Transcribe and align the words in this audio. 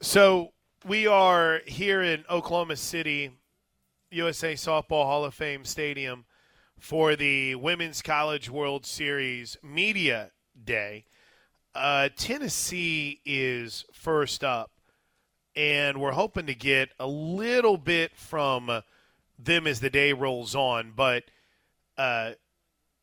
So 0.00 0.52
we 0.86 1.08
are 1.08 1.60
here 1.66 2.02
in 2.02 2.24
Oklahoma 2.30 2.76
City, 2.76 3.32
USA 4.12 4.54
Softball 4.54 5.04
Hall 5.04 5.24
of 5.24 5.34
Fame 5.34 5.64
Stadium 5.64 6.24
for 6.78 7.16
the 7.16 7.56
Women's 7.56 8.00
College 8.00 8.48
World 8.48 8.86
Series 8.86 9.56
Media 9.60 10.30
Day. 10.64 11.04
Uh, 11.74 12.10
Tennessee 12.16 13.20
is 13.24 13.86
first 13.92 14.44
up, 14.44 14.70
and 15.56 16.00
we're 16.00 16.12
hoping 16.12 16.46
to 16.46 16.54
get 16.54 16.90
a 17.00 17.08
little 17.08 17.76
bit 17.76 18.14
from 18.14 18.82
them 19.36 19.66
as 19.66 19.80
the 19.80 19.90
day 19.90 20.12
rolls 20.12 20.54
on, 20.54 20.92
but 20.94 21.24
uh, 21.96 22.34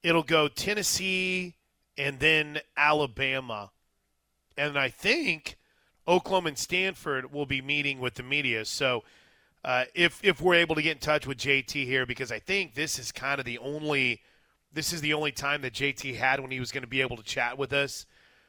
it'll 0.01 0.23
go 0.23 0.47
Tennessee 0.47 1.55
and 1.97 2.21
then 2.21 2.61
Alabama. 2.77 3.71
And 4.57 4.79
I 4.79 4.87
think 4.87 5.57
Oklahoma 6.07 6.49
and 6.49 6.57
Stanford 6.57 7.33
will 7.33 7.45
be 7.45 7.61
meeting 7.61 7.99
with 7.99 8.15
the 8.15 8.23
media. 8.23 8.65
So 8.65 9.03
uh, 9.63 9.85
if 9.95 10.19
if 10.23 10.41
we're 10.41 10.55
able 10.55 10.75
to 10.75 10.81
get 10.81 10.91
in 10.93 10.99
touch 10.99 11.25
with 11.25 11.37
JT 11.37 11.85
here, 11.85 12.05
because 12.05 12.31
I 12.31 12.39
think 12.39 12.75
this 12.75 12.99
is 12.99 13.11
kind 13.11 13.39
of 13.39 13.45
the 13.45 13.57
only 13.57 14.21
this 14.71 14.93
is 14.93 15.01
the 15.01 15.13
only 15.13 15.31
time 15.31 15.61
that 15.61 15.73
JT 15.73 16.15
had 16.17 16.39
when 16.39 16.51
he 16.51 16.59
was 16.59 16.71
going 16.71 16.83
to 16.83 16.87
be 16.87 17.01
able 17.01 17.17
to 17.17 17.23
chat 17.23 17.57
with 17.57 17.73
us. 17.73 18.05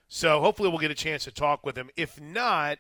So 0.09 0.41
hopefully 0.41 0.69
we'll 0.69 0.78
get 0.78 0.91
a 0.91 0.95
chance 0.95 1.24
to 1.24 1.30
talk 1.30 1.64
with 1.64 1.77
him. 1.77 1.88
If 1.97 2.20
not, 2.20 2.78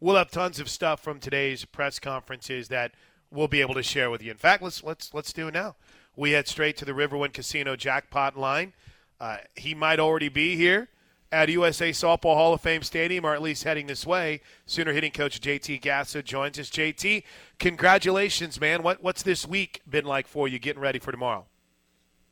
we'll 0.00 0.16
have 0.16 0.30
tons 0.30 0.58
of 0.60 0.68
stuff 0.68 1.00
from 1.00 1.20
today's 1.20 1.64
press 1.64 1.98
conferences 1.98 2.68
that 2.68 2.92
we'll 3.30 3.48
be 3.48 3.60
able 3.60 3.74
to 3.74 3.82
share 3.82 4.10
with 4.10 4.22
you. 4.22 4.30
In 4.30 4.36
fact, 4.38 4.62
let's 4.62 4.82
let's 4.82 5.12
let's 5.12 5.32
do 5.32 5.48
it 5.48 5.54
now. 5.54 5.76
We 6.16 6.32
head 6.32 6.48
straight 6.48 6.76
to 6.78 6.84
the 6.84 6.92
Riverwind 6.92 7.34
Casino 7.34 7.76
jackpot 7.76 8.36
line. 8.36 8.72
Uh, 9.20 9.38
he 9.56 9.74
might 9.74 10.00
already 10.00 10.28
be 10.28 10.56
here 10.56 10.88
at 11.30 11.48
USA 11.48 11.90
Softball 11.90 12.34
Hall 12.34 12.54
of 12.54 12.60
Fame 12.60 12.82
Stadium, 12.82 13.24
or 13.24 13.34
at 13.34 13.42
least 13.42 13.64
heading 13.64 13.86
this 13.86 14.06
way. 14.06 14.40
Sooner 14.66 14.92
hitting 14.92 15.12
coach 15.12 15.40
JT 15.40 15.80
Gasso 15.80 16.24
joins 16.24 16.58
us. 16.58 16.70
JT, 16.70 17.22
congratulations, 17.58 18.60
man. 18.60 18.82
What 18.82 19.02
what's 19.02 19.22
this 19.22 19.46
week 19.46 19.82
been 19.88 20.04
like 20.04 20.26
for 20.26 20.48
you, 20.48 20.58
getting 20.58 20.80
ready 20.82 20.98
for 20.98 21.12
tomorrow? 21.12 21.46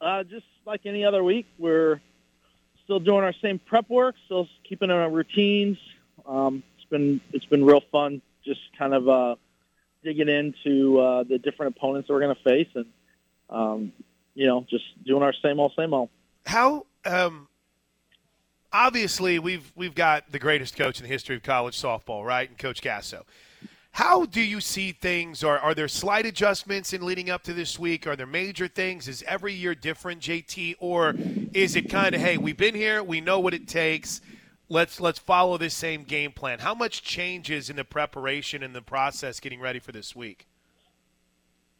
Uh, 0.01 0.25
just 0.25 0.47
like 0.65 0.87
any 0.87 1.05
other 1.05 1.23
week, 1.25 1.47
we're 1.59 2.01
still 2.85 3.01
doing 3.01 3.25
our 3.25 3.35
same 3.43 3.59
prep 3.59 3.89
work, 3.91 4.15
still 4.27 4.49
keeping 4.69 4.91
our 4.91 5.11
routines. 5.11 5.79
Um, 6.27 6.63
it's 6.77 6.89
been 6.89 7.21
it's 7.33 7.47
been 7.47 7.65
real 7.65 7.83
fun, 7.93 8.23
just 8.45 8.61
kind 8.79 8.95
of 8.95 9.09
uh, 9.09 9.37
digging 10.03 10.29
into 10.29 10.99
uh, 10.99 11.25
the 11.25 11.39
different 11.39 11.77
opponents 11.77 12.09
that 12.09 12.15
we're 12.15 12.21
going 12.21 12.37
to 12.37 12.43
face, 12.43 12.69
and 12.75 12.87
um, 13.51 13.93
you 14.35 14.47
know, 14.47 14.65
just 14.69 14.85
doing 15.05 15.23
our 15.23 15.35
same 15.43 15.61
old, 15.61 15.73
same 15.77 15.93
old. 15.93 16.11
How 16.47 16.87
um, 17.05 17.49
obviously 18.73 19.39
we've 19.39 19.73
we've 19.75 19.95
got 19.95 20.31
the 20.31 20.39
greatest 20.39 20.77
coach 20.77 20.99
in 20.99 21.05
the 21.05 21.09
history 21.09 21.37
of 21.37 21.43
college 21.43 21.81
softball, 21.81 22.25
right? 22.25 22.49
And 22.49 22.59
Coach 22.59 22.83
Gasso. 22.83 23.23
How 23.93 24.27
do 24.27 24.43
you 24.43 24.61
see 24.61 24.93
things? 24.93 25.43
Are 25.43 25.59
are 25.59 25.75
there 25.75 25.89
slight 25.89 26.27
adjustments 26.27 26.93
in 26.93 27.05
leading 27.05 27.31
up 27.31 27.43
to 27.45 27.55
this 27.55 27.79
week? 27.79 28.07
Are 28.07 28.15
there 28.15 28.27
major 28.27 28.69
things? 28.69 29.09
Is 29.09 29.25
every 29.27 29.55
year 29.55 29.75
different, 29.75 30.21
JT, 30.21 30.77
or 30.81 31.15
is 31.55 31.77
it 31.77 31.89
kind 31.89 32.15
of 32.15 32.21
hey, 32.21 32.37
we've 32.37 32.57
been 32.57 32.75
here, 32.75 33.03
we 33.03 33.21
know 33.21 33.41
what 33.41 33.55
it 33.55 33.67
takes. 33.67 34.21
Let's 34.69 35.01
let's 35.01 35.19
follow 35.19 35.57
this 35.57 35.75
same 35.75 36.03
game 36.03 36.33
plan. 36.33 36.59
How 36.59 36.75
much 36.75 37.03
changes 37.03 37.71
in 37.71 37.77
the 37.77 37.85
preparation 37.85 38.63
and 38.63 38.75
the 38.75 38.83
process 38.83 39.41
getting 39.41 39.61
ready 39.61 39.79
for 39.79 39.93
this 39.93 40.15
week? 40.15 40.47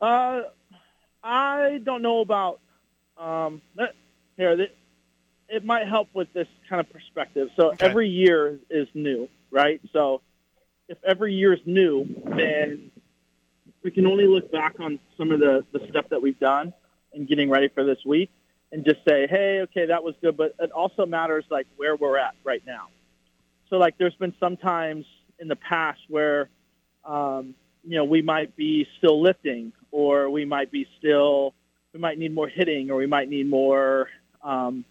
Uh, 0.01 0.43
I 1.23 1.81
don't 1.85 2.01
know 2.01 2.21
about 2.21 2.61
um, 3.19 3.61
here 4.37 4.57
it 5.49 5.65
might 5.65 5.89
help 5.89 6.09
with 6.13 6.33
this 6.33 6.49
kind 6.69 6.81
of 6.81 6.91
perspective. 6.91 7.49
So 7.57 7.69
okay. 7.73 7.87
every 7.87 8.09
year 8.09 8.59
is 8.71 8.89
new, 8.95 9.29
right? 9.51 9.81
So 9.93 10.21
if 10.89 10.99
every 11.05 11.35
year 11.35 11.53
is 11.53 11.61
new, 11.65 12.07
then 12.25 12.91
we 13.83 13.91
can 13.91 14.07
only 14.07 14.27
look 14.27 14.51
back 14.51 14.81
on 14.81 14.99
some 15.17 15.31
of 15.31 15.41
the, 15.41 15.65
the 15.73 15.87
stuff 15.89 16.07
that 16.11 16.21
we've 16.21 16.39
done 16.39 16.73
and 17.13 17.29
getting 17.29 17.49
ready 17.49 17.69
for 17.69 17.85
this 17.85 17.99
week 18.05 18.31
and 18.73 18.85
just 18.85 18.99
say, 19.09 19.27
hey, 19.29 19.61
okay, 19.63 19.87
that 19.87 20.03
was 20.03 20.15
good. 20.21 20.37
But 20.37 20.55
it 20.59 20.73
also 20.73 21.07
matters 21.07 21.45
like 21.51 21.67
where 21.77 21.97
we're 21.97 22.19
at 22.19 22.35
right 22.45 22.63
now. 22.67 22.89
So 23.71 23.77
like 23.77 23.97
there's 23.99 24.15
been 24.15 24.35
some 24.41 24.57
times 24.57 25.07
in 25.39 25.49
the 25.49 25.57
past 25.57 26.01
where, 26.09 26.49
um, 27.05 27.55
you 27.85 27.97
know, 27.97 28.05
we 28.05 28.23
might 28.23 28.57
be 28.57 28.87
still 28.99 29.23
lifting 29.23 29.73
or 29.93 30.29
we 30.31 30.45
might 30.45 30.71
be 30.71 30.89
still, 30.99 31.55
we 31.93 32.01
might 32.01 32.19
need 32.19 32.35
more 32.35 32.49
hitting 32.49 32.91
or 32.91 32.97
we 32.97 33.07
might 33.07 33.29
need 33.29 33.49
more, 33.49 34.09
um, 34.43 34.85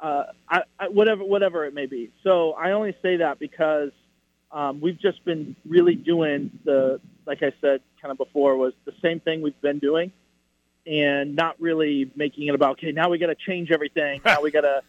uh, 0.00 0.24
I, 0.48 0.62
I, 0.78 0.88
whatever 0.88 1.24
whatever 1.24 1.64
it 1.66 1.74
may 1.74 1.86
be. 1.86 2.10
So 2.24 2.52
I 2.52 2.72
only 2.72 2.96
say 3.02 3.16
that 3.18 3.38
because 3.38 3.90
um, 4.50 4.80
we've 4.80 4.98
just 4.98 5.24
been 5.24 5.56
really 5.66 5.94
doing 5.94 6.50
the 6.64 7.00
like 7.26 7.42
I 7.42 7.52
said 7.60 7.82
kind 8.00 8.10
of 8.10 8.18
before 8.18 8.56
was 8.56 8.72
the 8.84 8.94
same 9.02 9.20
thing 9.20 9.42
we've 9.42 9.60
been 9.60 9.78
doing, 9.78 10.12
and 10.86 11.36
not 11.36 11.60
really 11.60 12.10
making 12.16 12.46
it 12.46 12.54
about 12.54 12.72
okay 12.72 12.92
now 12.92 13.08
we 13.10 13.18
got 13.18 13.26
to 13.26 13.34
change 13.34 13.70
everything 13.70 14.20
now 14.24 14.40
we 14.42 14.50
got 14.50 14.62
to 14.62 14.82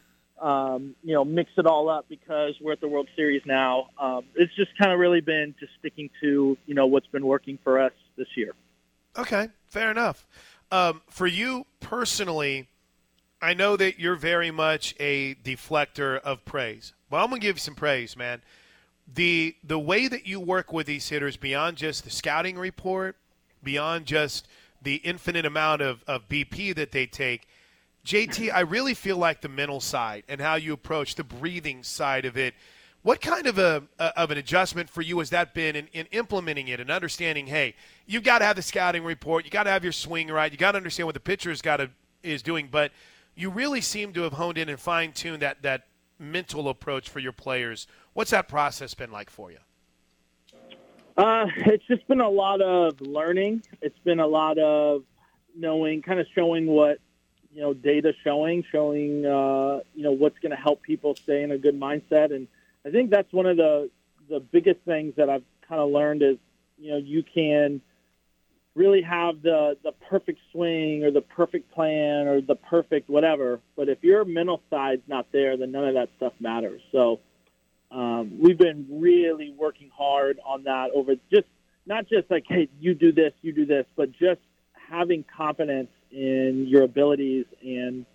um, 0.46 0.96
you 1.04 1.14
know 1.14 1.26
mix 1.26 1.52
it 1.58 1.66
all 1.66 1.90
up 1.90 2.06
because 2.10 2.56
we're 2.62 2.74
at 2.74 2.82
the 2.82 2.88
World 2.88 3.08
Series 3.16 3.42
now. 3.46 3.90
Um, 4.00 4.24
it's 4.36 4.56
just 4.56 4.76
kind 4.78 4.92
of 4.92 5.00
really 5.00 5.22
been 5.22 5.54
just 5.60 5.74
sticking 5.80 6.10
to 6.22 6.58
you 6.66 6.74
know 6.74 6.88
what's 6.88 7.08
been 7.08 7.26
working 7.26 7.60
for 7.64 7.80
us 7.80 7.94
this 8.18 8.28
year. 8.36 8.54
Okay, 9.18 9.50
fair 9.68 9.92
enough. 9.92 10.26
Um, 10.72 11.02
for 11.10 11.28
you 11.28 11.66
personally 11.82 12.70
I 13.42 13.56
know 13.56 13.76
that 13.76 14.00
you're 14.00 14.16
very 14.16 14.52
much 14.52 14.94
a 15.00 15.34
deflector 15.36 16.20
of 16.20 16.46
praise. 16.46 16.94
Well, 17.10 17.24
I'm 17.24 17.30
going 17.30 17.42
to 17.42 17.48
give 17.48 17.56
you 17.56 17.62
some 17.62 17.76
praise, 17.76 18.16
man. 18.16 18.42
The 19.14 19.56
the 19.64 19.80
way 19.80 20.08
that 20.08 20.28
you 20.28 20.40
work 20.40 20.72
with 20.72 20.86
these 20.86 21.10
hitters 21.10 21.38
beyond 21.38 21.78
just 21.78 22.04
the 22.04 22.12
scouting 22.12 22.58
report, 22.58 23.16
beyond 23.64 24.06
just 24.06 24.48
the 24.82 24.96
infinite 24.96 25.46
amount 25.46 25.82
of, 25.82 26.04
of 26.08 26.30
BP 26.30 26.76
that 26.76 26.92
they 26.92 27.08
take, 27.08 27.48
JT, 28.06 28.52
I 28.54 28.62
really 28.62 28.94
feel 28.94 29.18
like 29.18 29.42
the 29.42 29.50
mental 29.50 29.82
side 29.82 30.24
and 30.30 30.40
how 30.40 30.56
you 30.56 30.72
approach 30.74 31.16
the 31.16 31.24
breathing 31.24 31.84
side 31.84 32.26
of 32.26 32.38
it. 32.38 32.54
What 33.04 33.20
kind 33.20 33.48
of 33.48 33.58
a, 33.58 33.84
of 33.98 34.30
an 34.30 34.38
adjustment 34.38 34.88
for 34.88 35.02
you 35.02 35.18
has 35.18 35.32
that 35.32 35.56
been 35.56 35.76
in, 35.76 35.88
in 35.92 36.06
implementing 36.12 36.68
it 36.68 36.80
and 36.80 36.92
understanding? 36.92 37.48
Hey, 37.48 37.74
you've 38.06 38.22
got 38.22 38.40
to 38.40 38.46
have 38.46 38.56
the 38.56 38.62
scouting 38.62 39.04
report, 39.04 39.44
you 39.44 39.50
got 39.50 39.64
to 39.64 39.72
have 39.72 39.84
your 39.84 39.92
swing 39.92 40.28
right, 40.28 40.52
you 40.52 40.58
got 40.60 40.74
to 40.74 40.78
understand 40.78 41.08
what 41.08 41.16
the 41.16 41.20
pitcher's 41.20 41.64
got 41.64 41.78
to 41.78 41.90
is 42.22 42.44
doing, 42.44 42.70
but 42.72 42.92
you 43.36 43.50
really 43.50 43.82
seem 43.82 44.14
to 44.14 44.22
have 44.22 44.34
honed 44.34 44.58
in 44.58 44.70
and 44.70 44.80
fine 44.80 45.12
tuned 45.12 45.42
that 45.42 45.62
that 45.62 45.88
mental 46.20 46.70
approach 46.70 47.10
for 47.10 47.20
your 47.20 47.32
players. 47.32 47.88
What's 48.14 48.32
that 48.32 48.48
process 48.48 48.94
been 48.94 49.12
like 49.12 49.30
for 49.30 49.52
you? 49.52 49.58
Uh, 51.18 51.46
it's 51.58 51.86
just 51.88 52.08
been 52.08 52.22
a 52.22 52.30
lot 52.30 52.62
of 52.62 53.02
learning. 53.02 53.64
It's 53.82 53.98
been 54.00 54.20
a 54.20 54.28
lot 54.28 54.58
of 54.58 55.04
knowing, 55.56 56.02
kind 56.02 56.20
of 56.20 56.28
showing 56.34 56.68
what 56.68 57.00
you 57.54 57.62
know, 57.62 57.74
data 57.74 58.14
showing, 58.24 58.64
showing 58.72 59.26
uh, 59.26 59.82
you 59.94 60.04
know 60.04 60.12
what's 60.12 60.40
going 60.40 60.52
to 60.52 60.62
help 60.62 60.82
people 60.82 61.16
stay 61.16 61.44
in 61.44 61.52
a 61.52 61.58
good 61.58 61.80
mindset. 61.80 62.34
And 62.34 62.48
I 62.86 62.92
think 62.92 63.10
that's 63.10 63.32
one 63.34 63.46
of 63.46 63.58
the 63.58 63.90
the 64.30 64.40
biggest 64.40 64.80
things 64.86 65.16
that 65.18 65.30
I've 65.30 65.44
kind 65.68 65.82
of 65.82 65.90
learned 65.90 66.22
is 66.22 66.38
you 66.78 66.92
know 66.92 66.98
you 66.98 67.24
can 67.24 67.82
really 68.76 69.02
have 69.02 69.42
the 69.42 69.78
the 69.84 69.92
perfect 70.10 70.40
swing 70.52 71.04
or 71.04 71.12
the 71.12 71.22
perfect 71.22 71.72
plan 71.72 72.28
or 72.28 72.42
the 72.42 72.56
perfect 72.56 73.10
whatever. 73.10 73.60
But 73.76 73.90
if 73.90 74.04
your 74.04 74.26
mental 74.26 74.62
side's 74.70 75.04
not 75.08 75.28
there, 75.32 75.58
then 75.58 75.72
none 75.72 75.88
of 75.88 75.94
that 75.96 76.10
stuff 76.18 76.34
matters. 76.40 76.82
So 76.92 77.20
um, 77.92 78.38
we've 78.40 78.58
been 78.58 78.88
really 78.90 79.54
working 79.58 79.92
hard 79.96 80.40
on 80.46 80.64
that 80.64 80.92
over 80.94 81.16
just 81.32 81.48
not 81.86 82.08
just 82.08 82.30
like 82.32 82.46
hey 82.48 82.70
you 82.80 82.94
do 82.94 83.12
this 83.12 83.34
you 83.42 83.52
do 83.52 83.66
this, 83.66 83.86
but 83.96 84.12
just 84.12 84.42
having 84.90 85.26
confidence 85.36 85.90
in 86.12 86.66
your 86.68 86.84
abilities 86.84 87.46
and 87.62 88.06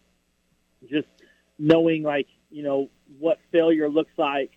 just 0.91 1.09
knowing 1.59 2.03
like 2.03 2.29
you 2.51 2.63
know 2.63 2.89
what 3.19 3.39
failure 3.53 3.89
looks 3.89 4.13
like. 4.17 4.51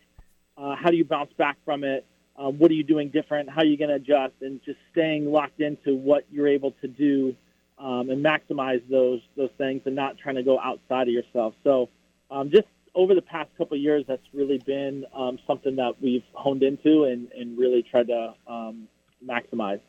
Uh, 0.57 0.75
how 0.75 0.89
do 0.89 0.97
you 0.97 1.05
bounce 1.05 1.31
back 1.37 1.57
from 1.63 1.85
it? 1.85 2.05
Um, 2.39 2.57
what 2.57 2.71
are 2.71 2.75
you 2.75 2.83
doing 2.83 3.09
different? 3.09 3.49
How 3.49 3.61
are 3.61 3.65
you 3.65 3.77
going 3.77 3.89
to 3.89 3.95
adjust? 3.95 4.33
And 4.41 4.63
just 4.63 4.79
staying 4.91 5.29
locked 5.29 5.59
into 5.59 5.95
what 5.95 6.25
you're 6.31 6.47
able 6.47 6.71
to 6.81 6.87
do 6.87 7.35
um, 7.77 8.09
and 8.09 8.23
maximize 8.23 8.81
those 8.89 9.21
those 9.35 9.51
things, 9.57 9.81
and 9.85 9.95
not 9.95 10.17
trying 10.17 10.35
to 10.35 10.43
go 10.43 10.59
outside 10.59 11.07
of 11.07 11.13
yourself. 11.13 11.53
So, 11.63 11.89
um, 12.31 12.49
just 12.49 12.67
over 12.95 13.13
the 13.13 13.21
past 13.21 13.49
couple 13.57 13.75
of 13.75 13.81
years, 13.81 14.05
that's 14.07 14.23
really 14.33 14.57
been 14.57 15.05
um, 15.13 15.37
something 15.45 15.75
that 15.75 16.01
we've 16.01 16.23
honed 16.33 16.63
into 16.63 17.03
and, 17.03 17.31
and 17.31 17.57
really 17.57 17.83
tried 17.83 18.07
to 18.07 18.33
um, 18.47 18.87
maximize. 19.25 19.81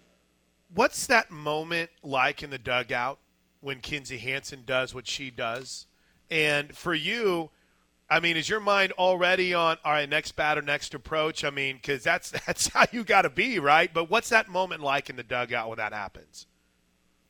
What's 0.75 1.07
that 1.07 1.31
moment 1.31 1.91
like 2.03 2.43
in 2.43 2.51
the 2.51 2.59
dugout 2.59 3.19
when 3.61 3.81
Kinzie 3.81 4.19
Hansen 4.19 4.63
does 4.67 4.95
what 4.95 5.07
she 5.07 5.31
does? 5.31 5.87
And 6.31 6.77
for 6.77 6.95
you, 6.95 7.51
I 8.11 8.19
mean, 8.19 8.37
is 8.37 8.49
your 8.49 8.61
mind 8.61 8.93
already 8.93 9.55
on 9.55 9.79
all 9.85 9.93
right, 9.93 10.09
next 10.09 10.33
batter, 10.33 10.61
next 10.61 10.95
approach? 10.95 11.45
I 11.45 11.51
mean, 11.51 11.77
because 11.77 12.03
that's 12.03 12.31
that's 12.47 12.69
how 12.69 12.85
you 12.91 13.05
got 13.05 13.23
to 13.23 13.31
be, 13.31 13.59
right? 13.59 13.93
But 13.93 14.11
what's 14.11 14.29
that 14.31 14.49
moment 14.49 14.83
like 14.83 15.09
in 15.09 15.17
the 15.17 15.23
dugout 15.23 15.69
when 15.69 15.79
that 15.79 15.93
happens? 15.93 16.47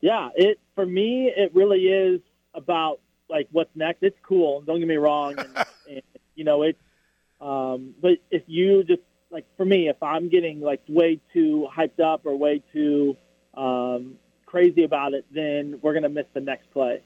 Yeah, 0.00 0.30
it 0.34 0.58
for 0.74 0.86
me, 0.86 1.30
it 1.34 1.54
really 1.54 1.86
is 1.86 2.20
about 2.54 3.00
like 3.28 3.48
what's 3.52 3.74
next. 3.76 4.02
It's 4.02 4.16
cool. 4.22 4.62
Don't 4.62 4.78
get 4.78 4.88
me 4.88 4.96
wrong, 4.96 5.38
and, 5.38 5.56
and 5.88 6.02
you 6.34 6.44
know 6.44 6.62
it's. 6.62 6.78
Um, 7.40 7.94
but 8.00 8.18
if 8.30 8.42
you 8.46 8.82
just 8.84 9.02
like 9.30 9.46
for 9.56 9.64
me, 9.64 9.88
if 9.88 10.02
I'm 10.02 10.28
getting 10.30 10.60
like 10.60 10.80
way 10.88 11.20
too 11.32 11.68
hyped 11.74 12.00
up 12.00 12.24
or 12.24 12.34
way 12.36 12.62
too 12.72 13.16
um, 13.54 14.14
crazy 14.46 14.84
about 14.84 15.14
it, 15.14 15.26
then 15.30 15.78
we're 15.82 15.92
going 15.92 16.02
to 16.02 16.08
miss 16.08 16.26
the 16.34 16.40
next 16.40 16.70
play. 16.72 17.02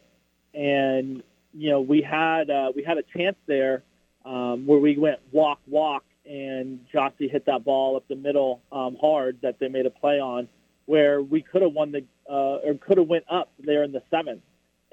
And 0.55 1.23
you 1.57 1.71
know, 1.71 1.81
we 1.81 2.03
had 2.03 2.51
uh, 2.51 2.73
we 2.75 2.83
had 2.83 2.99
a 2.99 3.03
chance 3.17 3.37
there 3.47 3.83
um, 4.25 4.67
where 4.67 4.79
we 4.79 4.97
went 4.99 5.21
walk 5.33 5.61
walk, 5.67 6.05
and 6.27 6.81
Jossie 6.93 7.31
hit 7.31 7.47
that 7.47 7.65
ball 7.65 7.97
up 7.97 8.07
the 8.09 8.17
middle 8.17 8.61
um, 8.73 8.97
hard 9.01 9.39
that 9.43 9.59
they 9.59 9.69
made 9.69 9.87
a 9.87 9.91
play 9.91 10.19
on, 10.21 10.49
where 10.87 11.23
we 11.23 11.43
could 11.43 11.63
have 11.63 11.73
won 11.73 11.93
the 11.93 12.05
uh, 12.29 12.67
or 12.67 12.75
could 12.75 12.99
have 12.99 13.07
went 13.09 13.25
up 13.31 13.51
there 13.59 13.85
in 13.85 13.93
the 13.93 14.03
seventh. 14.11 14.43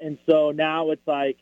And 0.00 0.18
so 0.28 0.50
now 0.50 0.90
it's 0.90 1.06
like, 1.06 1.38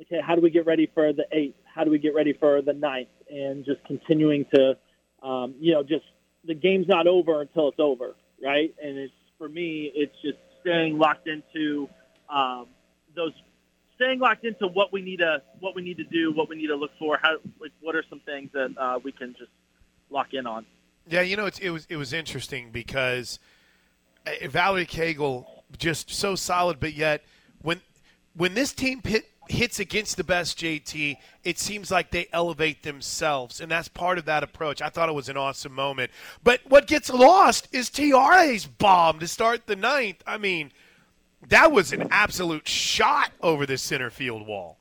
okay, 0.00 0.20
how 0.24 0.34
do 0.34 0.40
we 0.40 0.50
get 0.50 0.66
ready 0.66 0.90
for 0.92 1.12
the 1.12 1.26
eighth? 1.32 1.56
How 1.72 1.84
do 1.84 1.90
we 1.90 1.98
get 1.98 2.14
ready 2.14 2.32
for 2.32 2.62
the 2.62 2.72
ninth? 2.72 3.08
And 3.30 3.64
just 3.64 3.84
continuing 3.86 4.46
to, 4.54 4.76
um, 5.22 5.54
you 5.58 5.72
know, 5.72 5.82
just 5.82 6.04
the 6.44 6.54
game's 6.54 6.86
not 6.88 7.06
over 7.06 7.40
until 7.40 7.68
it's 7.68 7.80
over, 7.80 8.14
right? 8.42 8.74
And 8.82 8.98
it's 8.98 9.12
for 9.38 9.48
me, 9.48 9.90
it's 9.94 10.14
just 10.22 10.38
staying 10.60 10.98
locked 10.98 11.28
into 11.28 11.88
um, 12.32 12.66
those, 13.14 13.32
staying 13.96 14.18
locked 14.18 14.44
into 14.44 14.66
what 14.66 14.92
we 14.92 15.02
need 15.02 15.18
to 15.18 15.42
what 15.60 15.74
we 15.74 15.82
need 15.82 15.96
to 15.98 16.04
do, 16.04 16.32
what 16.32 16.48
we 16.48 16.56
need 16.56 16.68
to 16.68 16.76
look 16.76 16.92
for. 16.98 17.18
How 17.22 17.36
like 17.60 17.72
what 17.80 17.94
are 17.94 18.04
some 18.08 18.20
things 18.20 18.50
that 18.52 18.74
uh, 18.76 18.98
we 19.02 19.12
can 19.12 19.34
just 19.38 19.50
lock 20.10 20.34
in 20.34 20.46
on? 20.46 20.66
Yeah, 21.08 21.20
you 21.20 21.36
know, 21.36 21.46
it 21.46 21.70
was 21.70 21.86
it 21.88 21.96
was 21.96 22.12
interesting 22.12 22.70
because 22.70 23.38
uh, 24.26 24.48
Valerie 24.48 24.86
Cagle 24.86 25.46
just 25.78 26.10
so 26.10 26.34
solid, 26.34 26.80
but 26.80 26.94
yet 26.94 27.22
when 27.62 27.80
when 28.36 28.54
this 28.54 28.72
team 28.72 29.00
hit, 29.04 29.28
hits 29.48 29.78
against 29.78 30.16
the 30.16 30.24
best 30.24 30.58
JT, 30.58 31.16
it 31.44 31.58
seems 31.58 31.90
like 31.90 32.10
they 32.10 32.26
elevate 32.32 32.82
themselves, 32.82 33.60
and 33.60 33.70
that's 33.70 33.88
part 33.88 34.18
of 34.18 34.24
that 34.24 34.42
approach. 34.42 34.80
I 34.80 34.88
thought 34.88 35.08
it 35.08 35.14
was 35.14 35.28
an 35.28 35.36
awesome 35.36 35.72
moment. 35.72 36.10
But 36.42 36.60
what 36.66 36.86
gets 36.86 37.10
lost 37.10 37.68
is 37.72 37.90
Tiare's 37.90 38.66
bomb 38.66 39.18
to 39.20 39.28
start 39.28 39.66
the 39.66 39.76
ninth. 39.76 40.22
I 40.26 40.38
mean, 40.38 40.72
that 41.48 41.72
was 41.72 41.92
an 41.92 42.08
absolute 42.10 42.66
shot 42.66 43.30
over 43.40 43.66
the 43.66 43.78
center 43.78 44.10
field 44.10 44.46
wall. 44.46 44.78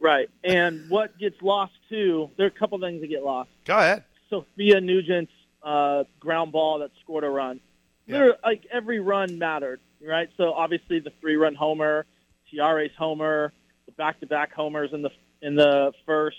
Right, 0.00 0.28
and 0.42 0.90
what 0.90 1.18
gets 1.18 1.40
lost 1.40 1.72
too? 1.88 2.30
There 2.36 2.46
are 2.46 2.48
a 2.48 2.52
couple 2.52 2.78
things 2.78 3.00
that 3.00 3.08
get 3.08 3.22
lost. 3.22 3.50
Go 3.64 3.78
ahead. 3.78 4.04
Sophia 4.28 4.80
Nugent's 4.80 5.32
uh, 5.62 6.04
ground 6.20 6.52
ball 6.52 6.80
that 6.80 6.90
scored 7.02 7.24
a 7.24 7.28
run. 7.28 7.60
Yeah. 8.06 8.18
There, 8.18 8.36
like 8.42 8.66
every 8.70 9.00
run 9.00 9.38
mattered, 9.38 9.80
right? 10.06 10.28
So 10.36 10.52
obviously 10.52 11.00
the 11.00 11.12
three-run 11.20 11.54
homer, 11.54 12.04
Tiare's 12.50 12.90
homer, 12.98 13.52
the 13.86 13.92
back-to-back 13.92 14.52
homers 14.52 14.90
in 14.92 15.02
the 15.02 15.10
in 15.40 15.54
the 15.54 15.92
first, 16.06 16.36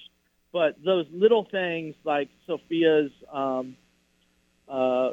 but 0.52 0.76
those 0.84 1.06
little 1.12 1.44
things 1.44 1.96
like 2.04 2.30
Sophia's 2.48 3.12
um, 3.32 3.76
uh, 4.68 5.12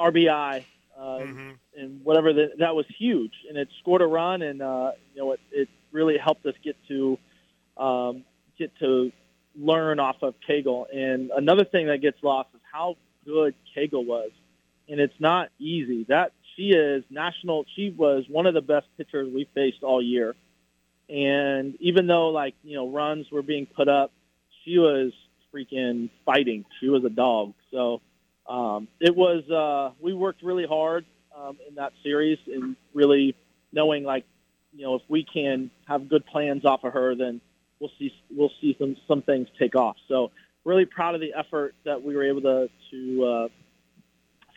RBI 0.00 0.64
uh, 1.00 1.20
Mhm. 1.20 1.58
and 1.74 2.04
whatever 2.04 2.32
the, 2.32 2.50
that 2.58 2.74
was 2.74 2.86
huge, 2.98 3.32
and 3.48 3.56
it 3.56 3.68
scored 3.80 4.02
a 4.02 4.06
run, 4.06 4.42
and 4.42 4.60
uh, 4.60 4.92
you 5.14 5.20
know 5.22 5.32
it, 5.32 5.40
it 5.50 5.68
really 5.92 6.18
helped 6.18 6.44
us 6.46 6.54
get 6.62 6.76
to 6.88 7.18
um, 7.76 8.24
get 8.58 8.70
to 8.80 9.10
learn 9.56 9.98
off 9.98 10.16
of 10.22 10.34
Cagle. 10.46 10.86
And 10.92 11.30
another 11.30 11.64
thing 11.64 11.86
that 11.86 11.98
gets 12.02 12.22
lost 12.22 12.50
is 12.54 12.60
how 12.70 12.96
good 13.24 13.54
Cagle 13.74 14.04
was, 14.04 14.30
and 14.88 15.00
it's 15.00 15.18
not 15.18 15.48
easy. 15.58 16.04
That 16.08 16.32
she 16.56 16.70
is 16.70 17.04
national. 17.10 17.64
She 17.76 17.90
was 17.90 18.24
one 18.28 18.46
of 18.46 18.54
the 18.54 18.60
best 18.62 18.86
pitchers 18.98 19.32
we 19.32 19.48
faced 19.54 19.82
all 19.82 20.02
year, 20.02 20.36
and 21.08 21.76
even 21.80 22.06
though 22.06 22.28
like 22.28 22.54
you 22.62 22.76
know 22.76 22.88
runs 22.90 23.30
were 23.30 23.42
being 23.42 23.66
put 23.66 23.88
up, 23.88 24.12
she 24.64 24.78
was 24.78 25.12
freaking 25.54 26.10
fighting. 26.26 26.64
She 26.80 26.88
was 26.88 27.04
a 27.04 27.10
dog. 27.10 27.54
So 27.70 28.02
um, 28.48 28.88
it 29.00 29.14
was. 29.14 29.48
Uh, 29.48 29.94
we 30.00 30.12
worked 30.12 30.42
really 30.42 30.66
hard 30.66 31.04
um, 31.36 31.58
in 31.68 31.76
that 31.76 31.92
series, 32.02 32.38
and 32.46 32.76
really 32.94 33.36
knowing 33.72 34.04
like 34.04 34.24
you 34.72 34.84
know 34.84 34.94
if 34.96 35.02
we 35.08 35.24
can 35.24 35.70
have 35.86 36.08
good 36.08 36.26
plans 36.26 36.64
off 36.64 36.84
of 36.84 36.92
her, 36.92 37.14
then 37.14 37.40
we'll 37.78 37.92
see 37.98 38.12
we'll 38.30 38.52
see 38.60 38.76
some 38.78 38.96
some 39.06 39.22
things 39.22 39.48
take 39.58 39.74
off. 39.74 39.96
So 40.08 40.30
really 40.64 40.84
proud 40.84 41.14
of 41.14 41.20
the 41.20 41.34
effort 41.36 41.74
that 41.84 42.02
we 42.02 42.14
were 42.14 42.24
able 42.24 42.42
to 42.42 42.70
to 42.90 43.24
uh, 43.24 43.48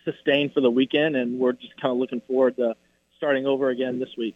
sustain 0.05 0.51
for 0.51 0.61
the 0.61 0.71
weekend, 0.71 1.15
and 1.15 1.39
we're 1.39 1.53
just 1.53 1.79
kind 1.81 1.91
of 1.91 1.97
looking 1.97 2.21
forward 2.27 2.55
to 2.57 2.75
starting 3.17 3.45
over 3.45 3.69
again 3.69 3.99
this 3.99 4.09
week. 4.17 4.35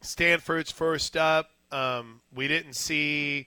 Stanford's 0.00 0.70
first 0.70 1.16
up. 1.16 1.50
Um, 1.70 2.20
we 2.34 2.48
didn't 2.48 2.74
see 2.74 3.46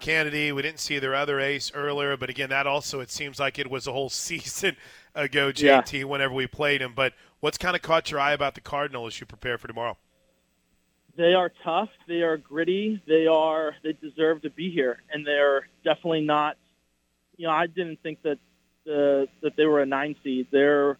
Kennedy. 0.00 0.52
We 0.52 0.62
didn't 0.62 0.80
see 0.80 0.98
their 0.98 1.14
other 1.14 1.40
ace 1.40 1.70
earlier, 1.74 2.16
but 2.16 2.30
again, 2.30 2.50
that 2.50 2.66
also 2.66 3.00
it 3.00 3.10
seems 3.10 3.38
like 3.38 3.58
it 3.58 3.70
was 3.70 3.86
a 3.86 3.92
whole 3.92 4.08
season 4.28 4.76
ago, 5.14 5.52
Yeah. 5.56 6.04
Whenever 6.04 6.34
we 6.34 6.46
played 6.46 6.80
him, 6.80 6.92
but 6.94 7.14
what's 7.40 7.58
kind 7.58 7.76
of 7.76 7.82
caught 7.82 8.10
your 8.10 8.20
eye 8.20 8.32
about 8.32 8.54
the 8.54 8.60
Cardinal 8.60 9.06
as 9.06 9.18
you 9.20 9.26
prepare 9.26 9.58
for 9.58 9.66
tomorrow? 9.66 9.96
They 11.16 11.34
are 11.34 11.50
tough. 11.64 11.88
They 12.06 12.22
are 12.22 12.36
gritty. 12.36 13.02
They 13.06 13.26
are. 13.26 13.74
They 13.82 13.92
deserve 13.92 14.42
to 14.42 14.50
be 14.50 14.70
here, 14.70 15.02
and 15.12 15.26
they're 15.26 15.66
definitely 15.84 16.20
not. 16.20 16.56
You 17.36 17.48
know, 17.48 17.52
I 17.52 17.66
didn't 17.66 18.00
think 18.02 18.22
that 18.22 18.38
the 18.84 19.28
that 19.42 19.56
they 19.56 19.66
were 19.66 19.80
a 19.80 19.86
nine 19.86 20.14
seed. 20.22 20.46
They're 20.52 20.96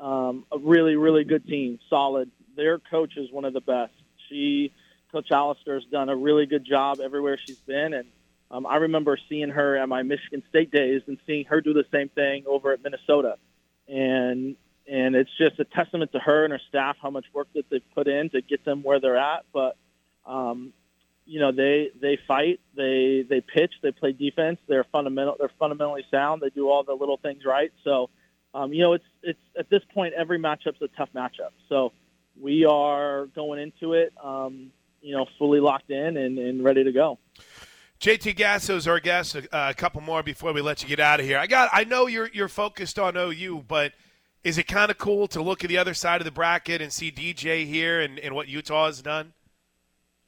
um, 0.00 0.46
a 0.50 0.58
really, 0.58 0.96
really 0.96 1.24
good 1.24 1.46
team, 1.46 1.78
solid. 1.90 2.30
Their 2.56 2.78
coach 2.78 3.18
is 3.18 3.30
one 3.30 3.44
of 3.44 3.52
the 3.52 3.60
best. 3.60 3.92
She, 4.30 4.72
Coach 5.12 5.30
Allister, 5.30 5.74
has 5.74 5.84
done 5.84 6.08
a 6.08 6.16
really 6.16 6.46
good 6.46 6.64
job 6.64 7.00
everywhere 7.00 7.36
she's 7.36 7.58
been, 7.60 7.92
and 7.92 8.08
um, 8.50 8.66
I 8.66 8.76
remember 8.76 9.18
seeing 9.28 9.50
her 9.50 9.76
at 9.76 9.88
my 9.88 10.02
Michigan 10.02 10.42
State 10.48 10.70
days 10.70 11.02
and 11.06 11.18
seeing 11.26 11.44
her 11.46 11.60
do 11.60 11.72
the 11.72 11.84
same 11.92 12.08
thing 12.08 12.44
over 12.46 12.72
at 12.72 12.82
Minnesota, 12.82 13.36
and 13.88 14.56
and 14.90 15.14
it's 15.14 15.30
just 15.38 15.58
a 15.60 15.64
testament 15.64 16.10
to 16.12 16.18
her 16.18 16.44
and 16.44 16.52
her 16.52 16.60
staff 16.68 16.96
how 17.00 17.10
much 17.10 17.26
work 17.32 17.48
that 17.54 17.64
they've 17.70 17.82
put 17.94 18.08
in 18.08 18.30
to 18.30 18.40
get 18.42 18.64
them 18.64 18.82
where 18.82 18.98
they're 18.98 19.16
at. 19.16 19.44
But 19.52 19.76
um, 20.26 20.72
you 21.26 21.38
know, 21.38 21.52
they 21.52 21.90
they 22.00 22.18
fight, 22.26 22.58
they 22.76 23.24
they 23.28 23.40
pitch, 23.40 23.72
they 23.82 23.92
play 23.92 24.12
defense. 24.12 24.58
They're 24.66 24.86
fundamental. 24.90 25.36
They're 25.38 25.52
fundamentally 25.60 26.04
sound. 26.10 26.42
They 26.42 26.50
do 26.50 26.68
all 26.68 26.82
the 26.82 26.94
little 26.94 27.18
things 27.18 27.44
right. 27.44 27.72
So, 27.84 28.10
um, 28.52 28.72
you 28.72 28.82
know, 28.82 28.94
it's 28.94 29.04
it's 29.22 29.38
at 29.56 29.70
this 29.70 29.82
point 29.94 30.14
every 30.14 30.40
matchup's 30.40 30.82
a 30.82 30.88
tough 30.88 31.10
matchup. 31.14 31.52
So 31.68 31.92
we 32.40 32.64
are 32.64 33.26
going 33.26 33.60
into 33.60 33.92
it, 33.92 34.12
um, 34.22 34.72
you 35.00 35.16
know, 35.16 35.26
fully 35.38 35.60
locked 35.60 35.90
in 35.90 36.16
and, 36.16 36.38
and 36.38 36.64
ready 36.64 36.82
to 36.82 36.92
go. 36.92 37.18
JT 38.00 38.34
Gasso's 38.36 38.88
our 38.88 38.98
guest. 38.98 39.36
Uh, 39.36 39.40
a 39.52 39.74
couple 39.74 40.00
more 40.00 40.22
before 40.22 40.54
we 40.54 40.62
let 40.62 40.82
you 40.82 40.88
get 40.88 41.00
out 41.00 41.20
of 41.20 41.26
here. 41.26 41.36
I 41.36 41.46
got. 41.46 41.68
I 41.70 41.84
know 41.84 42.06
you're 42.06 42.30
you're 42.32 42.48
focused 42.48 42.98
on 42.98 43.14
OU, 43.14 43.66
but 43.68 43.92
is 44.42 44.56
it 44.56 44.66
kind 44.66 44.90
of 44.90 44.96
cool 44.96 45.28
to 45.28 45.42
look 45.42 45.64
at 45.64 45.68
the 45.68 45.76
other 45.76 45.92
side 45.92 46.22
of 46.22 46.24
the 46.24 46.30
bracket 46.30 46.80
and 46.80 46.90
see 46.90 47.12
DJ 47.12 47.66
here 47.66 48.00
and, 48.00 48.18
and 48.18 48.34
what 48.34 48.48
Utah 48.48 48.86
has 48.86 49.02
done? 49.02 49.34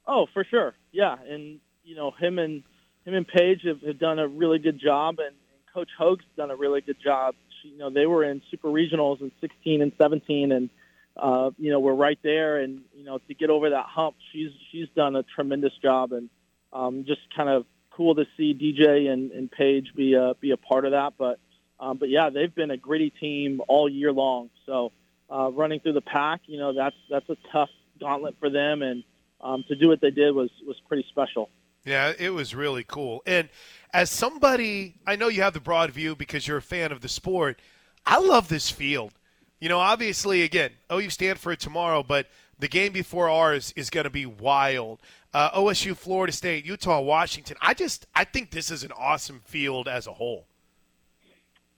Oh, 0.07 0.27
for 0.35 0.45
sure. 0.45 0.75
Yeah, 0.93 1.17
and 1.27 1.61
you 1.83 1.97
know 1.97 2.11
him 2.11 2.39
and 2.39 2.63
him 3.07 3.15
and 3.15 3.27
Paige 3.27 3.63
have, 3.65 3.81
have 3.81 3.99
done 3.99 4.19
a 4.19 4.29
really 4.29 4.59
good 4.59 4.79
job, 4.79 5.19
and, 5.19 5.29
and 5.29 5.73
Coach 5.73 5.89
Hogue's 5.99 6.27
done 6.37 6.51
a 6.51 6.57
really 6.57 6.83
good 6.83 6.99
job. 7.03 7.35
She, 7.63 7.71
you 7.71 7.79
know, 7.79 7.89
they 7.89 8.05
were 8.05 8.23
in 8.23 8.43
super 8.51 8.69
regionals 8.69 9.23
in 9.23 9.33
16 9.41 9.81
and 9.81 9.93
17, 9.99 10.53
and 10.53 10.69
uh, 11.17 11.51
you 11.57 11.71
know 11.71 11.81
we're 11.81 11.95
right 11.95 12.19
there. 12.23 12.59
And 12.59 12.83
you 12.95 13.05
know 13.05 13.17
to 13.17 13.33
get 13.33 13.49
over 13.49 13.71
that 13.71 13.87
hump, 13.87 14.17
she's 14.31 14.51
she's 14.71 14.89
done 14.95 15.17
a 15.17 15.23
tremendous 15.23 15.73
job, 15.81 16.13
and 16.13 16.29
um, 16.73 17.05
just 17.07 17.21
kind 17.35 17.49
of 17.49 17.67
cool 17.91 18.15
to 18.15 18.25
see 18.37 18.55
DJ 18.55 19.13
and, 19.13 19.31
and 19.33 19.51
Paige 19.51 19.93
be 19.95 20.15
a 20.15 20.35
be 20.41 20.51
a 20.51 20.57
part 20.57 20.85
of 20.85 20.93
that. 20.93 21.15
But 21.19 21.39
um, 21.79 21.99
but 21.99 22.09
yeah, 22.09 22.31
they've 22.31 22.55
been 22.55 22.71
a 22.71 22.77
gritty 22.77 23.11
team 23.11 23.61
all 23.69 23.89
year 23.89 24.13
long. 24.13 24.51
So 24.67 24.93
uh, 25.31 25.51
running 25.51 25.81
through 25.81 25.95
the 25.95 26.01
pack, 26.01 26.43
you 26.47 26.59
know, 26.59 26.73
that's 26.73 26.97
that's 27.11 27.29
a 27.29 27.37
tough 27.51 27.71
gauntlet 28.01 28.37
for 28.39 28.51
them, 28.51 28.83
and 28.83 29.05
um, 29.41 29.65
to 29.69 29.75
do 29.75 29.89
what 29.89 30.01
they 30.01 30.11
did 30.11 30.35
was 30.35 30.51
was 30.67 30.77
pretty 30.89 31.05
special. 31.09 31.51
Yeah, 31.85 32.13
it 32.17 32.31
was 32.31 32.55
really 32.55 32.85
cool. 32.85 33.23
And 33.27 33.49
as 33.93 34.11
somebody, 34.11 34.95
I 35.07 35.17
know 35.17 35.29
you 35.29 35.43
have 35.43 35.53
the 35.53 35.61
broad 35.61 35.91
view 35.91 36.15
because 36.15 36.47
you're 36.47 36.59
a 36.59 36.63
fan 36.63 36.93
of 36.93 37.01
the 37.01 37.09
sport. 37.09 37.61
I 38.07 38.19
love 38.19 38.49
this 38.49 38.71
field. 38.71 39.13
You 39.61 39.69
know, 39.69 39.79
obviously, 39.79 40.43
again, 40.43 40.71
OU 40.93 41.11
Stanford 41.11 41.61
tomorrow, 41.61 42.03
but 42.03 42.29
the 42.59 42.69
game 42.69 42.93
before 42.93 43.29
ours 43.29 43.73
is 43.77 43.91
going 43.91 44.05
to 44.05 44.11
be 44.11 44.27
wild. 44.27 45.01
Uh, 45.35 45.51
OSU, 45.59 45.97
Florida 45.97 46.33
State, 46.33 46.67
Utah, 46.67 47.01
Washington. 47.01 47.57
I 47.63 47.73
just, 47.73 48.07
I 48.15 48.25
think 48.25 48.51
this 48.51 48.71
is 48.71 48.85
an 48.85 48.93
awesome 48.93 49.41
field 49.41 49.89
as 49.89 50.07
a 50.07 50.13
whole. 50.13 50.47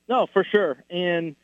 No, 0.09 0.27
for 0.33 0.45
sure. 0.45 0.83
And 0.91 1.37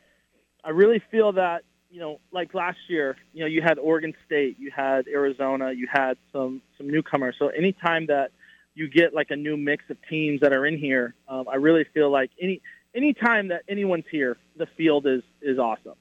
I 0.64 0.70
really 0.70 1.00
feel 1.10 1.32
that, 1.32 1.62
you 1.90 2.00
know, 2.00 2.20
like 2.32 2.52
last 2.54 2.78
year, 2.88 3.16
you 3.32 3.40
know, 3.40 3.46
you 3.46 3.62
had 3.62 3.78
Oregon 3.78 4.14
State, 4.26 4.56
you 4.58 4.70
had 4.74 5.06
Arizona, 5.08 5.72
you 5.72 5.88
had 5.90 6.18
some 6.32 6.62
some 6.76 6.88
newcomers. 6.88 7.34
So 7.38 7.48
anytime 7.48 8.06
that 8.06 8.32
you 8.74 8.88
get 8.88 9.14
like 9.14 9.30
a 9.30 9.36
new 9.36 9.56
mix 9.56 9.84
of 9.90 9.96
teams 10.08 10.40
that 10.40 10.52
are 10.52 10.66
in 10.66 10.78
here, 10.78 11.14
um, 11.28 11.46
I 11.50 11.56
really 11.56 11.84
feel 11.92 12.10
like 12.10 12.30
any 12.40 12.60
anytime 12.94 13.48
that 13.48 13.62
anyone's 13.68 14.04
here, 14.10 14.36
the 14.56 14.66
field 14.76 15.06
is 15.06 15.22
is 15.40 15.58
awesome. 15.58 15.96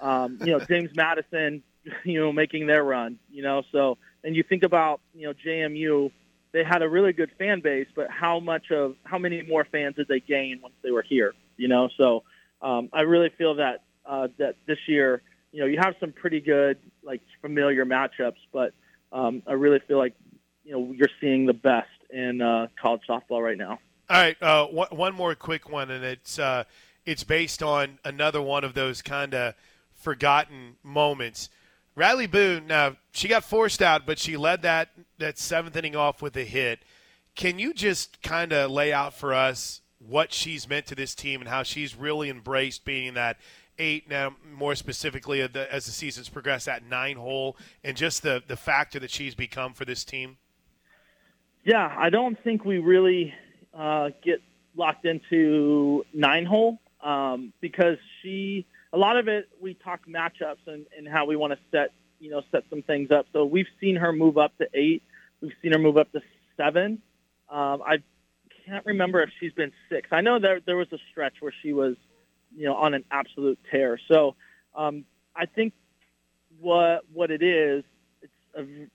Um, 0.00 0.38
you 0.40 0.52
know, 0.52 0.60
James 0.60 0.90
Madison, 0.94 1.62
you 2.04 2.20
know, 2.20 2.32
making 2.32 2.66
their 2.66 2.82
run, 2.82 3.18
you 3.30 3.42
know, 3.42 3.62
so 3.70 3.98
and 4.24 4.34
you 4.36 4.42
think 4.42 4.62
about, 4.62 5.00
you 5.14 5.26
know, 5.26 5.34
JMU, 5.46 6.10
they 6.52 6.64
had 6.64 6.82
a 6.82 6.88
really 6.88 7.12
good 7.12 7.30
fan 7.38 7.60
base, 7.60 7.86
but 7.94 8.10
how 8.10 8.40
much 8.40 8.70
of 8.70 8.96
how 9.04 9.18
many 9.18 9.42
more 9.42 9.66
fans 9.70 9.96
did 9.96 10.08
they 10.08 10.20
gain 10.20 10.60
once 10.62 10.74
they 10.82 10.90
were 10.90 11.02
here? 11.02 11.34
You 11.56 11.68
know, 11.68 11.88
so 11.96 12.24
um, 12.62 12.88
I 12.92 13.02
really 13.02 13.30
feel 13.36 13.56
that 13.56 13.84
uh, 14.06 14.28
that 14.38 14.56
this 14.66 14.78
year, 14.86 15.22
you 15.52 15.60
know, 15.60 15.66
you 15.66 15.78
have 15.78 15.94
some 16.00 16.12
pretty 16.12 16.40
good 16.40 16.78
like 17.02 17.20
familiar 17.42 17.84
matchups, 17.84 18.38
but 18.52 18.72
um, 19.12 19.42
I 19.46 19.52
really 19.52 19.80
feel 19.86 19.98
like 19.98 20.14
you 20.64 20.72
know 20.72 20.92
you're 20.92 21.10
seeing 21.20 21.46
the 21.46 21.52
best 21.52 21.88
in 22.10 22.40
uh, 22.40 22.68
college 22.80 23.02
softball 23.08 23.42
right 23.42 23.58
now. 23.58 23.78
All 24.10 24.16
right, 24.16 24.42
uh, 24.42 24.66
one, 24.66 24.88
one 24.90 25.14
more 25.14 25.34
quick 25.34 25.68
one, 25.68 25.90
and 25.90 26.04
it's 26.04 26.38
uh, 26.38 26.64
it's 27.04 27.24
based 27.24 27.62
on 27.62 27.98
another 28.04 28.40
one 28.40 28.64
of 28.64 28.74
those 28.74 29.02
kind 29.02 29.34
of 29.34 29.54
forgotten 29.94 30.76
moments. 30.82 31.50
Riley 31.98 32.28
Boone. 32.28 32.68
Now 32.68 32.96
she 33.10 33.26
got 33.26 33.42
forced 33.42 33.82
out, 33.82 34.06
but 34.06 34.20
she 34.20 34.36
led 34.36 34.62
that 34.62 34.90
that 35.18 35.36
seventh 35.36 35.76
inning 35.76 35.96
off 35.96 36.22
with 36.22 36.36
a 36.36 36.44
hit. 36.44 36.84
Can 37.34 37.58
you 37.58 37.74
just 37.74 38.22
kind 38.22 38.52
of 38.52 38.70
lay 38.70 38.92
out 38.92 39.14
for 39.14 39.34
us 39.34 39.80
what 39.98 40.32
she's 40.32 40.68
meant 40.68 40.86
to 40.86 40.94
this 40.94 41.14
team 41.16 41.40
and 41.40 41.50
how 41.50 41.64
she's 41.64 41.96
really 41.96 42.30
embraced 42.30 42.84
being 42.84 43.14
that 43.14 43.36
eight 43.80 44.08
now 44.08 44.34
more 44.56 44.76
specifically 44.76 45.40
as 45.40 45.86
the 45.86 45.92
season's 45.92 46.28
progressed 46.28 46.66
that 46.66 46.84
nine 46.84 47.16
hole 47.16 47.56
and 47.82 47.96
just 47.96 48.22
the 48.22 48.42
the 48.46 48.56
factor 48.56 48.98
that 49.00 49.10
she's 49.10 49.34
become 49.34 49.72
for 49.72 49.84
this 49.84 50.04
team 50.04 50.36
yeah 51.64 51.94
i 51.96 52.10
don't 52.10 52.42
think 52.42 52.64
we 52.64 52.78
really 52.78 53.32
uh, 53.74 54.10
get 54.22 54.42
locked 54.76 55.04
into 55.04 56.04
nine 56.12 56.44
hole 56.44 56.80
um, 57.04 57.52
because 57.60 57.98
she 58.20 58.66
a 58.92 58.98
lot 58.98 59.16
of 59.16 59.28
it 59.28 59.48
we 59.60 59.74
talk 59.74 60.00
matchups 60.06 60.66
and, 60.66 60.86
and 60.96 61.06
how 61.08 61.26
we 61.26 61.36
want 61.36 61.52
to 61.52 61.58
set 61.70 61.92
you 62.20 62.30
know 62.30 62.42
set 62.50 62.64
some 62.70 62.82
things 62.82 63.10
up 63.10 63.26
so 63.32 63.44
we've 63.44 63.66
seen 63.80 63.96
her 63.96 64.12
move 64.12 64.38
up 64.38 64.56
to 64.58 64.66
eight 64.74 65.02
we've 65.40 65.52
seen 65.62 65.72
her 65.72 65.78
move 65.78 65.96
up 65.96 66.10
to 66.12 66.20
seven 66.56 67.00
um, 67.50 67.82
I 67.82 67.98
can't 68.66 68.84
remember 68.84 69.22
if 69.22 69.30
she's 69.40 69.52
been 69.52 69.72
six. 69.88 70.08
I 70.12 70.20
know 70.20 70.38
there 70.38 70.60
there 70.64 70.76
was 70.76 70.88
a 70.92 70.98
stretch 71.10 71.34
where 71.40 71.52
she 71.62 71.72
was, 71.72 71.96
you 72.54 72.66
know, 72.66 72.74
on 72.74 72.94
an 72.94 73.04
absolute 73.10 73.58
tear. 73.70 73.98
So 74.08 74.36
um, 74.74 75.04
I 75.34 75.46
think 75.46 75.72
what 76.60 77.04
what 77.12 77.30
it 77.30 77.42
is, 77.42 77.84
it's 78.20 78.32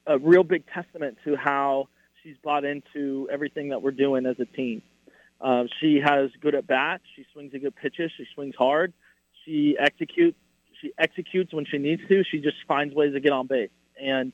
a, 0.07 0.13
a 0.13 0.19
real 0.19 0.43
big 0.43 0.63
testament 0.67 1.17
to 1.25 1.35
how 1.35 1.87
she's 2.21 2.35
bought 2.43 2.65
into 2.65 3.27
everything 3.31 3.69
that 3.69 3.81
we're 3.81 3.91
doing 3.91 4.25
as 4.25 4.39
a 4.39 4.45
team. 4.45 4.81
Uh, 5.41 5.63
she 5.81 5.99
has 6.03 6.29
good 6.39 6.55
at 6.55 6.67
bat. 6.67 7.01
She 7.15 7.25
swings 7.33 7.53
a 7.53 7.59
good 7.59 7.75
pitches. 7.75 8.11
She 8.15 8.25
swings 8.33 8.55
hard. 8.57 8.93
She 9.45 9.75
executes. 9.79 10.37
She 10.81 10.91
executes 10.97 11.53
when 11.53 11.65
she 11.65 11.77
needs 11.77 12.01
to. 12.09 12.23
She 12.23 12.39
just 12.39 12.57
finds 12.67 12.93
ways 12.93 13.13
to 13.13 13.19
get 13.19 13.31
on 13.31 13.47
base. 13.47 13.69
And 14.01 14.33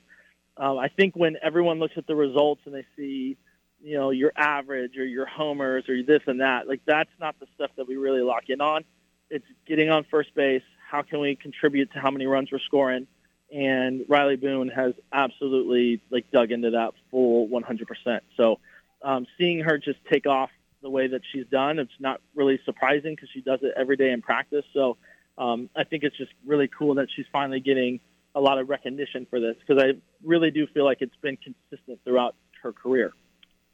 um, 0.57 0.77
I 0.79 0.87
think 0.87 1.15
when 1.15 1.37
everyone 1.43 1.79
looks 1.79 1.93
at 1.97 2.07
the 2.07 2.15
results 2.15 2.61
and 2.65 2.73
they 2.73 2.85
see 2.97 3.37
you 3.81 3.97
know 3.97 4.09
your 4.11 4.31
average 4.35 4.97
or 4.97 5.05
your 5.05 5.25
homers 5.25 5.87
or 5.89 6.03
this 6.03 6.21
and 6.27 6.41
that. 6.41 6.67
Like 6.67 6.81
that's 6.85 7.09
not 7.19 7.39
the 7.39 7.47
stuff 7.55 7.71
that 7.77 7.87
we 7.87 7.95
really 7.95 8.21
lock 8.21 8.43
in 8.49 8.61
on. 8.61 8.83
It's 9.29 9.45
getting 9.67 9.89
on 9.89 10.05
first 10.09 10.33
base. 10.35 10.63
How 10.89 11.01
can 11.01 11.19
we 11.19 11.35
contribute 11.35 11.91
to 11.93 11.99
how 11.99 12.11
many 12.11 12.25
runs 12.25 12.51
we're 12.51 12.59
scoring? 12.59 13.07
And 13.53 14.05
Riley 14.07 14.35
Boone 14.35 14.69
has 14.69 14.93
absolutely 15.11 16.01
like 16.09 16.29
dug 16.31 16.51
into 16.51 16.71
that 16.71 16.93
full 17.09 17.47
100%. 17.47 18.19
So 18.37 18.59
um, 19.01 19.25
seeing 19.37 19.59
her 19.59 19.77
just 19.77 19.99
take 20.11 20.27
off 20.27 20.49
the 20.81 20.89
way 20.89 21.07
that 21.07 21.21
she's 21.31 21.45
done, 21.47 21.79
it's 21.79 21.91
not 21.99 22.21
really 22.35 22.59
surprising 22.65 23.15
because 23.15 23.29
she 23.33 23.41
does 23.41 23.59
it 23.61 23.73
every 23.77 23.97
day 23.97 24.11
in 24.11 24.21
practice. 24.21 24.65
So 24.73 24.97
um, 25.37 25.69
I 25.75 25.83
think 25.83 26.03
it's 26.03 26.17
just 26.17 26.31
really 26.45 26.67
cool 26.67 26.95
that 26.95 27.07
she's 27.15 27.25
finally 27.31 27.59
getting 27.59 27.99
a 28.35 28.39
lot 28.39 28.59
of 28.59 28.69
recognition 28.69 29.25
for 29.29 29.39
this 29.39 29.55
because 29.59 29.81
I 29.81 29.99
really 30.23 30.51
do 30.51 30.67
feel 30.67 30.85
like 30.85 30.99
it's 31.01 31.15
been 31.21 31.37
consistent 31.37 31.99
throughout 32.03 32.35
her 32.61 32.71
career. 32.71 33.13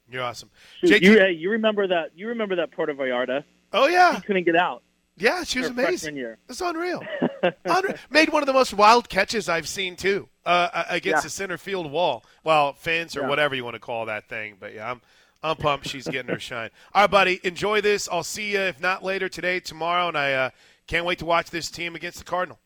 You're 0.09 0.23
awesome. 0.23 0.49
JT, 0.83 1.01
you, 1.01 1.19
hey, 1.19 1.31
you 1.31 1.51
remember 1.51 1.87
that? 1.87 2.11
You 2.15 2.29
remember 2.29 2.57
that 2.57 2.71
Puerto 2.71 2.93
Vallarta? 2.93 3.43
Oh 3.73 3.87
yeah, 3.87 4.15
she 4.15 4.21
couldn't 4.21 4.43
get 4.43 4.55
out. 4.55 4.83
Yeah, 5.17 5.43
she 5.43 5.59
was 5.59 5.69
amazing. 5.69 6.17
Year. 6.17 6.37
It's 6.49 6.61
unreal. 6.61 7.01
unreal. 7.65 7.95
Made 8.09 8.29
one 8.29 8.43
of 8.43 8.47
the 8.47 8.53
most 8.53 8.73
wild 8.73 9.07
catches 9.07 9.47
I've 9.47 9.67
seen 9.67 9.95
too, 9.95 10.27
uh, 10.45 10.83
against 10.89 11.19
yeah. 11.19 11.21
the 11.21 11.29
center 11.29 11.57
field 11.57 11.89
wall. 11.89 12.23
Well, 12.43 12.73
fence 12.73 13.15
or 13.15 13.21
yeah. 13.21 13.29
whatever 13.29 13.55
you 13.55 13.63
want 13.63 13.75
to 13.75 13.79
call 13.79 14.05
that 14.07 14.27
thing. 14.27 14.57
But 14.59 14.73
yeah, 14.75 14.91
I'm 14.91 15.01
I'm 15.43 15.55
pumped. 15.57 15.87
She's 15.87 16.07
getting 16.07 16.31
her 16.31 16.39
shine. 16.39 16.69
All 16.93 17.03
right, 17.03 17.11
buddy. 17.11 17.39
Enjoy 17.43 17.81
this. 17.81 18.09
I'll 18.11 18.23
see 18.23 18.53
you 18.53 18.59
if 18.59 18.79
not 18.79 19.03
later 19.03 19.29
today, 19.29 19.59
tomorrow, 19.59 20.07
and 20.07 20.17
I 20.17 20.33
uh, 20.33 20.49
can't 20.87 21.05
wait 21.05 21.19
to 21.19 21.25
watch 21.25 21.49
this 21.51 21.69
team 21.69 21.95
against 21.95 22.17
the 22.17 22.23
Cardinal. 22.23 22.59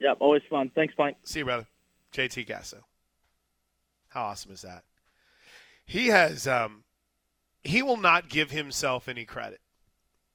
Yep, 0.00 0.18
always 0.20 0.42
fun. 0.48 0.70
Thanks, 0.74 0.94
Mike. 0.96 1.16
See 1.24 1.40
you, 1.40 1.44
brother. 1.44 1.66
JT 2.12 2.46
Gasso. 2.46 2.82
How 4.08 4.22
awesome 4.22 4.52
is 4.52 4.62
that? 4.62 4.84
he 5.88 6.08
has 6.08 6.46
um, 6.46 6.84
he 7.64 7.82
will 7.82 7.96
not 7.96 8.28
give 8.28 8.50
himself 8.52 9.08
any 9.08 9.24
credit. 9.24 9.60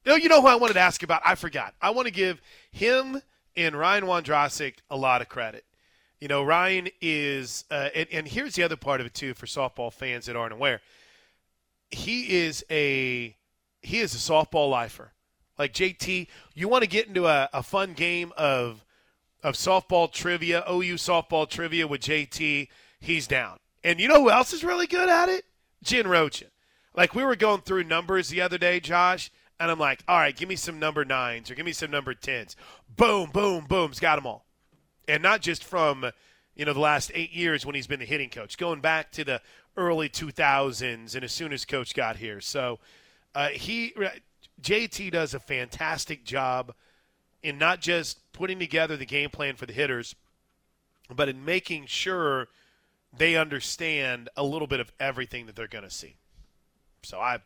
No, 0.04 0.16
you 0.16 0.28
know 0.28 0.42
who 0.42 0.48
I 0.48 0.56
wanted 0.56 0.74
to 0.74 0.80
ask 0.80 1.02
about? 1.02 1.22
I 1.24 1.36
forgot. 1.36 1.74
I 1.80 1.90
want 1.90 2.06
to 2.06 2.12
give 2.12 2.42
him 2.70 3.22
and 3.56 3.76
Ryan 3.76 4.04
Wondrosek 4.04 4.74
a 4.90 4.96
lot 4.96 5.22
of 5.22 5.28
credit. 5.28 5.64
You 6.20 6.28
know, 6.28 6.42
Ryan 6.42 6.88
is, 7.00 7.64
uh, 7.70 7.88
and, 7.94 8.08
and 8.12 8.28
here's 8.28 8.54
the 8.56 8.64
other 8.64 8.76
part 8.76 9.00
of 9.00 9.06
it 9.06 9.14
too 9.14 9.32
for 9.32 9.46
softball 9.46 9.92
fans 9.92 10.26
that 10.26 10.36
aren't 10.36 10.52
aware. 10.52 10.80
He 11.94 12.36
is 12.36 12.64
a 12.70 13.36
he 13.82 13.98
is 14.00 14.14
a 14.14 14.18
softball 14.18 14.70
lifer. 14.70 15.12
Like 15.58 15.72
JT, 15.72 16.26
you 16.54 16.68
want 16.68 16.82
to 16.82 16.88
get 16.88 17.06
into 17.06 17.26
a, 17.26 17.48
a 17.52 17.62
fun 17.62 17.92
game 17.92 18.32
of 18.36 18.84
of 19.42 19.54
softball 19.54 20.10
trivia, 20.10 20.64
OU 20.68 20.94
softball 20.94 21.48
trivia 21.48 21.86
with 21.86 22.00
JT, 22.00 22.68
he's 22.98 23.26
down. 23.26 23.58
And 23.84 24.00
you 24.00 24.08
know 24.08 24.22
who 24.22 24.30
else 24.30 24.54
is 24.54 24.64
really 24.64 24.86
good 24.86 25.08
at 25.08 25.28
it? 25.28 25.44
Jen 25.82 26.08
Rocha. 26.08 26.46
Like 26.96 27.14
we 27.14 27.22
were 27.22 27.36
going 27.36 27.60
through 27.60 27.84
numbers 27.84 28.30
the 28.30 28.40
other 28.40 28.56
day, 28.56 28.80
Josh, 28.80 29.30
and 29.60 29.70
I'm 29.70 29.78
like, 29.78 30.02
all 30.08 30.18
right, 30.18 30.34
give 30.34 30.48
me 30.48 30.56
some 30.56 30.78
number 30.78 31.04
nines 31.04 31.50
or 31.50 31.54
give 31.54 31.66
me 31.66 31.72
some 31.72 31.90
number 31.90 32.14
tens. 32.14 32.56
Boom, 32.96 33.30
boom, 33.30 33.66
boom's 33.68 34.00
got 34.00 34.16
them 34.16 34.26
all. 34.26 34.46
And 35.06 35.22
not 35.22 35.42
just 35.42 35.62
from, 35.62 36.10
you 36.54 36.64
know, 36.64 36.72
the 36.72 36.80
last 36.80 37.10
eight 37.14 37.32
years 37.32 37.66
when 37.66 37.74
he's 37.74 37.86
been 37.86 38.00
the 38.00 38.06
hitting 38.06 38.30
coach, 38.30 38.56
going 38.56 38.80
back 38.80 39.12
to 39.12 39.24
the 39.24 39.42
early 39.76 40.08
2000s 40.08 41.14
and 41.14 41.24
as 41.24 41.32
soon 41.32 41.52
as 41.52 41.64
coach 41.64 41.94
got 41.94 42.16
here. 42.16 42.40
So 42.40 42.78
uh, 43.34 43.48
he, 43.48 43.94
JT 44.62 45.10
does 45.10 45.34
a 45.34 45.40
fantastic 45.40 46.24
job 46.24 46.74
in 47.42 47.58
not 47.58 47.80
just 47.80 48.32
putting 48.32 48.58
together 48.58 48.96
the 48.96 49.06
game 49.06 49.30
plan 49.30 49.56
for 49.56 49.66
the 49.66 49.72
hitters, 49.72 50.14
but 51.14 51.28
in 51.28 51.44
making 51.44 51.86
sure– 51.86 52.48
they 53.16 53.36
understand 53.36 54.28
a 54.36 54.44
little 54.44 54.66
bit 54.66 54.80
of 54.80 54.92
everything 54.98 55.46
that 55.46 55.56
they're 55.56 55.68
going 55.68 55.84
to 55.84 55.90
see. 55.90 56.16
So 57.02 57.18
I, 57.20 57.38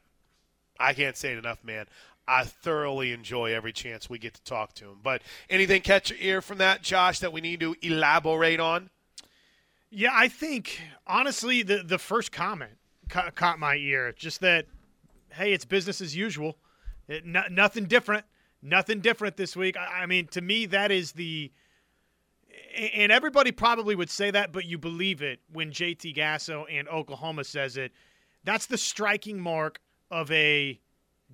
I 0.79 0.95
can't 0.95 1.17
say 1.17 1.33
it 1.33 1.39
enough, 1.39 1.63
man. 1.65 1.87
I 2.27 2.45
thoroughly 2.45 3.13
enjoy 3.13 3.55
every 3.55 3.73
chance 3.73 4.09
we 4.09 4.19
get 4.19 4.35
to 4.35 4.43
talk 4.45 4.75
to 4.75 4.85
him. 4.85 4.99
But 5.03 5.23
anything 5.49 5.83
catch 5.83 6.11
your 6.11 6.19
ear 6.21 6.43
from 6.43 6.59
that, 6.59 6.83
Josh, 6.83 7.21
that 7.21 7.33
we 7.33 7.41
need 7.41 7.61
to 7.61 7.75
elaborate 7.83 8.61
on? 8.61 8.91
Yeah, 9.91 10.11
I 10.13 10.29
think 10.29 10.81
honestly, 11.07 11.63
the 11.63 11.83
the 11.83 11.99
first 11.99 12.33
comment 12.33 12.73
ca- 13.09 13.31
caught 13.31 13.59
my 13.59 13.77
ear. 13.77 14.13
Just 14.13 14.41
that, 14.41 14.67
hey, 15.31 15.53
it's 15.53 15.65
business 15.65 16.01
as 16.01 16.15
usual. 16.15 16.59
It, 17.09 17.25
nothing 17.25 17.85
different. 17.85 18.25
Nothing 18.61 19.01
different 19.01 19.37
this 19.37 19.57
week. 19.57 19.77
I, 19.77 20.03
I 20.03 20.07
mean, 20.07 20.27
to 20.29 20.41
me, 20.41 20.67
that 20.67 20.91
is 20.91 21.13
the 21.13 21.51
and 22.77 23.11
everybody 23.11 23.51
probably 23.51 23.95
would 23.95 24.11
say 24.11 24.31
that, 24.31 24.53
but 24.53 24.65
you 24.65 24.79
believe 24.79 25.23
it 25.23 25.41
when 25.53 25.71
JT 25.71 26.15
Gasso 26.17 26.65
and 26.71 26.89
Oklahoma 26.89 27.45
says 27.45 27.77
it. 27.77 27.93
That's 28.45 28.67
the 28.67 28.79
striking 28.79 29.41
mark 29.41 29.81
of 30.11 30.31
a 30.31 30.81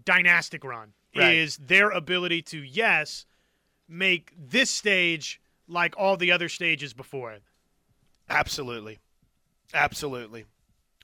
dynastic 0.05 0.65
run 0.65 0.93
right. 1.17 1.35
is 1.35 1.57
their 1.59 1.91
ability 1.91 2.43
to 2.43 2.59
yes 2.59 3.27
make 3.89 4.33
this 4.37 4.71
stage 4.71 5.41
like 5.69 5.95
all 5.97 6.17
the 6.17 6.33
other 6.33 6.49
stages 6.49 6.93
before 6.93 7.33
it. 7.33 7.43
Absolutely, 8.29 8.99
absolutely. 9.73 10.45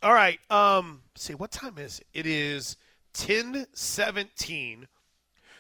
All 0.03 0.15
right. 0.15 0.39
Um, 0.51 1.03
see 1.15 1.35
what 1.35 1.51
time 1.51 1.77
is 1.79 2.01
it? 2.01 2.07
It 2.21 2.27
is 2.27 2.77
ten 3.13 3.67
seventeen. 3.73 4.89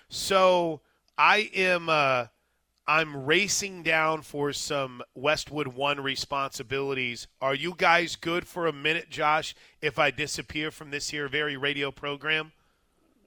So 0.09 0.81
I 1.19 1.51
am. 1.55 1.89
Uh, 1.89 2.27
I'm 2.87 3.25
racing 3.25 3.85
down 3.85 4.23
for 4.23 4.53
some 4.53 5.03
Westwood 5.15 5.69
One 5.69 6.01
responsibilities. 6.01 7.29
Are 7.41 7.55
you 7.55 7.75
guys 7.77 8.17
good 8.17 8.49
for 8.49 8.67
a 8.67 8.73
minute, 8.73 9.11
Josh, 9.11 9.55
if 9.81 9.97
I 9.99 10.11
disappear 10.11 10.73
from 10.73 10.91
this 10.91 11.11
here 11.11 11.29
very 11.29 11.57
radio 11.57 11.93
program? 11.93 12.51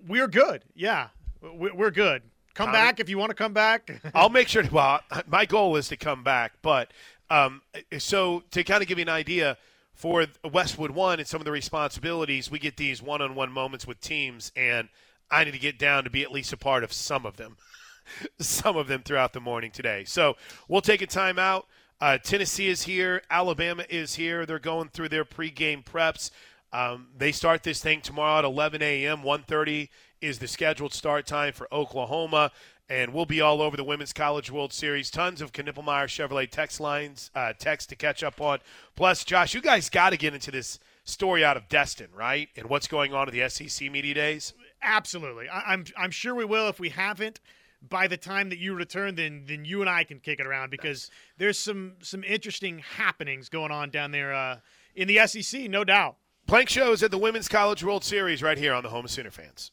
We're 0.05 0.27
good. 0.27 0.63
Yeah, 0.75 1.09
we're 1.41 1.91
good. 1.91 2.23
Come 2.55 2.67
Tommy? 2.67 2.77
back 2.77 2.99
if 2.99 3.07
you 3.07 3.17
want 3.17 3.29
to 3.29 3.35
come 3.35 3.53
back. 3.53 3.89
I'll 4.13 4.29
make 4.29 4.47
sure. 4.47 4.63
To, 4.63 4.73
well, 4.73 4.99
my 5.27 5.45
goal 5.45 5.75
is 5.77 5.87
to 5.89 5.97
come 5.97 6.23
back, 6.23 6.53
but 6.61 6.91
um, 7.33 7.61
so 7.97 8.43
to 8.51 8.63
kind 8.63 8.83
of 8.83 8.87
give 8.87 8.99
you 8.99 9.03
an 9.03 9.09
idea 9.09 9.57
for 9.93 10.25
Westwood 10.51 10.91
One 10.91 11.19
and 11.19 11.27
some 11.27 11.41
of 11.41 11.45
the 11.45 11.51
responsibilities, 11.51 12.51
we 12.51 12.59
get 12.59 12.77
these 12.77 13.01
one-on-one 13.01 13.51
moments 13.51 13.87
with 13.87 13.99
teams, 13.99 14.51
and 14.55 14.87
I 15.31 15.43
need 15.43 15.53
to 15.53 15.59
get 15.59 15.79
down 15.79 16.03
to 16.03 16.11
be 16.11 16.21
at 16.21 16.31
least 16.31 16.53
a 16.53 16.57
part 16.57 16.83
of 16.83 16.93
some 16.93 17.25
of 17.25 17.37
them. 17.37 17.57
some 18.39 18.77
of 18.77 18.87
them 18.87 19.01
throughout 19.01 19.33
the 19.33 19.39
morning 19.39 19.71
today. 19.71 20.03
So 20.05 20.35
we'll 20.67 20.81
take 20.81 21.01
a 21.01 21.07
timeout. 21.07 21.63
Uh, 21.99 22.17
Tennessee 22.17 22.67
is 22.67 22.83
here. 22.83 23.23
Alabama 23.31 23.85
is 23.89 24.15
here. 24.15 24.45
They're 24.45 24.59
going 24.59 24.89
through 24.89 25.09
their 25.09 25.25
pregame 25.25 25.83
preps. 25.83 26.29
Um, 26.71 27.07
they 27.17 27.31
start 27.31 27.63
this 27.63 27.81
thing 27.81 28.01
tomorrow 28.01 28.39
at 28.39 28.45
11 28.45 28.81
a.m. 28.81 29.23
1:30 29.23 29.89
is 30.21 30.39
the 30.39 30.47
scheduled 30.47 30.93
start 30.93 31.25
time 31.25 31.53
for 31.53 31.67
Oklahoma. 31.73 32.51
And 32.89 33.13
we'll 33.13 33.25
be 33.25 33.41
all 33.41 33.61
over 33.61 33.77
the 33.77 33.83
Women's 33.83 34.13
College 34.13 34.51
World 34.51 34.73
Series. 34.73 35.09
Tons 35.09 35.41
of 35.41 35.51
Knippelmeyer 35.51 36.07
Chevrolet 36.07 36.49
text 36.49 36.79
lines, 36.79 37.31
uh, 37.33 37.53
text 37.57 37.89
to 37.89 37.95
catch 37.95 38.23
up 38.23 38.41
on. 38.41 38.59
Plus, 38.95 39.23
Josh, 39.23 39.53
you 39.53 39.61
guys 39.61 39.89
got 39.89 40.09
to 40.09 40.17
get 40.17 40.33
into 40.33 40.51
this 40.51 40.79
story 41.03 41.43
out 41.43 41.57
of 41.57 41.69
Destin, 41.69 42.07
right? 42.13 42.49
And 42.55 42.69
what's 42.69 42.87
going 42.87 43.13
on 43.13 43.27
at 43.27 43.33
the 43.33 43.47
SEC 43.49 43.91
Media 43.91 44.13
Days? 44.13 44.53
Absolutely. 44.81 45.49
I, 45.49 45.73
I'm 45.73 45.85
I'm 45.97 46.11
sure 46.11 46.35
we 46.35 46.45
will. 46.45 46.67
If 46.67 46.79
we 46.79 46.89
haven't, 46.89 47.39
by 47.81 48.07
the 48.07 48.17
time 48.17 48.49
that 48.49 48.59
you 48.59 48.73
return, 48.73 49.15
then 49.15 49.43
then 49.47 49.65
you 49.65 49.81
and 49.81 49.89
I 49.89 50.03
can 50.03 50.19
kick 50.19 50.39
it 50.39 50.47
around 50.47 50.69
because 50.69 51.09
there's 51.37 51.57
some 51.57 51.93
some 52.01 52.23
interesting 52.23 52.79
happenings 52.79 53.49
going 53.49 53.71
on 53.71 53.89
down 53.89 54.11
there 54.11 54.33
uh, 54.33 54.57
in 54.95 55.07
the 55.07 55.25
SEC, 55.27 55.69
no 55.69 55.83
doubt. 55.83 56.17
Plank 56.45 56.69
shows 56.69 57.01
at 57.03 57.11
the 57.11 57.17
Women's 57.17 57.47
College 57.47 57.83
World 57.83 58.03
Series 58.03 58.43
right 58.43 58.57
here 58.57 58.73
on 58.73 58.83
the 58.83 58.89
Home 58.89 59.05
of 59.05 59.11
Sooner 59.11 59.31
Fans. 59.31 59.71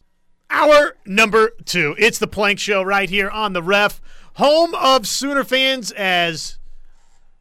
Hour 0.52 0.96
number 1.06 1.52
two. 1.64 1.94
It's 1.96 2.18
the 2.18 2.26
Plank 2.26 2.58
Show 2.58 2.82
right 2.82 3.08
here 3.08 3.30
on 3.30 3.52
the 3.52 3.62
ref, 3.62 4.00
home 4.34 4.74
of 4.74 5.06
Sooner 5.06 5.44
fans. 5.44 5.92
As 5.92 6.58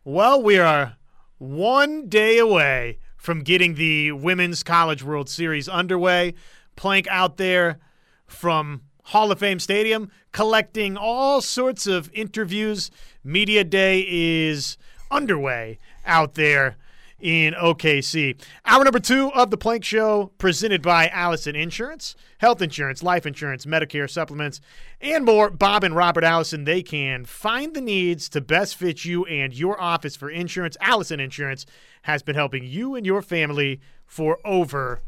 well, 0.03 0.41
we 0.41 0.59
are 0.59 0.95
one 1.39 2.07
day 2.07 2.37
away 2.37 2.99
from 3.17 3.41
getting 3.41 3.73
the 3.73 4.11
Women's 4.11 4.61
College 4.61 5.03
World 5.03 5.27
Series 5.27 5.67
underway. 5.67 6.35
Plank 6.75 7.07
out 7.09 7.37
there 7.37 7.79
from 8.27 8.83
Hall 9.05 9.31
of 9.31 9.39
Fame 9.39 9.59
Stadium 9.59 10.11
collecting 10.31 10.95
all 10.95 11.41
sorts 11.41 11.87
of 11.87 12.11
interviews. 12.13 12.91
Media 13.23 13.63
Day 13.63 14.05
is 14.07 14.77
underway 15.09 15.79
out 16.05 16.35
there 16.35 16.77
in 17.19 17.53
OKC. 17.53 18.39
Hour 18.65 18.83
number 18.83 18.99
two 18.99 19.31
of 19.33 19.51
the 19.51 19.57
Plank 19.57 19.83
Show, 19.83 20.31
presented 20.37 20.81
by 20.81 21.07
Allison 21.09 21.55
Insurance, 21.55 22.15
health 22.37 22.61
insurance, 22.61 23.03
life 23.03 23.25
insurance, 23.25 23.65
Medicare 23.65 24.09
supplements, 24.09 24.61
and 25.01 25.25
more. 25.25 25.49
Bob 25.49 25.83
and 25.83 25.95
Robert 25.95 26.23
Allison, 26.23 26.63
they 26.63 26.81
can 26.81 27.25
find 27.25 27.73
the 27.73 27.81
needs 27.81 28.29
to 28.29 28.41
best 28.41 28.75
fit 28.75 29.05
you 29.05 29.25
and 29.25 29.53
your 29.53 29.79
office 29.79 30.15
for 30.15 30.29
insurance. 30.29 30.77
Allison 30.79 31.19
Insurance 31.19 31.65
has 32.03 32.23
been 32.23 32.35
helping 32.35 32.63
you 32.63 32.95
and 32.95 33.05
your 33.05 33.21
family 33.21 33.79
for 34.05 34.39
over 34.45 35.01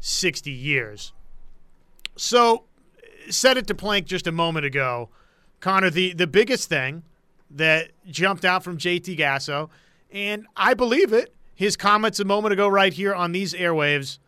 60 0.00 0.50
years. 0.50 1.12
So, 2.16 2.64
said 3.30 3.56
it 3.56 3.66
to 3.66 3.74
Plank 3.74 4.06
just 4.06 4.26
a 4.26 4.32
moment 4.32 4.66
ago. 4.66 5.10
Connor, 5.60 5.90
the, 5.90 6.12
the 6.14 6.26
biggest 6.26 6.68
thing 6.68 7.02
that 7.50 7.90
jumped 8.06 8.44
out 8.44 8.62
from 8.62 8.78
JT 8.78 9.18
Gasso, 9.18 9.70
and 10.10 10.46
I 10.56 10.74
believe 10.74 11.12
it, 11.12 11.34
his 11.58 11.76
comments 11.76 12.20
a 12.20 12.24
moment 12.24 12.52
ago 12.52 12.68
right 12.68 12.92
here 12.92 13.12
on 13.12 13.32
these 13.32 13.52
airwaves. 13.52 14.20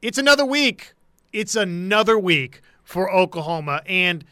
It's 0.00 0.16
another 0.16 0.46
week. 0.46 0.94
It's 1.32 1.56
another 1.56 2.16
week 2.16 2.60
for 2.84 3.12
Oklahoma. 3.12 3.82
And 3.84 4.24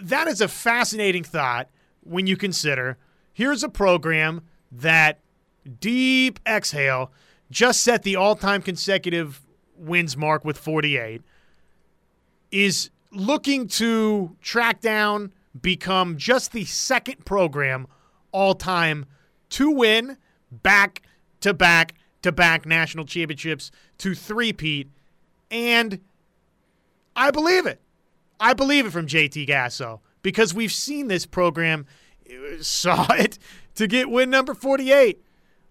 that 0.00 0.28
is 0.28 0.40
a 0.40 0.46
fascinating 0.46 1.24
thought 1.24 1.68
when 2.04 2.28
you 2.28 2.36
consider 2.36 2.96
here's 3.32 3.64
a 3.64 3.68
program 3.68 4.42
that 4.70 5.18
deep 5.80 6.38
exhale 6.46 7.10
just 7.50 7.80
set 7.80 8.04
the 8.04 8.14
all 8.14 8.36
time 8.36 8.62
consecutive 8.62 9.42
wins 9.76 10.16
mark 10.16 10.44
with 10.44 10.56
48, 10.56 11.22
is 12.52 12.90
looking 13.10 13.66
to 13.66 14.36
track 14.40 14.80
down, 14.80 15.32
become 15.60 16.16
just 16.16 16.52
the 16.52 16.64
second 16.66 17.24
program 17.24 17.88
all 18.30 18.54
time 18.54 19.06
to 19.48 19.72
win 19.72 20.16
back 20.50 21.02
to 21.40 21.54
back 21.54 21.94
to 22.22 22.32
back 22.32 22.66
national 22.66 23.04
championships 23.06 23.70
to 23.98 24.14
three-peat. 24.14 24.88
And 25.50 26.00
I 27.16 27.30
believe 27.30 27.66
it. 27.66 27.80
I 28.38 28.54
believe 28.54 28.86
it 28.86 28.90
from 28.90 29.06
JT 29.06 29.48
Gasso 29.48 30.00
because 30.22 30.54
we've 30.54 30.72
seen 30.72 31.08
this 31.08 31.26
program, 31.26 31.86
saw 32.60 33.06
it 33.12 33.38
to 33.74 33.86
get 33.86 34.10
win 34.10 34.30
number 34.30 34.54
48. 34.54 35.22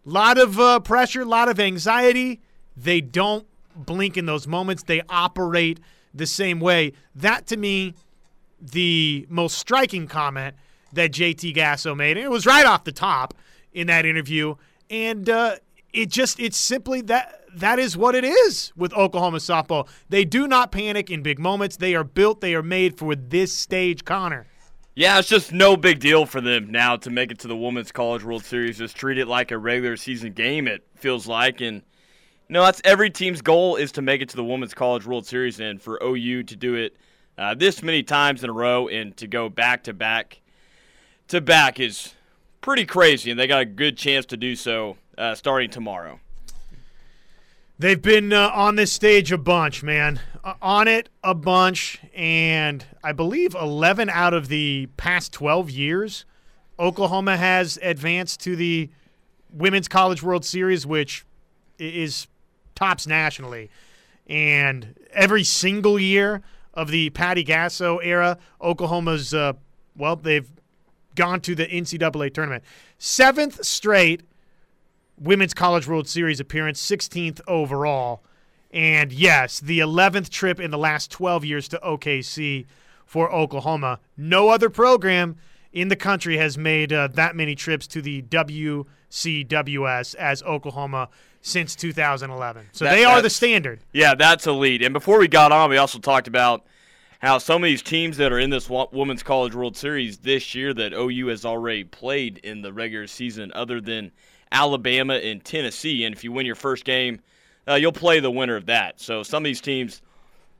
A 0.06 0.10
lot 0.10 0.38
of 0.38 0.60
uh, 0.60 0.80
pressure, 0.80 1.22
a 1.22 1.26
lot 1.26 1.50
of 1.50 1.60
anxiety. 1.60 2.42
They 2.76 3.02
don't 3.02 3.46
blink 3.76 4.18
in 4.18 4.26
those 4.26 4.48
moments, 4.48 4.84
they 4.84 5.02
operate 5.10 5.80
the 6.14 6.26
same 6.26 6.60
way. 6.60 6.94
That 7.16 7.48
to 7.48 7.58
me, 7.58 7.94
the 8.60 9.26
most 9.30 9.58
striking 9.58 10.08
comment 10.08 10.56
that 10.94 11.12
JT 11.12 11.56
Gasso 11.56 11.96
made, 11.96 12.18
and 12.18 12.26
it 12.26 12.30
was 12.30 12.46
right 12.46 12.66
off 12.66 12.84
the 12.84 12.92
top 12.92 13.34
in 13.74 13.88
that 13.88 14.06
interview, 14.06 14.56
and 14.90 15.30
uh, 15.30 15.56
it 15.94 16.10
just 16.10 16.40
it's 16.40 16.58
simply 16.58 17.02
that 17.02 17.42
that 17.56 17.80
is 17.80 17.98
what 17.98 18.16
it 18.16 18.24
is 18.24 18.72
with 18.76 18.94
Oklahoma 18.94 19.38
softball. 19.38 19.88
They 20.10 20.26
do 20.26 20.48
not 20.48 20.72
panic 20.72 21.10
in 21.10 21.24
big 21.24 21.40
moments. 21.40 21.78
They 21.78 21.96
are 21.96 22.04
built, 22.04 22.42
they 22.42 22.56
are 22.56 22.64
made 22.64 22.98
for 22.98 23.16
this 23.16 23.54
stage, 23.54 24.06
Connor. 24.06 24.48
Yeah, 24.96 25.18
it's 25.20 25.30
just 25.30 25.54
no 25.54 25.78
big 25.78 26.00
deal 26.00 26.26
for 26.26 26.42
them 26.42 26.72
now 26.72 26.98
to 26.98 27.10
make 27.10 27.32
it 27.32 27.40
to 27.40 27.48
the 27.48 27.56
Women's 27.56 27.92
College 27.92 28.24
World 28.24 28.44
Series. 28.44 28.78
Just 28.80 28.98
treat 28.98 29.18
it 29.18 29.28
like 29.28 29.52
a 29.52 29.58
regular 29.58 29.96
season 29.96 30.34
game. 30.34 30.68
It 30.68 30.86
feels 30.96 31.26
like, 31.26 31.62
and 31.62 31.78
you 32.48 32.54
know 32.54 32.64
that's 32.64 32.82
every 32.84 33.10
team's 33.10 33.42
goal 33.42 33.78
is 33.78 33.94
to 33.94 34.02
make 34.02 34.22
it 34.22 34.30
to 34.30 34.36
the 34.36 34.44
Women's 34.44 34.74
College 34.74 35.06
World 35.06 35.26
Series, 35.26 35.60
and 35.60 35.82
for 35.82 36.00
OU 36.04 36.44
to 36.44 36.56
do 36.56 36.76
it 36.76 36.98
uh, 37.38 37.56
this 37.56 37.82
many 37.82 38.04
times 38.04 38.44
in 38.44 38.50
a 38.50 38.54
row 38.54 38.90
and 38.90 39.16
to 39.16 39.28
go 39.28 39.48
back 39.48 39.84
to 39.84 39.94
back 39.94 40.42
to 41.30 41.40
back 41.40 41.80
is 41.80 42.14
pretty 42.62 42.86
crazy, 42.86 43.32
and 43.32 43.40
they 43.40 43.48
got 43.48 43.62
a 43.62 43.66
good 43.66 43.98
chance 43.98 44.26
to 44.28 44.38
do 44.38 44.56
so 44.56 44.98
uh, 45.18 45.36
starting 45.36 45.70
tomorrow. 45.70 46.20
They've 47.78 48.02
been 48.02 48.34
uh, 48.34 48.52
on 48.54 48.76
this 48.76 48.92
stage 48.92 49.32
a 49.32 49.38
bunch, 49.38 49.84
man. 49.84 50.20
Uh, 50.44 50.56
on 50.62 50.88
it 50.90 51.10
a 51.24 51.34
bunch, 51.34 52.00
and 52.14 52.86
I 53.04 53.14
believe 53.14 53.56
11 53.56 54.10
out 54.10 54.34
of 54.34 54.50
the 54.50 54.90
past 54.98 55.32
12 55.32 55.70
years, 55.70 56.26
Oklahoma 56.78 57.38
has 57.38 57.80
advanced 57.82 58.42
to 58.42 58.56
the 58.56 58.90
Women's 59.52 59.88
College 59.88 60.22
World 60.22 60.44
Series, 60.44 60.86
which 60.86 61.26
is 61.78 62.28
tops 62.76 63.08
nationally. 63.08 63.70
And 64.28 64.96
every 65.12 65.44
single 65.44 65.98
year 65.98 66.42
of 66.74 66.90
the 66.92 67.10
Patty 67.12 67.44
Gasso 67.44 68.00
era, 68.04 68.38
Oklahoma's, 68.62 69.34
uh, 69.34 69.54
well, 69.96 70.16
they've 70.16 70.50
gone 71.20 71.42
to 71.42 71.54
the 71.54 71.68
NCAA 71.68 72.34
tournament. 72.34 72.64
Seventh 72.98 73.66
straight 73.66 74.22
Women's 75.20 75.54
College 75.54 75.86
World 75.86 76.08
Series 76.08 76.40
appearance, 76.40 76.82
16th 76.82 77.42
overall. 77.46 78.24
And 78.72 79.12
yes, 79.12 79.60
the 79.60 79.80
11th 79.80 80.30
trip 80.30 80.62
in 80.62 80.72
the 80.72 80.78
last 80.78 81.12
12 81.12 81.44
years 81.44 81.68
to 81.70 81.80
OKC 81.84 82.66
for 83.06 83.30
Oklahoma. 83.34 84.00
No 84.16 84.48
other 84.48 84.70
program 84.70 85.36
in 85.74 85.90
the 85.90 85.98
country 85.98 86.38
has 86.38 86.58
made 86.58 86.94
uh, 86.94 87.08
that 87.10 87.36
many 87.36 87.54
trips 87.54 87.86
to 87.88 88.02
the 88.02 88.22
WCWS 88.22 90.16
as 90.16 90.42
Oklahoma 90.44 91.10
since 91.42 91.76
2011. 91.76 92.70
So 92.72 92.86
That- 92.86 92.96
they 92.96 93.04
are 93.04 93.22
the 93.22 93.30
standard. 93.30 93.82
Yeah, 93.92 94.16
that's 94.16 94.48
elite. 94.48 94.82
And 94.82 94.94
before 94.94 95.20
we 95.20 95.28
got 95.28 95.52
on, 95.52 95.70
we 95.70 95.76
also 95.76 96.00
talked 96.00 96.30
about 96.30 96.66
how 97.20 97.38
some 97.38 97.64
of 97.64 97.68
these 97.68 97.82
teams 97.82 98.18
that 98.18 98.32
are 98.32 98.40
in 98.40 98.50
this 98.50 98.70
Women's 98.70 99.24
College 99.24 99.54
World 99.54 99.76
Series 99.76 100.20
this 100.20 100.56
year 100.56 100.74
that 100.74 100.94
OU 100.94 101.28
has 101.28 101.46
already 101.46 101.84
played 101.84 102.38
in 102.40 102.62
the 102.62 102.72
regular 102.72 103.08
season, 103.08 103.52
other 103.54 103.82
than 103.82 104.12
Alabama 104.52 105.16
and 105.16 105.44
Tennessee. 105.44 106.06
And 106.06 106.16
if 106.16 106.24
you 106.24 106.32
win 106.32 106.46
your 106.46 106.56
first 106.56 106.86
game, 106.86 107.20
uh, 107.68 107.76
you'll 107.76 107.92
play 107.92 108.22
the 108.22 108.32
winner 108.32 108.56
of 108.56 108.68
that. 108.68 109.02
So 109.02 109.22
some 109.24 109.44
of 109.44 109.46
these 109.46 109.60
teams, 109.60 110.02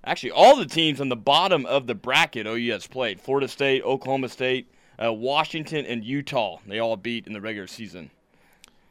actually, 0.04 0.32
all 0.32 0.58
the 0.58 0.66
teams 0.66 1.00
on 1.00 1.08
the 1.08 1.16
bottom 1.16 1.66
of 1.66 1.88
the 1.88 1.96
bracket 1.96 2.46
OU 2.46 2.74
has 2.74 2.88
played 2.88 3.22
Florida 3.22 3.48
State, 3.48 3.82
Oklahoma 3.84 4.28
State, 4.28 4.70
uh, 5.02 5.14
Washington, 5.14 5.86
and 5.86 6.04
Utah. 6.04 6.58
They 6.68 6.80
all 6.80 6.98
beat 6.98 7.26
in 7.26 7.32
the 7.32 7.42
regular 7.42 7.68
season. 7.68 8.12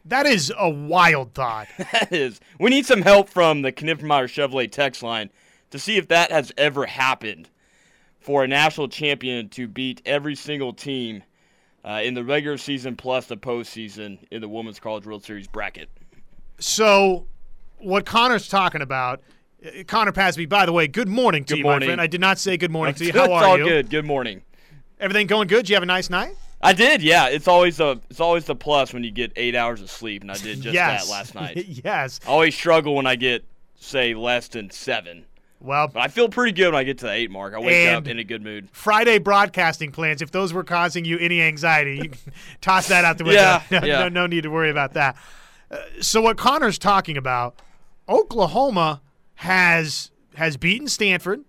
That 0.07 0.25
is 0.25 0.51
a 0.57 0.71
wild 0.71 1.35
thought. 1.35 1.69
That 1.93 2.13
is. 2.13 2.41
We 2.59 2.71
need 2.71 2.87
some 2.87 3.03
help 3.03 3.29
from 3.29 3.61
the 3.61 3.73
Knippelmeyer 3.73 4.25
Chevrolet 4.25 4.73
text 4.73 5.03
line 5.03 5.29
to 5.71 5.79
see 5.79 5.99
if 5.99 6.09
that 6.09 6.33
has 6.33 6.51
ever 6.57 6.87
happened 6.87 7.51
for 8.29 8.45
a 8.45 8.47
national 8.47 8.89
champion 8.89 9.49
to 9.49 9.67
beat 9.67 10.03
every 10.05 10.35
single 10.35 10.75
team 10.75 11.23
uh, 11.83 12.03
in 12.05 12.13
the 12.13 12.23
regular 12.23 12.59
season 12.59 12.95
plus 12.95 13.25
the 13.25 13.39
postseason 13.39 14.19
in 14.31 14.43
the 14.43 14.49
Women's 14.49 14.79
College 14.79 15.07
World 15.07 15.25
Series 15.25 15.47
bracket. 15.47 15.89
So, 16.59 17.27
what 17.79 18.05
Connor's 18.05 18.47
talking 18.47 18.83
about, 18.83 19.23
uh, 19.65 19.83
Connor 19.87 20.13
Pasby, 20.13 20.45
by 20.45 20.67
the 20.67 20.75
way, 20.75 20.87
good 20.87 21.09
morning 21.09 21.43
to 21.45 21.55
Good 21.55 21.59
you, 21.61 21.65
my 21.65 21.71
morning. 21.71 21.87
friend. 21.89 22.01
I 22.03 22.07
did 22.07 22.21
not 22.21 22.39
say 22.39 22.59
good 22.59 22.71
morning 22.71 22.95
to 22.97 23.05
you. 23.05 23.09
it's 23.15 23.19
How 23.19 23.33
are 23.33 23.45
all 23.47 23.59
you? 23.59 23.65
good. 23.65 23.89
Good 23.89 24.05
morning. 24.05 24.43
Everything 25.01 25.27
going 25.27 25.49
good? 25.49 25.61
Did 25.61 25.71
you 25.71 25.77
have 25.77 25.83
a 25.83 25.87
nice 25.87 26.11
night? 26.11 26.37
I 26.61 26.75
did, 26.75 27.03
yeah. 27.03 27.29
It's 27.29 27.49
always 27.49 27.81
a 27.81 27.99
it's 28.11 28.21
always 28.21 28.47
a 28.51 28.55
plus 28.55 28.93
when 28.93 29.05
you 29.05 29.11
get 29.11 29.33
eight 29.37 29.55
hours 29.55 29.81
of 29.81 29.91
sleep, 29.91 30.21
and 30.21 30.31
I 30.31 30.37
did 30.37 30.61
just 30.61 30.75
yes. 30.75 31.07
that 31.07 31.11
last 31.11 31.35
night. 31.35 31.65
yes. 31.67 32.21
I 32.27 32.29
always 32.29 32.55
struggle 32.55 32.95
when 32.95 33.07
I 33.07 33.17
get 33.17 33.47
say 33.77 34.13
less 34.13 34.49
than 34.49 34.69
seven, 34.69 35.25
Well, 35.61 35.89
but 35.89 36.01
I 36.01 36.09
feel 36.09 36.29
pretty 36.29 36.53
good 36.53 36.73
when 36.73 36.81
I 36.81 36.85
get 36.85 36.99
to 36.99 37.07
the 37.07 37.13
eight 37.13 37.31
mark. 37.31 37.53
I 37.53 37.59
wake 37.59 37.89
up 37.89 38.07
in 38.07 38.19
a 38.19 38.25
good 38.25 38.43
mood. 38.45 38.69
Friday 38.71 39.19
broadcasting 39.19 39.91
plans, 39.91 40.23
if 40.23 40.31
those 40.31 40.53
were 40.53 40.63
causing 40.63 41.05
you 41.05 41.19
any 41.19 41.43
anxiety, 41.43 41.97
you 41.97 42.09
can 42.11 42.33
toss 42.61 42.89
that 42.89 43.05
out 43.05 43.19
the 43.19 43.25
window. 43.25 43.41
Yeah, 43.41 43.63
no, 43.81 43.87
yeah. 43.87 43.99
no, 44.01 44.09
no 44.09 44.27
need 44.27 44.43
to 44.43 44.51
worry 44.51 44.71
about 44.71 44.95
that. 44.95 45.17
Uh, 45.71 45.79
so 46.01 46.21
what 46.21 46.37
Connor's 46.37 46.79
talking 46.79 47.17
about, 47.17 47.61
Oklahoma 48.09 49.03
has 49.37 50.11
has 50.37 50.57
beaten 50.57 50.87
Stanford. 50.87 51.45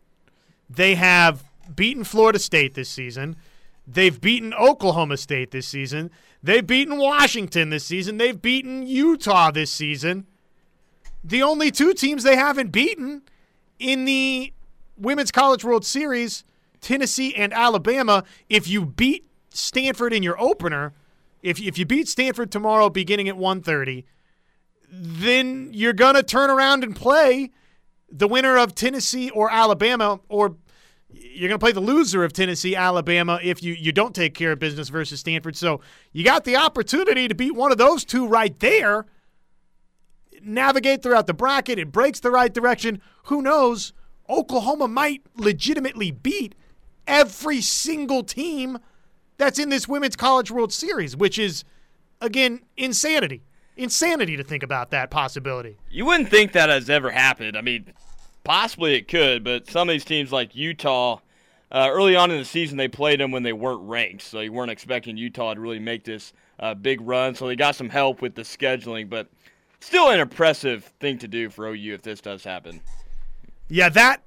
They 0.69 0.95
have 0.95 1.43
beaten 1.75 2.03
Florida 2.03 2.39
State 2.39 2.73
this 2.73 2.89
season. 2.89 3.35
They've 3.87 4.19
beaten 4.19 4.53
Oklahoma 4.53 5.17
State 5.17 5.51
this 5.51 5.67
season. 5.67 6.11
They've 6.41 6.65
beaten 6.65 6.97
Washington 6.97 7.69
this 7.69 7.85
season. 7.85 8.17
They've 8.17 8.39
beaten 8.39 8.85
Utah 8.85 9.51
this 9.51 9.71
season. 9.71 10.25
The 11.23 11.43
only 11.43 11.69
two 11.69 11.93
teams 11.93 12.23
they 12.23 12.35
haven't 12.35 12.71
beaten 12.71 13.23
in 13.79 14.05
the 14.05 14.53
Women's 14.97 15.31
College 15.31 15.63
World 15.63 15.85
Series, 15.85 16.43
Tennessee 16.81 17.33
and 17.35 17.53
Alabama. 17.53 18.23
If 18.49 18.67
you 18.67 18.85
beat 18.85 19.25
Stanford 19.49 20.13
in 20.13 20.21
your 20.23 20.39
opener, 20.39 20.93
if, 21.41 21.59
if 21.59 21.77
you 21.77 21.85
beat 21.85 22.07
Stanford 22.07 22.51
tomorrow 22.51 22.89
beginning 22.89 23.29
at 23.29 23.35
1:30, 23.35 24.03
then 24.91 25.69
you're 25.73 25.93
going 25.93 26.15
to 26.15 26.23
turn 26.23 26.49
around 26.49 26.83
and 26.83 26.95
play 26.95 27.51
the 28.11 28.27
winner 28.27 28.57
of 28.57 28.75
Tennessee 28.75 29.29
or 29.29 29.51
Alabama 29.51 30.19
or 30.29 30.55
you're 31.11 31.47
going 31.47 31.59
to 31.59 31.63
play 31.63 31.71
the 31.71 31.79
loser 31.79 32.23
of 32.23 32.33
Tennessee, 32.33 32.75
Alabama 32.75 33.39
if 33.41 33.63
you, 33.63 33.73
you 33.73 33.91
don't 33.91 34.13
take 34.13 34.35
care 34.35 34.51
of 34.51 34.59
business 34.59 34.89
versus 34.89 35.19
Stanford. 35.19 35.55
So 35.55 35.81
you 36.11 36.23
got 36.23 36.43
the 36.43 36.55
opportunity 36.55 37.27
to 37.27 37.35
beat 37.35 37.55
one 37.55 37.71
of 37.71 37.77
those 37.77 38.05
two 38.05 38.27
right 38.27 38.57
there. 38.59 39.05
Navigate 40.43 41.03
throughout 41.03 41.27
the 41.27 41.33
bracket. 41.33 41.79
It 41.79 41.91
breaks 41.91 42.19
the 42.19 42.31
right 42.31 42.53
direction. 42.53 43.01
Who 43.25 43.41
knows? 43.41 43.93
Oklahoma 44.29 44.87
might 44.87 45.23
legitimately 45.35 46.11
beat 46.11 46.55
every 47.07 47.61
single 47.61 48.23
team 48.23 48.77
that's 49.37 49.57
in 49.57 49.69
this 49.69 49.87
Women's 49.87 50.15
College 50.15 50.51
World 50.51 50.71
Series, 50.71 51.15
which 51.15 51.39
is, 51.39 51.63
again, 52.21 52.61
insanity. 52.77 53.43
Insanity 53.75 54.35
to 54.37 54.43
think 54.43 54.61
about 54.61 54.91
that 54.91 55.09
possibility. 55.09 55.77
You 55.89 56.05
wouldn't 56.05 56.29
think 56.29 56.51
that 56.51 56.69
has 56.69 56.89
ever 56.89 57.09
happened. 57.09 57.57
I 57.57 57.61
mean, 57.61 57.93
possibly 58.43 58.95
it 58.95 59.07
could, 59.07 59.43
but 59.43 59.69
some 59.69 59.87
of 59.87 59.93
these 59.93 60.05
teams 60.05 60.31
like 60.31 60.55
Utah, 60.55 61.19
uh, 61.71 61.87
early 61.89 62.15
on 62.15 62.29
in 62.29 62.37
the 62.37 62.45
season, 62.45 62.77
they 62.77 62.87
played 62.87 63.19
them 63.19 63.31
when 63.31 63.43
they 63.43 63.53
weren't 63.53 63.81
ranked, 63.87 64.23
so 64.23 64.41
you 64.41 64.51
weren't 64.51 64.71
expecting 64.71 65.17
Utah 65.17 65.53
to 65.53 65.59
really 65.59 65.79
make 65.79 66.03
this 66.03 66.33
uh, 66.59 66.73
big 66.73 66.99
run. 67.01 67.33
So 67.33 67.47
they 67.47 67.55
got 67.55 67.75
some 67.75 67.89
help 67.89 68.21
with 68.21 68.35
the 68.35 68.41
scheduling, 68.41 69.09
but 69.09 69.29
still 69.79 70.09
an 70.09 70.19
impressive 70.19 70.85
thing 70.99 71.17
to 71.19 71.27
do 71.27 71.49
for 71.49 71.67
OU 71.67 71.93
if 71.95 72.01
this 72.01 72.21
does 72.21 72.43
happen. 72.43 72.81
Yeah, 73.67 73.89
that 73.89 74.21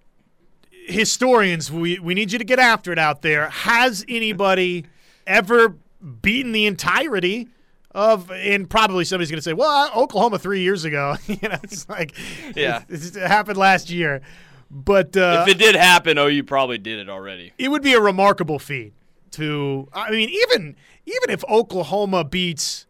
historians, 0.86 1.70
we, 1.70 1.98
we 1.98 2.14
need 2.14 2.32
you 2.32 2.38
to 2.38 2.44
get 2.44 2.58
after 2.58 2.92
it 2.92 2.98
out 2.98 3.22
there. 3.22 3.48
Has 3.50 4.04
anybody 4.08 4.86
ever 5.26 5.76
beaten 6.22 6.52
the 6.52 6.66
entirety 6.66 7.48
of, 7.92 8.30
and 8.30 8.68
probably 8.68 9.04
somebody's 9.04 9.30
going 9.30 9.38
to 9.38 9.42
say, 9.42 9.52
well, 9.52 9.90
Oklahoma 9.94 10.38
three 10.38 10.60
years 10.62 10.84
ago. 10.84 11.16
you 11.26 11.36
know, 11.42 11.58
it's 11.62 11.88
like, 11.88 12.16
Yeah. 12.56 12.82
it, 12.88 13.16
it 13.16 13.26
happened 13.28 13.58
last 13.58 13.90
year. 13.90 14.22
But 14.70 15.16
uh, 15.16 15.44
if 15.46 15.54
it 15.54 15.58
did 15.58 15.74
happen, 15.74 16.16
OU 16.18 16.44
probably 16.44 16.78
did 16.78 16.98
it 16.98 17.08
already. 17.10 17.52
it 17.58 17.68
would 17.68 17.82
be 17.82 17.92
a 17.92 18.00
remarkable 18.00 18.58
feat 18.58 18.94
to, 19.32 19.86
I 19.92 20.10
mean, 20.10 20.30
even 20.30 20.76
even 21.04 21.30
if 21.30 21.44
Oklahoma 21.44 22.24
beats 22.24 22.86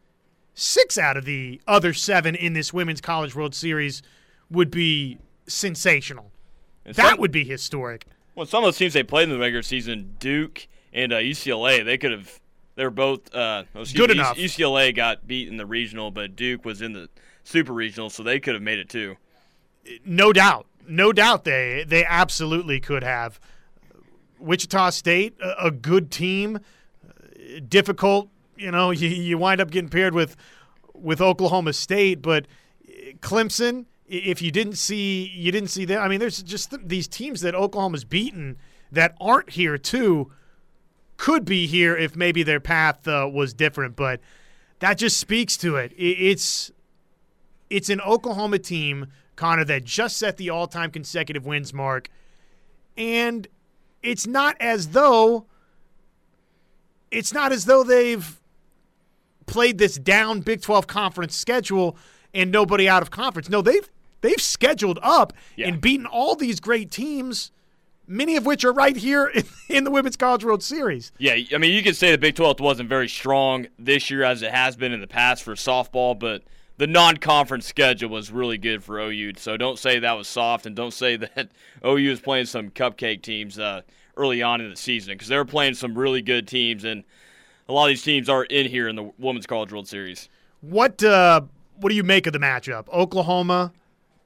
six 0.63 0.97
out 0.97 1.17
of 1.17 1.25
the 1.25 1.61
other 1.67 1.93
seven 1.93 2.35
in 2.35 2.53
this 2.53 2.73
Women's 2.73 3.01
College 3.01 3.35
World 3.35 3.55
Series, 3.55 4.03
would 4.51 4.71
be 4.71 5.19
sensational. 5.47 6.31
And 6.85 6.95
That 6.95 7.11
some- 7.11 7.21
would 7.21 7.33
be 7.33 7.45
historic. 7.45 8.07
Well, 8.35 8.47
some 8.47 8.65
of 8.65 8.73
the 8.73 8.79
teams 8.79 8.95
they 8.95 9.03
played 9.03 9.25
in 9.25 9.31
the 9.31 9.39
regular 9.39 9.63
season, 9.63 10.15
Duke 10.19 10.67
and 10.93 11.13
uh, 11.13 11.17
UCLA, 11.17 11.85
they 11.85 11.99
could 11.99 12.13
have. 12.13 12.41
They're 12.77 12.91
both 12.91 13.35
uh, 13.35 13.65
oh, 13.75 13.85
Good 13.85 14.09
me, 14.09 14.15
enough. 14.17 14.39
UCLA 14.39 14.95
got 14.95 15.27
beat 15.27 15.49
in 15.49 15.59
the 15.59 15.67
regional, 15.67 16.11
but 16.11 16.35
Duke 16.35 16.65
was 16.65 16.81
in 16.81 16.95
the 16.95 17.11
super 17.45 17.75
regional, 17.75 18.09
so 18.09 18.23
they 18.23 18.41
could 18.41 18.55
have 18.55 18.63
made 18.63 18.79
it 18.79 18.89
too. 18.89 19.17
No 20.07 20.33
doubt. 20.33 20.67
No 20.89 21.13
doubt 21.13 21.45
they 21.45 21.85
they 21.87 22.05
absolutely 22.07 22.81
could 22.81 23.03
have. 23.05 23.39
Wichita 24.39 24.89
State, 24.91 25.35
a, 25.43 25.67
a 25.67 25.71
good 25.71 26.11
team, 26.11 26.59
difficult. 27.69 28.29
You 28.63 28.71
know, 28.71 28.91
you, 28.91 29.09
you 29.09 29.39
wind 29.39 29.61
up 29.61 29.71
getting 29.71 29.91
paired 29.91 30.15
with 30.15 30.37
with 30.95 31.21
Oklahoma 31.21 31.73
State, 31.73 32.23
but 32.23 32.47
uh, 32.87 33.13
Clemson. 33.21 33.87
If 34.07 34.43
you 34.43 34.51
didn't 34.51 34.75
see, 34.77 35.27
you 35.35 35.51
didn't 35.51 35.71
see 35.71 35.87
them. 35.87 36.03
I 36.03 36.07
mean, 36.09 36.21
there's 36.21 36.43
just 36.43 36.71
th- 36.71 36.83
these 36.85 37.09
teams 37.09 37.41
that 37.41 37.55
Oklahoma's 37.55 38.05
beaten 38.05 38.59
that 38.91 39.17
aren't 39.19 39.51
here 39.51 39.79
too. 39.79 40.31
Could 41.17 41.45
be 41.47 41.67
here 41.67 41.97
if 41.97 42.15
maybe 42.15 42.43
their 42.43 42.61
path 42.61 43.09
uh, 43.09 43.31
was 43.33 43.55
different, 43.55 43.97
but 43.97 44.21
that 44.81 44.99
just 44.99 45.17
speaks 45.17 45.57
to 45.59 45.77
it. 45.77 45.93
It's 45.97 46.71
it's 47.71 47.89
an 47.89 48.01
Oklahoma 48.03 48.59
team, 48.59 49.07
Connor, 49.37 49.65
that 49.65 49.85
just 49.85 50.19
set 50.19 50.37
the 50.37 50.51
all 50.51 50.67
time 50.67 50.91
consecutive 50.91 51.47
wins 51.47 51.73
mark. 51.73 52.11
And 52.99 53.49
it's 54.03 54.27
not 54.27 54.57
as 54.61 54.89
though 54.89 55.47
it's 57.11 57.33
not 57.33 57.53
as 57.53 57.67
though 57.67 57.85
they've 57.85 58.41
played 59.47 59.79
this 59.79 59.97
down 59.97 60.41
Big 60.41 60.63
12 60.63 60.87
conference 60.87 61.37
schedule 61.37 61.97
and 62.35 62.51
nobody 62.51 62.89
out 62.89 63.03
of 63.03 63.11
conference. 63.11 63.49
No, 63.49 63.63
they've 63.63 63.89
they've 64.21 64.41
scheduled 64.41 64.99
up 65.03 65.33
Yeah. 65.57 65.69
and 65.69 65.81
beaten 65.81 66.07
all 66.07 66.35
these 66.35 66.61
great 66.61 66.91
teams, 66.91 67.51
many 68.07 68.37
of 68.37 68.47
which 68.47 68.65
are 68.65 68.73
right 68.73 68.97
here 68.97 69.27
in, 69.27 69.45
in 69.69 69.85
the 69.85 69.91
Women's 69.91 70.17
College 70.17 70.45
World 70.45 70.63
Series. 70.63 71.13
Yeah, 71.19 71.37
I 71.55 71.59
mean, 71.59 71.73
you 71.75 71.83
could 71.83 71.97
say 71.97 72.11
the 72.11 72.19
Big 72.19 72.35
12 72.37 72.61
wasn't 72.61 72.89
very 72.89 73.09
strong 73.09 73.67
this 73.79 74.11
year 74.11 74.23
as 74.25 74.43
it 74.43 74.51
has 74.53 74.77
been 74.77 74.93
in 74.93 75.01
the 75.01 75.07
past 75.07 75.43
for 75.43 75.55
softball, 75.55 76.19
but 76.19 76.43
the 76.79 76.87
non-conference 76.87 77.67
schedule 77.67 78.09
was 78.11 78.31
really 78.31 78.59
good 78.59 78.83
for 78.83 78.99
OU. 78.99 79.35
So 79.37 79.57
don't 79.57 79.79
say 79.79 79.99
that 79.99 80.13
was 80.15 80.27
soft, 80.29 80.67
and 80.67 80.75
don't 80.75 80.95
say 80.95 81.17
that 81.35 81.49
OU 81.85 82.11
is 82.13 82.21
playing 82.21 82.47
some 82.47 82.71
cupcake 82.71 83.23
teams 83.23 83.59
uh, 83.59 83.83
early 84.17 84.43
on 84.43 84.61
in 84.61 84.71
the 84.71 84.77
season 84.77 85.15
because 85.15 85.29
they 85.29 85.37
were 85.37 85.45
playing 85.45 85.75
some 85.75 85.97
really 85.99 86.23
good 86.23 86.49
teams, 86.49 86.85
and 86.85 87.05
a 87.73 87.75
lot 87.75 87.85
of 87.85 87.89
these 87.89 88.03
teams 88.03 88.29
are 88.29 88.45
in 88.45 88.67
here 88.67 88.87
in 88.87 88.97
the 88.97 89.11
Women's 89.19 89.47
College 89.47 89.73
World 89.73 89.89
Series. 89.89 90.29
What 90.61 91.03
uh, 91.03 91.41
what 91.77 91.89
do 91.89 91.95
you 91.95 92.03
make 92.05 92.27
of 92.27 92.35
the 92.35 92.39
matchup? 92.39 92.89
Oklahoma 92.91 93.73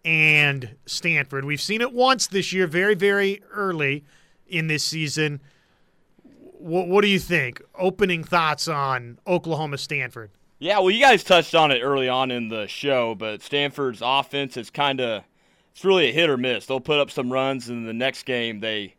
and 0.05 0.75
Stanford. 0.85 1.45
We've 1.45 1.61
seen 1.61 1.81
it 1.81 1.93
once 1.93 2.27
this 2.27 2.53
year, 2.53 2.67
very 2.67 2.95
very 2.95 3.43
early 3.53 4.05
in 4.49 4.67
this 4.67 4.83
season. 4.83 5.41
What, 6.59 6.89
what 6.89 7.03
do 7.03 7.09
you 7.09 7.21
think? 7.21 7.63
Opening 7.79 8.25
thoughts 8.25 8.67
on 8.67 9.19
Oklahoma 9.27 9.79
Stanford? 9.79 10.31
Yeah, 10.59 10.79
well, 10.79 10.91
you 10.91 11.01
guys 11.01 11.23
touched 11.23 11.55
on 11.55 11.71
it 11.71 11.81
early 11.81 12.09
on 12.09 12.31
in 12.31 12.49
the 12.49 12.67
show, 12.67 13.15
but 13.15 13.43
Stanford's 13.43 14.01
offense 14.03 14.57
is 14.57 14.71
kind 14.71 15.01
of 15.01 15.23
it's 15.71 15.85
really 15.85 16.09
a 16.09 16.13
hit 16.13 16.29
or 16.29 16.37
miss. 16.37 16.67
They'll 16.67 16.81
put 16.81 16.99
up 16.99 17.11
some 17.11 17.33
runs, 17.33 17.69
and 17.69 17.87
the 17.87 17.93
next 17.93 18.25
game 18.25 18.59
they 18.59 18.97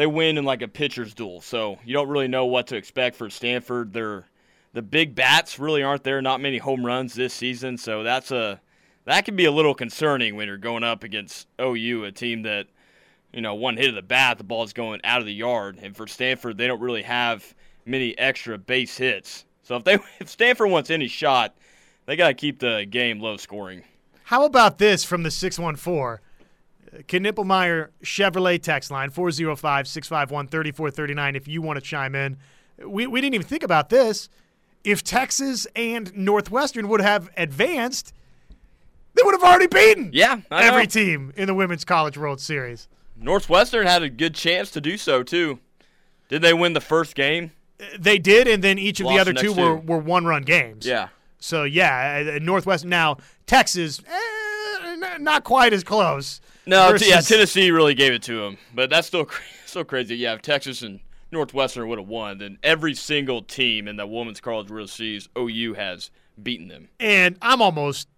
they 0.00 0.06
win 0.06 0.38
in 0.38 0.46
like 0.46 0.62
a 0.62 0.68
pitcher's 0.68 1.12
duel. 1.12 1.42
So 1.42 1.78
you 1.84 1.92
don't 1.92 2.08
really 2.08 2.26
know 2.26 2.46
what 2.46 2.68
to 2.68 2.76
expect 2.76 3.16
for 3.16 3.28
Stanford. 3.28 3.92
They're 3.92 4.24
the 4.72 4.80
big 4.80 5.14
bats 5.14 5.58
really 5.58 5.82
aren't 5.82 6.04
there. 6.04 6.22
Not 6.22 6.40
many 6.40 6.56
home 6.56 6.86
runs 6.86 7.12
this 7.12 7.34
season, 7.34 7.76
so 7.76 8.02
that's 8.02 8.30
a 8.30 8.62
that 9.04 9.26
can 9.26 9.36
be 9.36 9.44
a 9.44 9.52
little 9.52 9.74
concerning 9.74 10.36
when 10.36 10.48
you're 10.48 10.56
going 10.56 10.84
up 10.84 11.04
against 11.04 11.48
OU, 11.60 12.04
a 12.04 12.12
team 12.12 12.44
that 12.44 12.68
you 13.30 13.42
know 13.42 13.54
one 13.54 13.76
hit 13.76 13.90
of 13.90 13.94
the 13.94 14.00
bat, 14.00 14.38
the 14.38 14.44
ball's 14.44 14.72
going 14.72 15.02
out 15.04 15.20
of 15.20 15.26
the 15.26 15.34
yard, 15.34 15.78
and 15.82 15.94
for 15.94 16.06
Stanford, 16.06 16.56
they 16.56 16.66
don't 16.66 16.80
really 16.80 17.02
have 17.02 17.54
many 17.84 18.16
extra 18.16 18.56
base 18.56 18.96
hits. 18.96 19.44
So 19.64 19.76
if 19.76 19.84
they 19.84 19.98
if 20.18 20.30
Stanford 20.30 20.70
wants 20.70 20.88
any 20.88 21.08
shot, 21.08 21.54
they 22.06 22.16
got 22.16 22.28
to 22.28 22.34
keep 22.34 22.58
the 22.58 22.86
game 22.88 23.20
low 23.20 23.36
scoring. 23.36 23.82
How 24.24 24.46
about 24.46 24.78
this 24.78 25.04
from 25.04 25.24
the 25.24 25.30
614? 25.30 26.24
Knippelmeyer 26.92 27.88
Chevrolet 28.02 28.60
text 28.60 28.90
line 28.90 29.10
405 29.10 29.86
651 29.86 30.48
3439 30.48 31.36
if 31.36 31.48
you 31.48 31.62
want 31.62 31.76
to 31.76 31.80
chime 31.80 32.14
in. 32.14 32.36
We, 32.84 33.06
we 33.06 33.20
didn't 33.20 33.34
even 33.34 33.46
think 33.46 33.62
about 33.62 33.90
this. 33.90 34.28
If 34.82 35.04
Texas 35.04 35.66
and 35.76 36.14
Northwestern 36.16 36.88
would 36.88 37.00
have 37.00 37.28
advanced, 37.36 38.14
they 39.14 39.22
would 39.22 39.34
have 39.34 39.42
already 39.42 39.66
beaten 39.66 40.10
Yeah, 40.12 40.40
every 40.50 40.86
team 40.86 41.32
in 41.36 41.46
the 41.46 41.54
Women's 41.54 41.84
College 41.84 42.16
World 42.16 42.40
Series. 42.40 42.88
Northwestern 43.16 43.86
had 43.86 44.02
a 44.02 44.08
good 44.08 44.34
chance 44.34 44.70
to 44.70 44.80
do 44.80 44.96
so 44.96 45.22
too. 45.22 45.58
Did 46.28 46.42
they 46.42 46.54
win 46.54 46.72
the 46.72 46.80
first 46.80 47.14
game? 47.14 47.52
They 47.98 48.18
did, 48.18 48.46
and 48.46 48.62
then 48.62 48.78
each 48.78 49.00
of 49.00 49.08
the 49.08 49.18
other 49.18 49.32
the 49.32 49.40
two 49.40 49.54
next 49.54 49.58
were, 49.58 49.76
were 49.76 49.98
one 49.98 50.24
run 50.24 50.42
games. 50.42 50.86
Yeah. 50.86 51.08
So, 51.38 51.64
yeah, 51.64 52.34
uh, 52.36 52.38
Northwestern. 52.40 52.90
Now, 52.90 53.16
Texas, 53.46 54.00
eh, 54.06 55.16
not 55.18 55.44
quite 55.44 55.72
as 55.72 55.82
close. 55.82 56.40
No, 56.66 56.90
versus- 56.90 57.06
t- 57.06 57.12
yeah, 57.12 57.20
Tennessee 57.20 57.70
really 57.70 57.94
gave 57.94 58.12
it 58.12 58.22
to 58.24 58.44
him, 58.44 58.58
but 58.74 58.90
that's 58.90 59.06
still 59.06 59.24
cra- 59.26 59.42
still 59.66 59.84
crazy. 59.84 60.16
Yeah, 60.16 60.34
if 60.34 60.42
Texas 60.42 60.82
and 60.82 61.00
Northwestern 61.32 61.88
would 61.88 61.98
have 61.98 62.08
won, 62.08 62.38
then 62.38 62.58
every 62.62 62.94
single 62.94 63.42
team 63.42 63.86
in 63.88 63.96
the 63.96 64.06
Women's 64.06 64.40
College 64.40 64.70
World 64.70 64.90
Series, 64.90 65.28
OU 65.38 65.74
has 65.74 66.10
beaten 66.42 66.68
them. 66.68 66.88
And 66.98 67.36
I'm 67.42 67.62
almost 67.62 68.08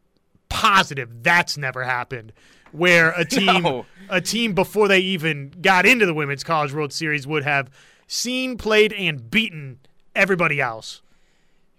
positive 0.49 1.23
that's 1.23 1.57
never 1.57 1.85
happened. 1.85 2.33
Where 2.73 3.11
a 3.11 3.25
team 3.27 3.63
No. 3.63 3.87
a 4.09 4.21
team 4.21 4.55
before 4.55 4.89
they 4.89 5.01
even 5.01 5.53
got 5.61 5.85
into 5.87 6.07
the 6.07 6.15
Women's 6.15 6.43
College 6.45 6.73
World 6.73 6.93
Series 6.93 7.27
would 7.27 7.45
have 7.45 7.71
seen, 8.07 8.57
played, 8.59 8.93
and 8.95 9.31
beaten 9.31 9.79
everybody 10.15 10.61
else. 10.61 11.03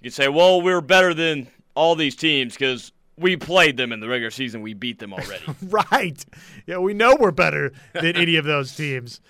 You 0.02 0.10
could 0.10 0.14
say, 0.16 0.28
well, 0.28 0.62
we 0.62 0.72
were 0.74 0.82
better 0.82 1.14
than 1.14 1.48
all 1.76 1.96
these 1.96 2.16
teams 2.16 2.54
because 2.54 2.92
we 3.18 3.36
played 3.38 3.78
them 3.78 3.92
in 3.92 4.00
the 4.00 4.08
regular 4.08 4.32
season. 4.32 4.62
We 4.62 4.74
beat 4.74 5.00
them 5.00 5.14
already. 5.14 5.44
Right. 5.64 6.24
Yeah, 6.68 6.78
we 6.80 6.94
know 6.94 7.16
we're 7.20 7.32
better 7.32 7.72
than 7.94 8.16
any 8.16 8.36
of 8.36 8.46
those 8.46 8.76
teams. 8.76 9.22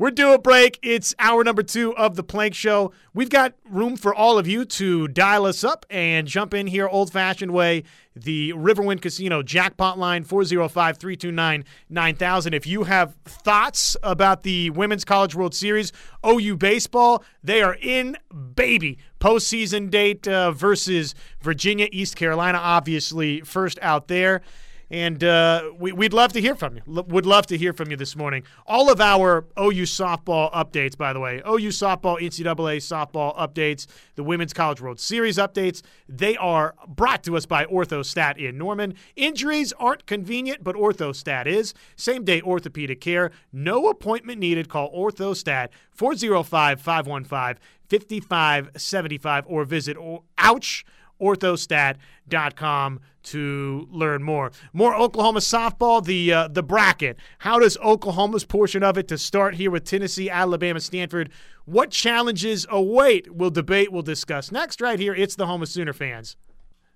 We're 0.00 0.12
due 0.12 0.32
a 0.32 0.38
break. 0.38 0.78
It's 0.80 1.12
hour 1.18 1.42
number 1.42 1.64
two 1.64 1.92
of 1.96 2.14
the 2.14 2.22
Plank 2.22 2.54
Show. 2.54 2.92
We've 3.14 3.28
got 3.28 3.54
room 3.68 3.96
for 3.96 4.14
all 4.14 4.38
of 4.38 4.46
you 4.46 4.64
to 4.64 5.08
dial 5.08 5.44
us 5.44 5.64
up 5.64 5.84
and 5.90 6.28
jump 6.28 6.54
in 6.54 6.68
here 6.68 6.86
old 6.86 7.12
fashioned 7.12 7.50
way. 7.50 7.82
The 8.14 8.52
Riverwind 8.52 9.02
Casino 9.02 9.42
jackpot 9.42 9.98
line 9.98 10.22
405 10.22 10.98
329 10.98 11.64
9000. 11.88 12.54
If 12.54 12.64
you 12.64 12.84
have 12.84 13.16
thoughts 13.24 13.96
about 14.04 14.44
the 14.44 14.70
Women's 14.70 15.04
College 15.04 15.34
World 15.34 15.52
Series, 15.52 15.92
OU 16.24 16.58
baseball, 16.58 17.24
they 17.42 17.60
are 17.60 17.76
in 17.82 18.16
baby. 18.54 18.98
Postseason 19.18 19.90
date 19.90 20.28
uh, 20.28 20.52
versus 20.52 21.16
Virginia, 21.42 21.88
East 21.90 22.14
Carolina, 22.14 22.58
obviously 22.58 23.40
first 23.40 23.80
out 23.82 24.06
there. 24.06 24.42
And 24.90 25.22
uh, 25.22 25.70
we, 25.78 25.92
would 25.92 26.14
love 26.14 26.32
to 26.32 26.40
hear 26.40 26.54
from 26.54 26.76
you. 26.76 26.82
L- 26.88 27.04
would 27.04 27.26
love 27.26 27.46
to 27.48 27.58
hear 27.58 27.72
from 27.72 27.90
you 27.90 27.96
this 27.96 28.16
morning. 28.16 28.44
All 28.66 28.90
of 28.90 29.00
our 29.00 29.44
OU 29.58 29.82
softball 29.82 30.50
updates, 30.52 30.96
by 30.96 31.12
the 31.12 31.20
way, 31.20 31.42
OU 31.46 31.68
softball, 31.68 32.18
NCAA 32.18 32.78
softball 32.78 33.36
updates, 33.36 33.86
the 34.14 34.22
Women's 34.22 34.54
College 34.54 34.80
World 34.80 34.98
Series 34.98 35.36
updates, 35.36 35.82
they 36.08 36.36
are 36.38 36.74
brought 36.86 37.22
to 37.24 37.36
us 37.36 37.44
by 37.44 37.66
Orthostat 37.66 38.38
in 38.38 38.56
Norman. 38.56 38.94
Injuries 39.14 39.74
aren't 39.74 40.06
convenient, 40.06 40.64
but 40.64 40.74
Orthostat 40.74 41.46
is. 41.46 41.74
Same 41.96 42.24
day 42.24 42.40
orthopedic 42.40 43.00
care. 43.00 43.30
No 43.52 43.88
appointment 43.88 44.38
needed. 44.40 44.68
Call 44.68 44.92
Orthostat 44.94 45.68
405 45.90 46.80
515 46.80 47.62
5575 47.88 49.44
or 49.46 49.64
visit 49.64 49.96
Ouch 50.38 50.84
orthostat.com 51.20 53.00
to 53.24 53.88
learn 53.90 54.22
more. 54.22 54.50
More 54.72 54.94
Oklahoma 54.94 55.40
softball, 55.40 56.04
the 56.04 56.32
uh, 56.32 56.48
the 56.48 56.62
bracket. 56.62 57.18
How 57.38 57.58
does 57.58 57.76
Oklahoma's 57.78 58.44
portion 58.44 58.82
of 58.82 58.96
it 58.96 59.08
to 59.08 59.18
start 59.18 59.56
here 59.56 59.70
with 59.70 59.84
Tennessee, 59.84 60.30
Alabama, 60.30 60.80
Stanford? 60.80 61.30
What 61.64 61.90
challenges 61.90 62.66
await? 62.70 63.32
We'll 63.32 63.50
debate, 63.50 63.92
we'll 63.92 64.02
discuss 64.02 64.50
next 64.50 64.80
right 64.80 64.98
here. 64.98 65.14
It's 65.14 65.36
the 65.36 65.46
home 65.46 65.62
of 65.62 65.68
Sooner 65.68 65.92
fans. 65.92 66.36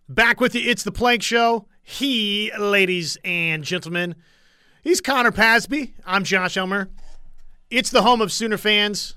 Back 0.09 0.41
with 0.41 0.55
you, 0.55 0.69
it's 0.69 0.83
the 0.83 0.93
Plank 0.93 1.23
Show. 1.23 1.67
He, 1.83 2.51
ladies 2.59 3.19
and 3.25 3.65
gentlemen, 3.65 4.15
he's 4.83 5.01
Connor 5.01 5.33
Pasby. 5.33 5.93
I'm 6.07 6.25
Josh 6.25 6.57
Elmer. 6.57 6.89
It's 7.71 7.91
the 7.91 8.03
home 8.03 8.21
of 8.21 8.33
Sooner 8.33 8.59
fans. 8.59 9.17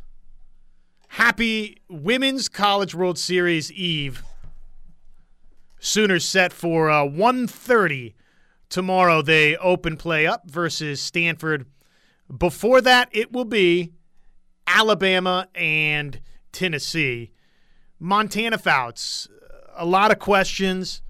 Happy 1.10 1.78
Women's 1.88 2.50
College 2.50 2.94
World 2.94 3.18
Series 3.18 3.72
Eve. 3.72 4.24
Sooners 5.80 6.26
set 6.26 6.54
for 6.54 6.90
uh, 6.90 7.04
1.30 7.04 8.14
tomorrow. 8.70 9.22
They 9.22 9.56
open 9.58 9.98
play 9.98 10.26
up 10.26 10.50
versus 10.50 11.02
Stanford. 11.02 11.66
Before 12.36 12.82
that, 12.82 13.10
it 13.12 13.32
will 13.32 13.46
be 13.46 13.92
Alabama 14.68 15.48
and 15.54 16.20
Tennessee. 16.52 17.32
Montana 18.00 18.58
Fouts, 18.58 19.28
a 19.76 19.86
lot 19.86 20.12
of 20.12 20.20
questions. 20.20 21.02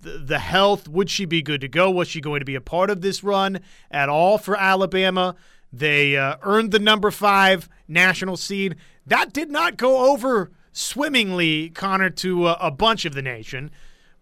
The, 0.00 0.18
the 0.18 0.38
health, 0.38 0.88
would 0.88 1.10
she 1.10 1.24
be 1.24 1.42
good 1.42 1.60
to 1.60 1.68
go? 1.68 1.90
Was 1.90 2.08
she 2.08 2.20
going 2.20 2.40
to 2.40 2.46
be 2.46 2.54
a 2.54 2.60
part 2.60 2.90
of 2.90 3.00
this 3.00 3.24
run 3.24 3.60
at 3.90 4.08
all 4.08 4.38
for 4.38 4.56
Alabama? 4.56 5.34
They 5.72 6.16
uh, 6.16 6.36
earned 6.42 6.70
the 6.70 6.78
number 6.78 7.10
five 7.10 7.68
national 7.86 8.36
seed. 8.36 8.76
That 9.06 9.32
did 9.32 9.50
not 9.50 9.76
go 9.76 10.12
over 10.12 10.50
swimmingly, 10.72 11.70
Connor, 11.70 12.10
to 12.10 12.48
a, 12.48 12.52
a 12.60 12.70
bunch 12.70 13.04
of 13.04 13.14
the 13.14 13.22
nation. 13.22 13.70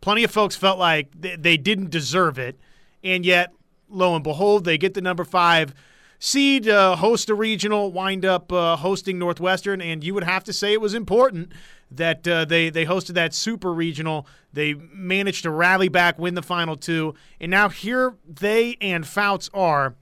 Plenty 0.07 0.23
of 0.23 0.31
folks 0.31 0.55
felt 0.55 0.79
like 0.79 1.09
they 1.21 1.57
didn't 1.57 1.90
deserve 1.90 2.38
it, 2.38 2.61
and 3.03 3.27
yet, 3.27 3.53
lo 3.88 4.14
and 4.14 4.23
behold, 4.23 4.64
they 4.64 4.79
get 4.79 4.95
the 4.95 5.01
number 5.01 5.25
five 5.25 5.75
seed, 6.21 6.69
uh, 6.69 6.95
host 6.95 7.29
a 7.29 7.35
regional, 7.35 7.90
wind 7.90 8.25
up 8.25 8.53
uh, 8.53 8.77
hosting 8.77 9.19
Northwestern, 9.19 9.81
and 9.81 10.05
you 10.05 10.14
would 10.14 10.23
have 10.23 10.45
to 10.45 10.53
say 10.53 10.73
it 10.73 10.81
was 10.81 10.95
important 10.95 11.51
that 11.90 12.29
uh, 12.29 12.45
they 12.45 12.71
they 12.71 12.87
hosted 12.87 13.14
that 13.14 13.35
super 13.35 13.73
regional. 13.75 14.29
They 14.53 14.75
managed 14.75 15.42
to 15.42 15.51
rally 15.51 15.88
back, 15.88 16.21
win 16.21 16.37
the 16.37 16.40
final 16.40 16.77
two, 16.77 17.16
and 17.40 17.51
now 17.51 17.69
here 17.69 18.14
they 18.25 18.77
and 18.81 19.05
Fouts 19.05 19.51
are. 19.53 19.97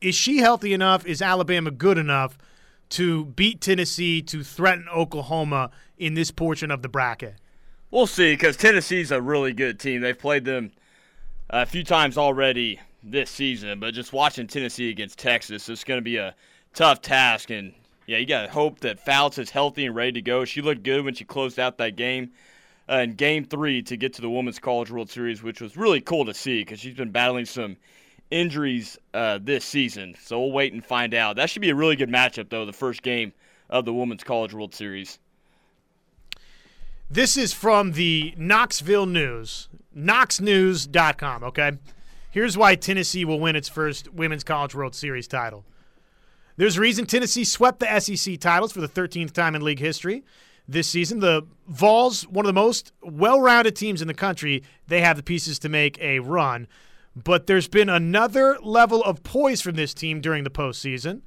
Is 0.00 0.14
she 0.14 0.38
healthy 0.38 0.72
enough? 0.72 1.04
Is 1.04 1.20
Alabama 1.20 1.70
good 1.70 1.98
enough 1.98 2.38
to 2.88 3.26
beat 3.26 3.60
Tennessee 3.60 4.22
to 4.22 4.42
threaten 4.42 4.88
Oklahoma 4.88 5.70
in 5.98 6.14
this 6.14 6.30
portion 6.30 6.70
of 6.70 6.80
the 6.80 6.88
bracket? 6.88 7.34
We'll 7.94 8.08
see 8.08 8.32
because 8.32 8.56
Tennessee's 8.56 9.12
a 9.12 9.22
really 9.22 9.52
good 9.52 9.78
team. 9.78 10.00
They've 10.00 10.18
played 10.18 10.44
them 10.44 10.72
a 11.48 11.64
few 11.64 11.84
times 11.84 12.18
already 12.18 12.80
this 13.04 13.30
season, 13.30 13.78
but 13.78 13.94
just 13.94 14.12
watching 14.12 14.48
Tennessee 14.48 14.90
against 14.90 15.16
Texas, 15.16 15.68
it's 15.68 15.84
going 15.84 15.98
to 15.98 16.02
be 16.02 16.16
a 16.16 16.34
tough 16.72 17.02
task. 17.02 17.50
And 17.50 17.72
yeah, 18.08 18.18
you 18.18 18.26
got 18.26 18.46
to 18.46 18.48
hope 18.50 18.80
that 18.80 18.98
Fouts 18.98 19.38
is 19.38 19.48
healthy 19.48 19.86
and 19.86 19.94
ready 19.94 20.10
to 20.10 20.22
go. 20.22 20.44
She 20.44 20.60
looked 20.60 20.82
good 20.82 21.04
when 21.04 21.14
she 21.14 21.24
closed 21.24 21.60
out 21.60 21.78
that 21.78 21.94
game 21.94 22.32
uh, 22.90 22.96
in 22.96 23.14
Game 23.14 23.44
Three 23.44 23.80
to 23.82 23.96
get 23.96 24.12
to 24.14 24.22
the 24.22 24.28
Women's 24.28 24.58
College 24.58 24.90
World 24.90 25.08
Series, 25.08 25.44
which 25.44 25.60
was 25.60 25.76
really 25.76 26.00
cool 26.00 26.24
to 26.24 26.34
see 26.34 26.62
because 26.62 26.80
she's 26.80 26.96
been 26.96 27.12
battling 27.12 27.44
some 27.44 27.76
injuries 28.28 28.98
uh, 29.14 29.38
this 29.40 29.64
season. 29.64 30.16
So 30.20 30.40
we'll 30.40 30.50
wait 30.50 30.72
and 30.72 30.84
find 30.84 31.14
out. 31.14 31.36
That 31.36 31.48
should 31.48 31.62
be 31.62 31.70
a 31.70 31.76
really 31.76 31.94
good 31.94 32.10
matchup, 32.10 32.48
though. 32.48 32.66
The 32.66 32.72
first 32.72 33.02
game 33.02 33.32
of 33.70 33.84
the 33.84 33.94
Women's 33.94 34.24
College 34.24 34.52
World 34.52 34.74
Series. 34.74 35.20
This 37.14 37.36
is 37.36 37.52
from 37.52 37.92
the 37.92 38.34
Knoxville 38.36 39.06
News, 39.06 39.68
knoxnews.com, 39.96 41.44
okay? 41.44 41.78
Here's 42.28 42.58
why 42.58 42.74
Tennessee 42.74 43.24
will 43.24 43.38
win 43.38 43.54
its 43.54 43.68
first 43.68 44.12
Women's 44.12 44.42
College 44.42 44.74
World 44.74 44.96
Series 44.96 45.28
title. 45.28 45.64
There's 46.56 46.76
a 46.76 46.80
reason 46.80 47.06
Tennessee 47.06 47.44
swept 47.44 47.78
the 47.78 48.00
SEC 48.00 48.40
titles 48.40 48.72
for 48.72 48.80
the 48.80 48.88
13th 48.88 49.30
time 49.30 49.54
in 49.54 49.62
league 49.62 49.78
history 49.78 50.24
this 50.66 50.88
season. 50.88 51.20
The 51.20 51.46
Vols, 51.68 52.26
one 52.26 52.46
of 52.46 52.48
the 52.48 52.60
most 52.60 52.92
well 53.00 53.40
rounded 53.40 53.76
teams 53.76 54.02
in 54.02 54.08
the 54.08 54.12
country, 54.12 54.64
they 54.88 55.00
have 55.00 55.16
the 55.16 55.22
pieces 55.22 55.60
to 55.60 55.68
make 55.68 55.96
a 56.00 56.18
run. 56.18 56.66
But 57.14 57.46
there's 57.46 57.68
been 57.68 57.88
another 57.88 58.58
level 58.60 59.04
of 59.04 59.22
poise 59.22 59.60
from 59.60 59.76
this 59.76 59.94
team 59.94 60.20
during 60.20 60.42
the 60.42 60.50
postseason. 60.50 61.20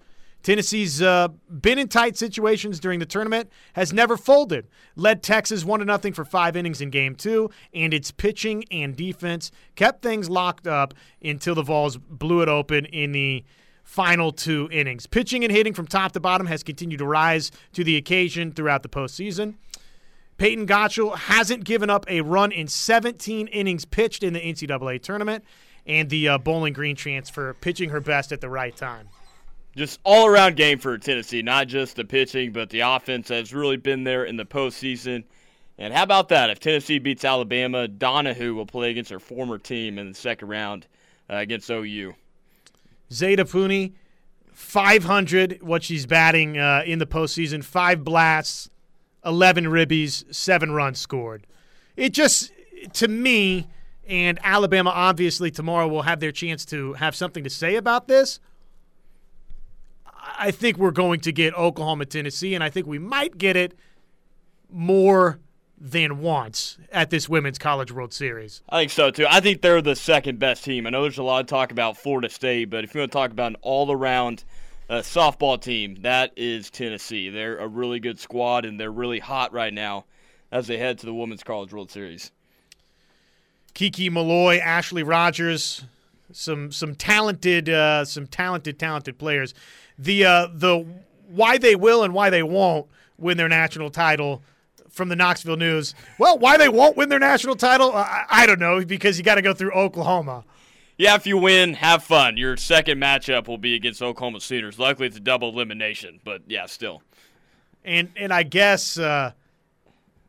Tennessee's 0.48 1.02
uh, 1.02 1.28
been 1.50 1.78
in 1.78 1.90
tight 1.90 2.16
situations 2.16 2.80
during 2.80 3.00
the 3.02 3.06
tournament, 3.06 3.52
has 3.74 3.92
never 3.92 4.16
folded. 4.16 4.70
Led 4.96 5.22
Texas 5.22 5.66
1 5.66 5.86
0 5.86 6.14
for 6.14 6.24
five 6.24 6.56
innings 6.56 6.80
in 6.80 6.90
game 6.90 7.16
two, 7.16 7.50
and 7.74 7.94
its 7.94 8.12
pitching 8.12 8.64
and 8.72 8.96
defense 8.96 9.52
kept 9.76 10.02
things 10.02 10.30
locked 10.30 10.66
up 10.66 10.94
until 11.22 11.54
the 11.54 11.64
Vols 11.64 11.98
blew 11.98 12.44
it 12.44 12.48
open 12.48 12.86
in 12.86 13.12
the 13.12 13.44
final 13.84 14.32
two 14.32 14.70
innings. 14.72 15.06
Pitching 15.06 15.44
and 15.44 15.52
hitting 15.52 15.74
from 15.74 15.86
top 15.86 16.14
to 16.14 16.22
bottom 16.22 16.48
has 16.48 16.64
continued 16.64 17.00
to 17.00 17.06
rise 17.06 17.52
to 17.74 17.84
the 17.84 17.98
occasion 17.98 18.54
throughout 18.54 18.84
the 18.84 18.90
postseason. 18.90 19.56
Payton 20.38 20.66
Gottshall 20.66 21.18
hasn't 21.18 21.66
given 21.66 21.90
up 21.90 22.06
a 22.08 22.22
run 22.22 22.54
in 22.54 22.70
17 22.70 23.48
innings 23.48 23.84
pitched 23.84 24.24
in 24.24 24.32
the 24.32 24.40
NCAA 24.40 25.04
tournament, 25.04 25.44
and 25.86 26.10
the 26.10 26.30
uh, 26.30 26.38
Bowling 26.38 26.72
Green 26.72 26.96
transfer 26.96 27.54
pitching 27.56 27.90
her 27.90 28.00
best 28.00 28.32
at 28.32 28.40
the 28.40 28.50
right 28.50 28.78
time 28.78 29.10
just 29.78 30.00
all 30.04 30.26
around 30.26 30.56
game 30.56 30.80
for 30.80 30.98
Tennessee, 30.98 31.44
not 31.44 31.68
just 31.68 31.96
the 31.96 32.04
pitching, 32.04 32.52
but 32.52 32.70
the 32.72 32.80
offense 32.80 33.30
has 33.30 33.54
really 33.54 33.78
been 33.78 34.04
there 34.04 34.26
in 34.26 34.36
the 34.36 34.46
postseason. 34.46 35.24
And 35.78 35.94
how 35.94 36.02
about 36.02 36.30
that? 36.30 36.50
If 36.50 36.60
Tennessee 36.60 36.98
beats 36.98 37.24
Alabama, 37.24 37.88
Donahue 37.88 38.56
will 38.56 38.66
play 38.66 38.90
against 38.90 39.12
her 39.12 39.20
former 39.20 39.60
team 39.60 40.00
in 40.00 40.10
the 40.10 40.16
second 40.16 40.48
round 40.48 40.88
uh, 41.30 41.36
against 41.36 41.70
OU. 41.70 42.16
Zaida 43.14 43.46
Puni, 43.46 43.94
500, 44.52 45.62
what 45.62 45.84
she's 45.84 46.08
batting 46.08 46.58
uh, 46.58 46.82
in 46.84 46.98
the 46.98 47.06
postseason, 47.06 47.64
five 47.64 48.04
blasts, 48.04 48.72
11 49.24 49.66
ribbies, 49.66 50.34
seven 50.34 50.72
runs 50.72 50.98
scored. 50.98 51.46
It 51.96 52.14
just, 52.14 52.52
to 52.94 53.08
me, 53.08 53.68
and 54.08 54.40
Alabama 54.44 54.90
obviously 54.90 55.52
tomorrow 55.52 55.88
will 55.88 56.02
have 56.02 56.20
their 56.20 56.32
chance 56.32 56.66
to 56.66 56.94
have 56.94 57.16
something 57.16 57.44
to 57.44 57.50
say 57.50 57.76
about 57.76 58.08
this. 58.08 58.40
I 60.38 60.52
think 60.52 60.78
we're 60.78 60.92
going 60.92 61.20
to 61.22 61.32
get 61.32 61.54
Oklahoma, 61.56 62.06
Tennessee, 62.06 62.54
and 62.54 62.64
I 62.64 62.70
think 62.70 62.88
we 62.88 63.00
might 63.00 63.38
get 63.38 63.56
it 63.56 63.74
more 64.70 65.40
than 65.80 66.20
once 66.20 66.78
at 66.92 67.10
this 67.10 67.30
Women's 67.30 67.60
College 67.60 67.92
World 67.92 68.14
Series. 68.14 68.62
I 68.70 68.82
think 68.82 68.92
so 68.92 69.12
too. 69.12 69.26
I 69.30 69.40
think 69.40 69.62
they're 69.62 69.82
the 69.82 69.96
second 69.96 70.40
best 70.40 70.64
team. 70.64 70.88
I 70.88 70.90
know 70.90 71.04
there's 71.04 71.20
a 71.20 71.24
lot 71.24 71.42
of 71.42 71.48
talk 71.48 71.72
about 71.72 71.98
Florida 71.98 72.30
State, 72.30 72.70
but 72.70 72.84
if 72.84 72.94
you 72.94 73.02
want 73.02 73.12
to 73.12 73.16
talk 73.16 73.32
about 73.32 73.52
an 73.52 73.58
all 73.62 73.92
around 73.92 74.44
uh, 74.90 74.96
softball 75.00 75.62
team, 75.62 75.98
that 76.02 76.32
is 76.36 76.70
Tennessee. 76.70 77.30
They're 77.30 77.58
a 77.58 77.68
really 77.68 78.00
good 78.00 78.20
squad, 78.20 78.66
and 78.66 78.80
they're 78.80 78.92
really 78.92 79.20
hot 79.20 79.54
right 79.54 79.74
now 79.74 80.06
as 80.52 80.68
they 80.68 80.78
head 80.78 80.98
to 81.00 81.06
the 81.06 81.14
Women's 81.14 81.44
College 81.44 81.72
World 81.74 81.92
Series. 81.92 82.32
Kiki 83.74 84.10
Milloy, 84.10 84.60
Ashley 84.60 85.04
Rogers, 85.04 85.84
some 86.38 86.72
some 86.72 86.96
talented, 86.96 87.70
uh, 87.70 88.06
some 88.06 88.28
talented, 88.28 88.80
talented 88.80 89.18
players 89.18 89.54
the 89.98 90.26
uh, 90.26 90.48
the 90.54 90.86
why 91.28 91.58
they 91.58 91.76
will 91.76 92.04
and 92.04 92.14
why 92.14 92.30
they 92.30 92.44
won't 92.44 92.88
win 93.18 93.38
their 93.38 93.50
national 93.50 93.90
title 93.90 94.44
from 94.90 95.10
the 95.10 95.16
Knoxville 95.16 95.58
News. 95.58 95.94
Well, 96.18 96.38
why 96.38 96.58
they 96.58 96.70
won't 96.70 96.98
win 96.98 97.10
their 97.10 97.20
national 97.20 97.56
title, 97.56 97.94
I, 97.94 98.26
I 98.30 98.46
don't 98.46 98.60
know 98.60 98.84
because 98.86 99.18
you 99.18 99.24
got 99.24 99.36
to 99.36 99.42
go 99.42 99.54
through 99.54 99.72
Oklahoma. 99.72 100.46
Yeah, 100.98 101.16
if 101.16 101.28
you 101.28 101.38
win, 101.38 101.76
have 101.76 102.04
fun. 102.04 102.38
Your 102.38 102.58
second 102.58 103.00
matchup 103.00 103.48
will 103.48 103.60
be 103.60 103.76
against 103.76 104.02
Oklahoma 104.02 104.40
Sooners. 104.40 104.80
Luckily, 104.80 105.08
it's 105.08 105.18
a 105.18 105.22
double 105.22 105.50
elimination, 105.50 106.20
but 106.24 106.42
yeah, 106.48 106.66
still. 106.66 107.04
And 107.84 108.10
and 108.16 108.34
I 108.34 108.44
guess 108.44 108.98
uh, 108.98 109.32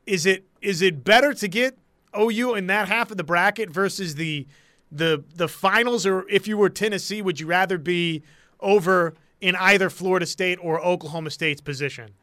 is 0.06 0.26
it 0.26 0.44
is 0.60 0.82
it 0.82 1.04
better 1.04 1.32
to 1.34 1.48
get 1.48 1.78
OU 2.18 2.54
in 2.54 2.66
that 2.66 2.88
half 2.88 3.10
of 3.10 3.16
the 3.16 3.24
bracket 3.24 3.70
versus 3.70 4.14
the 4.16 4.46
the 4.90 5.22
the 5.34 5.48
finals, 5.48 6.06
or 6.06 6.24
if 6.28 6.46
you 6.48 6.56
were 6.56 6.68
Tennessee, 6.70 7.22
would 7.22 7.40
you 7.40 7.46
rather 7.46 7.78
be 7.78 8.22
over 8.60 9.14
in 9.40 9.54
either 9.56 9.90
Florida 9.90 10.26
State 10.26 10.58
or 10.62 10.80
Oklahoma 10.84 11.30
State's 11.30 11.60
position? 11.60 12.14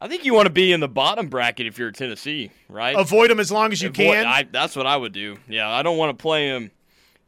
I 0.00 0.08
think 0.08 0.24
you 0.26 0.34
want 0.34 0.46
to 0.46 0.52
be 0.52 0.72
in 0.72 0.80
the 0.80 0.88
bottom 0.88 1.28
bracket 1.28 1.66
if 1.66 1.78
you're 1.78 1.90
Tennessee, 1.90 2.50
right? 2.68 2.94
Avoid 2.96 3.30
them 3.30 3.40
as 3.40 3.50
long 3.50 3.72
as 3.72 3.80
you 3.80 3.88
Avoid- 3.88 4.04
can. 4.14 4.26
I, 4.26 4.42
that's 4.50 4.76
what 4.76 4.86
I 4.86 4.96
would 4.96 5.12
do. 5.12 5.38
Yeah, 5.48 5.68
I 5.70 5.82
don't 5.82 5.96
want 5.96 6.16
to 6.16 6.20
play 6.22 6.50
them 6.50 6.70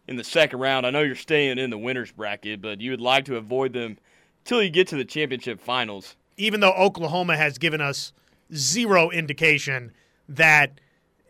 in 0.06 0.16
the 0.16 0.24
second 0.24 0.58
round. 0.58 0.86
I 0.86 0.90
know 0.90 1.00
you're 1.00 1.14
staying 1.14 1.58
in 1.58 1.70
the 1.70 1.78
winners 1.78 2.12
bracket, 2.12 2.60
but 2.60 2.80
you 2.82 2.90
would 2.90 3.00
like 3.00 3.24
to 3.26 3.36
avoid 3.36 3.72
them 3.72 3.96
till 4.44 4.62
you 4.62 4.68
get 4.70 4.86
to 4.88 4.96
the 4.96 5.04
championship 5.04 5.60
finals. 5.60 6.16
even 6.36 6.60
though 6.60 6.72
Oklahoma 6.72 7.36
has 7.36 7.56
given 7.58 7.80
us 7.80 8.12
zero 8.54 9.10
indication 9.10 9.92
that 10.28 10.78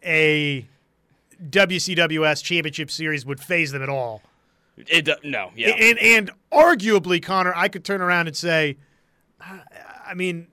a 0.04 0.66
WCWS 1.42 2.42
championship 2.42 2.90
series 2.90 3.24
would 3.24 3.40
faze 3.40 3.72
them 3.72 3.82
at 3.82 3.88
all. 3.88 4.22
It 4.76 5.08
no, 5.24 5.50
yeah. 5.56 5.70
And 5.70 5.98
and 5.98 6.30
arguably, 6.52 7.22
Connor, 7.22 7.52
I 7.54 7.68
could 7.68 7.84
turn 7.84 8.00
around 8.00 8.28
and 8.28 8.36
say, 8.36 8.76
I 9.40 10.14
mean, 10.14 10.48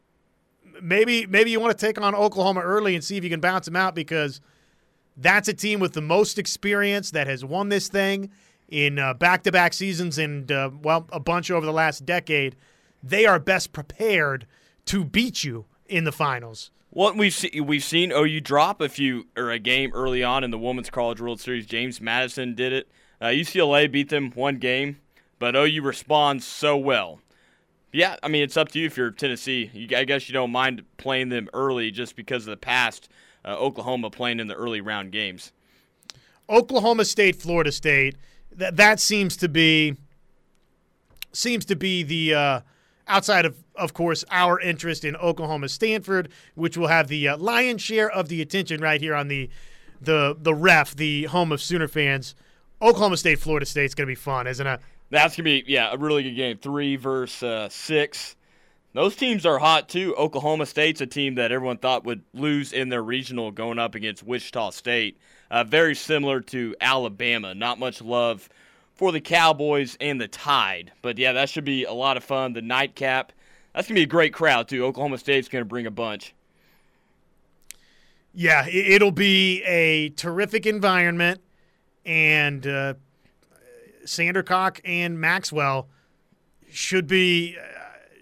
maybe 0.81 1.25
maybe 1.25 1.51
you 1.51 1.59
want 1.59 1.77
to 1.77 1.85
take 1.85 2.01
on 2.01 2.15
Oklahoma 2.15 2.61
early 2.61 2.95
and 2.95 3.03
see 3.03 3.17
if 3.17 3.23
you 3.23 3.29
can 3.29 3.39
bounce 3.39 3.65
them 3.65 3.75
out 3.75 3.93
because 3.93 4.41
that's 5.17 5.47
a 5.47 5.53
team 5.53 5.79
with 5.79 5.93
the 5.93 6.01
most 6.01 6.37
experience 6.37 7.11
that 7.11 7.27
has 7.27 7.45
won 7.45 7.69
this 7.69 7.87
thing 7.87 8.31
in 8.67 8.97
uh, 8.99 9.13
back-to-back 9.13 9.73
seasons 9.73 10.17
and 10.17 10.51
uh, 10.51 10.69
well, 10.81 11.07
a 11.11 11.19
bunch 11.19 11.51
over 11.51 11.65
the 11.65 11.71
last 11.71 12.05
decade. 12.05 12.55
They 13.03 13.25
are 13.25 13.39
best 13.39 13.71
prepared 13.71 14.47
to 14.85 15.05
beat 15.05 15.43
you 15.43 15.65
in 15.87 16.03
the 16.03 16.11
finals. 16.11 16.71
What 16.95 17.17
we've 17.17 17.33
se- 17.33 17.59
we've 17.59 17.83
seen 17.83 18.13
OU 18.13 18.39
drop 18.39 18.79
a 18.79 18.87
few 18.87 19.27
or 19.35 19.51
a 19.51 19.59
game 19.59 19.91
early 19.93 20.23
on 20.23 20.45
in 20.45 20.51
the 20.51 20.57
Women's 20.57 20.89
College 20.89 21.19
World 21.19 21.41
Series. 21.41 21.65
James 21.65 21.99
Madison 21.99 22.55
did 22.55 22.71
it. 22.71 22.87
Uh, 23.19 23.25
UCLA 23.25 23.91
beat 23.91 24.07
them 24.07 24.31
one 24.31 24.59
game, 24.59 25.01
but 25.37 25.57
OU 25.57 25.81
responds 25.81 26.47
so 26.47 26.77
well. 26.77 27.19
Yeah, 27.91 28.15
I 28.23 28.29
mean 28.29 28.43
it's 28.43 28.55
up 28.55 28.69
to 28.69 28.79
you 28.79 28.85
if 28.85 28.95
you're 28.95 29.11
Tennessee. 29.11 29.69
You, 29.73 29.97
I 29.97 30.05
guess 30.05 30.29
you 30.29 30.33
don't 30.33 30.53
mind 30.53 30.85
playing 30.95 31.27
them 31.27 31.49
early 31.53 31.91
just 31.91 32.15
because 32.15 32.43
of 32.43 32.51
the 32.51 32.57
past. 32.57 33.09
Uh, 33.43 33.57
Oklahoma 33.57 34.09
playing 34.09 34.39
in 34.39 34.47
the 34.47 34.55
early 34.55 34.79
round 34.79 35.11
games. 35.11 35.51
Oklahoma 36.49 37.03
State, 37.03 37.35
Florida 37.35 37.73
State. 37.73 38.15
That 38.53 38.77
that 38.77 39.01
seems 39.01 39.35
to 39.35 39.49
be 39.49 39.97
seems 41.33 41.65
to 41.65 41.75
be 41.75 42.03
the 42.03 42.33
uh, 42.33 42.59
outside 43.07 43.45
of 43.45 43.63
of 43.75 43.93
course 43.93 44.23
our 44.31 44.59
interest 44.59 45.03
in 45.05 45.15
Oklahoma 45.15 45.69
Stanford, 45.69 46.29
which 46.55 46.77
will 46.77 46.87
have 46.87 47.07
the 47.07 47.27
uh, 47.27 47.37
lion's 47.37 47.81
share 47.81 48.09
of 48.09 48.29
the 48.29 48.41
attention 48.41 48.81
right 48.81 49.01
here 49.01 49.15
on 49.15 49.27
the 49.27 49.49
the 50.01 50.35
the 50.39 50.53
ref, 50.53 50.95
the 50.95 51.25
home 51.25 51.51
of 51.51 51.61
Sooner 51.61 51.87
fans. 51.87 52.35
Oklahoma 52.81 53.17
State, 53.17 53.39
Florida 53.39 53.65
State 53.65 53.85
is 53.85 53.95
going 53.95 54.05
to 54.07 54.11
be 54.11 54.15
fun, 54.15 54.47
isn't 54.47 54.67
it? 54.67 54.79
That's 55.09 55.35
gonna 55.35 55.45
be 55.45 55.63
yeah 55.67 55.93
a 55.93 55.97
really 55.97 56.23
good 56.23 56.35
game. 56.35 56.57
Three 56.57 56.95
versus 56.95 57.43
uh, 57.43 57.69
six. 57.69 58.35
Those 58.93 59.15
teams 59.15 59.45
are 59.45 59.59
hot 59.59 59.89
too. 59.89 60.15
Oklahoma 60.15 60.65
State's 60.65 61.01
a 61.01 61.05
team 61.05 61.35
that 61.35 61.51
everyone 61.51 61.77
thought 61.77 62.05
would 62.05 62.23
lose 62.33 62.71
in 62.71 62.87
their 62.89 63.03
regional 63.03 63.51
going 63.51 63.77
up 63.77 63.93
against 63.93 64.23
Wichita 64.23 64.69
State. 64.69 65.19
Uh, 65.51 65.65
very 65.65 65.95
similar 65.95 66.39
to 66.41 66.75
Alabama. 66.79 67.53
Not 67.53 67.77
much 67.77 68.01
love 68.01 68.47
for 68.95 69.11
the 69.11 69.21
Cowboys 69.21 69.97
and 70.01 70.19
the 70.19 70.27
Tide. 70.27 70.91
But 71.01 71.17
yeah, 71.17 71.33
that 71.33 71.49
should 71.49 71.65
be 71.65 71.83
a 71.83 71.93
lot 71.93 72.17
of 72.17 72.23
fun. 72.23 72.53
The 72.53 72.61
nightcap. 72.61 73.31
That's 73.73 73.87
gonna 73.87 73.99
be 73.99 74.03
a 74.03 74.07
great 74.07 74.33
crowd 74.33 74.67
too. 74.67 74.85
Oklahoma 74.85 75.17
State's 75.17 75.47
gonna 75.49 75.65
bring 75.65 75.85
a 75.85 75.91
bunch. 75.91 76.33
Yeah, 78.33 78.65
it- 78.67 78.93
it'll 78.93 79.11
be 79.11 79.63
a 79.63 80.09
terrific 80.09 80.65
environment, 80.65 81.41
and 82.05 82.65
uh, 82.67 82.93
Sandercock 84.05 84.79
and 84.83 85.19
Maxwell 85.19 85.87
should 86.69 87.07
be 87.07 87.57
uh, 87.57 87.63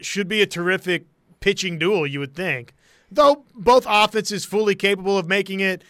should 0.01 0.27
be 0.27 0.41
a 0.41 0.45
terrific 0.47 1.05
pitching 1.39 1.79
duel. 1.79 2.05
You 2.05 2.19
would 2.19 2.35
think, 2.35 2.73
though 3.11 3.45
both 3.55 3.85
offenses 3.87 4.45
fully 4.45 4.75
capable 4.75 5.17
of 5.17 5.27
making 5.27 5.59
it 5.59 5.83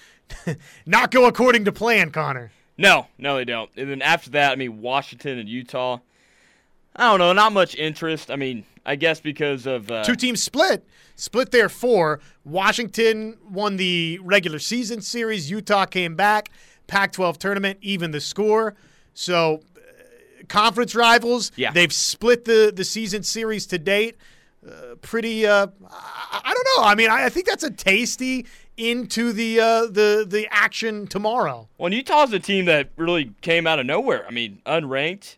not 0.85 1.11
go 1.11 1.25
according 1.25 1.65
to 1.65 1.71
plan. 1.73 2.09
Connor, 2.11 2.51
No, 2.77 3.07
no, 3.17 3.37
they 3.37 3.45
don't. 3.45 3.69
And 3.77 3.89
then 3.89 4.01
after 4.01 4.31
that, 4.31 4.51
I 4.51 4.55
mean, 4.55 4.81
Washington 4.81 5.37
and 5.37 5.47
Utah. 5.47 5.99
I 6.95 7.09
don't 7.09 7.19
know, 7.19 7.33
not 7.33 7.53
much 7.53 7.75
interest. 7.75 8.29
I 8.29 8.35
mean, 8.35 8.65
I 8.85 8.95
guess 8.95 9.19
because 9.19 9.65
of 9.65 9.89
uh, 9.89 10.03
two 10.03 10.15
teams 10.15 10.43
split, 10.43 10.85
split 11.15 11.51
their 11.51 11.69
four. 11.69 12.19
Washington 12.43 13.37
won 13.49 13.77
the 13.77 14.19
regular 14.21 14.59
season 14.59 15.01
series. 15.01 15.49
Utah 15.49 15.85
came 15.85 16.15
back, 16.15 16.49
Pac-12 16.87 17.37
tournament, 17.37 17.79
even 17.81 18.11
the 18.11 18.21
score. 18.21 18.75
So, 19.13 19.61
uh, 19.75 20.43
conference 20.47 20.93
rivals. 20.93 21.51
Yeah. 21.55 21.71
they've 21.71 21.93
split 21.93 22.45
the 22.45 22.71
the 22.75 22.83
season 22.83 23.23
series 23.23 23.65
to 23.67 23.79
date. 23.79 24.17
Uh, 24.67 24.95
pretty. 25.01 25.45
Uh, 25.45 25.67
I, 25.89 26.41
I 26.45 26.53
don't 26.53 26.67
know. 26.77 26.89
I 26.89 26.95
mean, 26.95 27.09
I, 27.09 27.25
I 27.25 27.29
think 27.29 27.47
that's 27.47 27.63
a 27.63 27.71
tasty 27.71 28.45
into 28.77 29.31
the 29.31 29.59
uh, 29.59 29.85
the 29.85 30.25
the 30.27 30.47
action 30.49 31.07
tomorrow. 31.07 31.67
Well, 31.77 31.93
Utah's 31.93 32.33
a 32.33 32.39
team 32.39 32.65
that 32.65 32.89
really 32.95 33.31
came 33.41 33.67
out 33.67 33.79
of 33.79 33.85
nowhere. 33.85 34.25
I 34.27 34.31
mean, 34.31 34.61
unranked, 34.65 35.37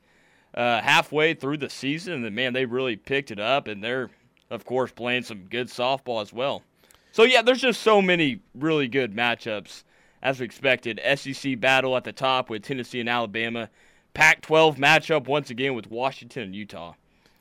uh, 0.54 0.82
halfway 0.82 1.34
through 1.34 1.58
the 1.58 1.70
season, 1.70 2.14
and 2.14 2.26
then, 2.26 2.34
man, 2.34 2.54
they 2.54 2.66
really 2.66 2.96
picked 2.96 3.32
it 3.32 3.40
up, 3.40 3.68
and 3.68 3.84
they're, 3.84 4.10
of 4.50 4.66
course, 4.66 4.92
playing 4.92 5.24
some 5.24 5.46
good 5.50 5.68
softball 5.68 6.22
as 6.22 6.32
well. 6.32 6.64
So, 7.12 7.24
yeah, 7.24 7.42
there's 7.42 7.62
just 7.62 7.82
so 7.82 8.02
many 8.02 8.40
really 8.54 8.88
good 8.88 9.16
matchups, 9.16 9.84
as 10.22 10.40
we 10.40 10.46
expected. 10.46 11.00
SEC 11.16 11.60
battle 11.60 11.96
at 11.96 12.04
the 12.04 12.14
top 12.14 12.50
with 12.50 12.64
Tennessee 12.64 13.00
and 13.00 13.10
Alabama. 13.10 13.70
Pac 14.14 14.42
12 14.42 14.78
matchup 14.78 15.28
once 15.28 15.50
again 15.50 15.76
with 15.76 15.92
Washington 15.92 16.44
and 16.44 16.56
Utah. 16.56 16.94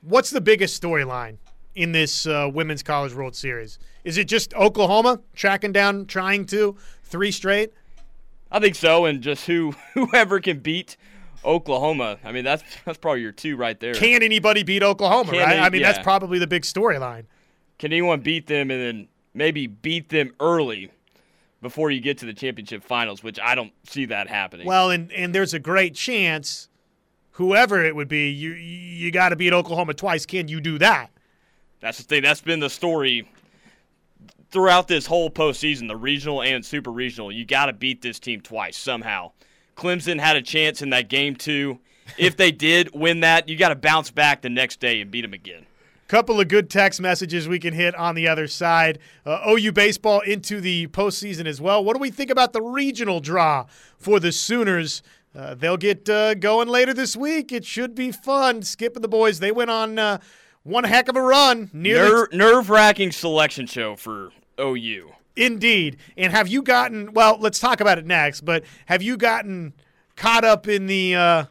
What's 0.02 0.30
the 0.30 0.40
biggest 0.40 0.80
storyline 0.80 1.36
in 1.74 1.92
this 1.92 2.26
uh, 2.26 2.48
Women's 2.52 2.82
College 2.82 3.14
World 3.14 3.34
Series? 3.34 3.78
Is 4.04 4.18
it 4.18 4.28
just 4.28 4.54
Oklahoma 4.54 5.20
tracking 5.34 5.72
down, 5.72 6.06
trying 6.06 6.46
to 6.46 6.76
three 7.02 7.30
straight? 7.30 7.72
I 8.50 8.60
think 8.60 8.74
so, 8.76 9.04
and 9.04 9.20
just 9.20 9.46
who 9.46 9.74
whoever 9.94 10.40
can 10.40 10.60
beat 10.60 10.96
Oklahoma. 11.44 12.18
I 12.24 12.32
mean, 12.32 12.44
that's 12.44 12.62
that's 12.84 12.98
probably 12.98 13.22
your 13.22 13.32
two 13.32 13.56
right 13.56 13.78
there. 13.78 13.94
Can 13.94 14.22
anybody 14.22 14.62
beat 14.62 14.82
Oklahoma? 14.82 15.32
Can 15.32 15.40
right? 15.40 15.54
they- 15.56 15.60
I 15.60 15.70
mean, 15.70 15.82
that's 15.82 15.98
probably 15.98 16.38
the 16.38 16.46
big 16.46 16.62
storyline. 16.62 17.24
can 17.78 17.92
anyone 17.92 18.20
beat 18.20 18.46
them 18.46 18.70
and 18.70 18.80
then 18.80 19.08
maybe 19.34 19.66
beat 19.66 20.08
them 20.10 20.32
early 20.38 20.90
before 21.60 21.90
you 21.90 22.00
get 22.00 22.18
to 22.18 22.26
the 22.26 22.34
championship 22.34 22.84
finals, 22.84 23.22
which 23.22 23.40
I 23.40 23.54
don't 23.54 23.72
see 23.84 24.04
that 24.06 24.28
happening. 24.28 24.66
Well, 24.66 24.90
and 24.90 25.10
and 25.12 25.34
there's 25.34 25.54
a 25.54 25.58
great 25.58 25.94
chance, 25.94 26.68
whoever 27.32 27.84
it 27.84 27.96
would 27.96 28.08
be, 28.08 28.28
you 28.30 28.52
you 28.52 29.10
got 29.10 29.30
to 29.30 29.36
beat 29.36 29.52
Oklahoma 29.52 29.94
twice. 29.94 30.24
Can 30.26 30.46
you 30.48 30.60
do 30.60 30.78
that? 30.78 31.10
That's 31.80 31.98
the 31.98 32.04
thing. 32.04 32.22
That's 32.22 32.40
been 32.40 32.60
the 32.60 32.70
story 32.70 33.28
throughout 34.50 34.88
this 34.88 35.06
whole 35.06 35.30
postseason, 35.30 35.88
the 35.88 35.96
regional 35.96 36.42
and 36.42 36.64
super 36.64 36.90
regional. 36.90 37.32
You 37.32 37.44
got 37.44 37.66
to 37.66 37.72
beat 37.72 38.02
this 38.02 38.18
team 38.18 38.40
twice 38.40 38.76
somehow. 38.76 39.32
Clemson 39.76 40.20
had 40.20 40.36
a 40.36 40.42
chance 40.42 40.80
in 40.80 40.90
that 40.90 41.08
game 41.08 41.34
too. 41.36 41.80
If 42.18 42.36
they 42.36 42.52
did 42.52 42.90
win 42.94 43.20
that, 43.20 43.48
you 43.48 43.56
got 43.56 43.70
to 43.70 43.74
bounce 43.74 44.10
back 44.10 44.42
the 44.42 44.50
next 44.50 44.78
day 44.78 45.00
and 45.00 45.10
beat 45.10 45.22
them 45.22 45.32
again. 45.32 45.66
Couple 46.06 46.38
of 46.38 46.48
good 46.48 46.68
text 46.68 47.00
messages 47.00 47.48
we 47.48 47.58
can 47.58 47.72
hit 47.72 47.94
on 47.94 48.14
the 48.14 48.28
other 48.28 48.46
side. 48.46 48.98
Uh, 49.24 49.40
OU 49.48 49.72
baseball 49.72 50.20
into 50.20 50.60
the 50.60 50.86
postseason 50.88 51.46
as 51.46 51.60
well. 51.60 51.82
What 51.82 51.94
do 51.94 51.98
we 51.98 52.10
think 52.10 52.30
about 52.30 52.52
the 52.52 52.60
regional 52.60 53.20
draw 53.20 53.66
for 53.98 54.20
the 54.20 54.30
Sooners? 54.30 55.02
Uh, 55.34 55.54
they'll 55.54 55.78
get 55.78 56.08
uh, 56.08 56.34
going 56.34 56.68
later 56.68 56.92
this 56.94 57.16
week. 57.16 57.50
It 57.50 57.64
should 57.64 57.94
be 57.94 58.12
fun. 58.12 58.62
Skip 58.62 58.94
and 58.94 59.02
the 59.02 59.08
boys, 59.08 59.40
they 59.40 59.50
went 59.50 59.70
on 59.70 59.98
uh, 59.98 60.18
one 60.64 60.84
heck 60.84 61.08
of 61.08 61.16
a 61.16 61.22
run. 61.22 61.70
Ner- 61.72 62.28
Nerve 62.32 62.68
wracking 62.68 63.12
selection 63.12 63.66
show 63.66 63.94
for 63.96 64.30
OU. 64.58 65.12
Indeed. 65.36 65.98
And 66.16 66.32
have 66.32 66.48
you 66.48 66.62
gotten, 66.62 67.12
well, 67.12 67.36
let's 67.38 67.58
talk 67.58 67.80
about 67.80 67.98
it 67.98 68.06
next, 68.06 68.42
but 68.42 68.64
have 68.86 69.02
you 69.02 69.16
gotten 69.16 69.74
caught 70.16 70.44
up 70.44 70.68
in 70.68 70.86
the 70.86 71.14
uh, 71.14 71.44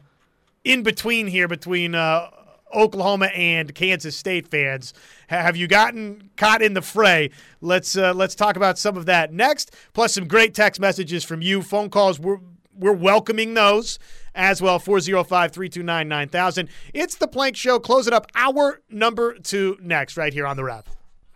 in 0.64 0.82
between 0.82 1.26
here 1.26 1.48
between 1.48 1.94
uh, 1.94 2.30
Oklahoma 2.74 3.26
and 3.26 3.74
Kansas 3.74 4.16
State 4.16 4.48
fans? 4.48 4.94
Have 5.28 5.56
you 5.56 5.68
gotten 5.68 6.30
caught 6.36 6.62
in 6.62 6.72
the 6.74 6.82
fray? 6.82 7.30
Let's 7.60 7.96
uh, 7.96 8.14
let's 8.14 8.34
talk 8.34 8.56
about 8.56 8.78
some 8.78 8.96
of 8.96 9.06
that 9.06 9.32
next. 9.32 9.74
Plus 9.92 10.14
some 10.14 10.26
great 10.26 10.54
text 10.54 10.80
messages 10.80 11.22
from 11.22 11.42
you, 11.42 11.60
phone 11.60 11.90
calls. 11.90 12.18
We're 12.18 12.40
we're 12.76 12.92
welcoming 12.92 13.54
those 13.54 13.98
as 14.34 14.60
well. 14.60 14.78
405 14.78 15.52
329 15.52 16.08
9000. 16.08 16.68
It's 16.92 17.14
the 17.16 17.28
Plank 17.28 17.56
Show. 17.56 17.78
Close 17.78 18.06
it 18.06 18.12
up. 18.12 18.30
Hour 18.34 18.80
number 18.90 19.34
two 19.34 19.78
next, 19.80 20.16
right 20.16 20.32
here 20.32 20.46
on 20.46 20.56
the 20.56 20.64
rep 20.64 20.88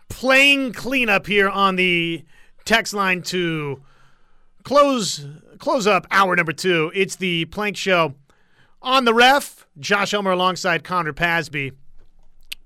playing 0.09 0.73
cleanup 0.73 1.27
here 1.27 1.47
on 1.47 1.77
the 1.77 2.25
text 2.65 2.93
line 2.93 3.21
to 3.21 3.81
close 4.63 5.25
close 5.59 5.87
up 5.87 6.05
hour 6.11 6.35
number 6.35 6.51
two. 6.51 6.91
It's 6.93 7.15
the 7.15 7.45
Plank 7.45 7.77
Show 7.77 8.15
On 8.81 9.05
the 9.05 9.13
ref, 9.13 9.65
Josh 9.79 10.13
Elmer 10.13 10.31
alongside 10.31 10.83
Connor 10.83 11.13
Pasby. 11.13 11.71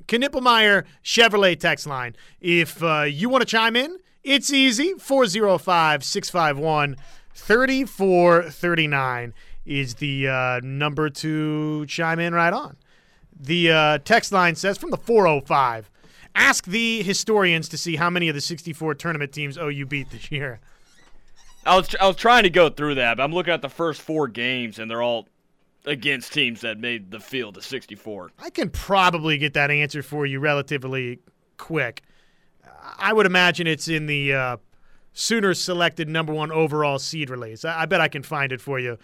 Knippelmeyer 0.07 0.84
Chevrolet 1.03 1.59
text 1.59 1.86
line. 1.88 2.15
If 2.41 2.84
uh, 2.84 3.03
you 3.03 3.29
want 3.29 3.41
to 3.41 3.45
chime 3.45 3.75
in, 3.75 3.97
it's 4.23 4.51
easy. 4.51 4.93
405 4.97 6.03
651 6.03 6.97
3439 7.36 9.34
is 9.66 9.95
the 9.95 10.28
uh, 10.28 10.59
number 10.64 11.09
to 11.09 11.86
chime 11.86 12.20
in 12.20 12.34
right 12.34 12.53
on. 12.53 12.78
The 13.39 13.72
uh, 13.72 13.97
text 13.99 14.32
line 14.32 14.55
says 14.55 14.78
from 14.78 14.91
the 14.91 14.97
405 14.97 15.89
Ask 16.36 16.66
the 16.66 17.03
historians 17.03 17.70
to 17.70 17.78
see 17.78 17.95
how 17.95 18.09
many 18.09 18.28
of 18.28 18.36
the 18.36 18.41
64 18.41 18.95
tournament 18.95 19.32
teams 19.32 19.57
OU 19.57 19.86
beat 19.86 20.09
this 20.09 20.32
year. 20.32 20.59
I 21.66 21.78
was 21.78 21.95
I 21.99 22.07
was 22.07 22.16
trying 22.16 22.43
to 22.43 22.49
go 22.49 22.70
through 22.70 22.95
that, 22.95 23.18
but 23.18 23.24
I'm 23.24 23.34
looking 23.34 23.53
at 23.53 23.61
the 23.61 23.70
first 23.70 24.01
four 24.01 24.28
games, 24.28 24.80
and 24.80 24.89
they're 24.89 25.01
all 25.01 25.28
against 25.86 26.34
teams 26.34 26.61
that 26.61 26.80
made 26.80 27.11
the 27.11 27.20
field 27.20 27.55
to 27.55 27.61
64. 27.61 28.32
I 28.39 28.49
can 28.49 28.70
probably 28.70 29.38
get 29.38 29.53
that 29.53 29.70
answer 29.70 30.01
for 30.01 30.26
you 30.26 30.39
relatively 30.39 31.20
quick. 31.57 32.01
I 32.97 33.14
would 33.14 33.26
imagine 33.26 33.68
it's 33.68 33.88
in 33.88 34.07
the 34.07 34.34
uh, 34.34 34.57
Sooners 35.14 35.61
selected 35.61 36.09
number 36.09 36.34
one 36.34 36.51
overall 36.51 36.99
seed 36.99 37.30
release. 37.30 37.64
I, 37.64 37.82
I 37.82 37.86
bet 37.86 38.01
I 38.01 38.07
can 38.07 38.24
find 38.24 38.51
it 38.51 38.59
for 38.59 38.80
you 38.80 38.97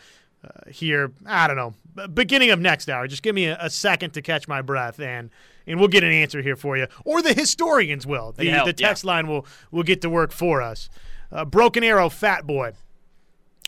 uh, 0.43 0.69
here. 0.69 1.11
I 1.25 1.47
don't 1.47 1.57
know, 1.57 2.07
beginning 2.07 2.51
of 2.51 2.59
next 2.59 2.89
hour. 2.89 3.07
Just 3.07 3.23
give 3.23 3.35
me 3.35 3.45
a, 3.45 3.57
a, 3.59 3.69
second 3.69 4.11
to 4.11 4.21
catch 4.21 4.47
my 4.47 4.61
breath, 4.61 4.99
and 4.99 5.29
and 5.67 5.79
we'll 5.79 5.89
get 5.89 6.03
an 6.03 6.11
answer 6.11 6.41
here 6.41 6.55
for 6.55 6.77
you, 6.77 6.87
or 7.05 7.21
the 7.21 7.33
historians 7.33 8.07
will. 8.07 8.31
The, 8.31 8.45
help, 8.49 8.65
the 8.65 8.73
text 8.73 9.03
yeah. 9.03 9.11
line 9.11 9.27
will 9.27 9.45
will 9.71 9.83
get 9.83 10.01
to 10.01 10.09
work 10.09 10.31
for 10.31 10.61
us. 10.61 10.89
Uh, 11.31 11.45
Broken 11.45 11.83
Arrow, 11.83 12.09
Fat 12.09 12.47
Boy. 12.47 12.73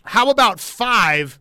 How 0.03 0.29
about 0.29 0.59
five? 0.59 1.39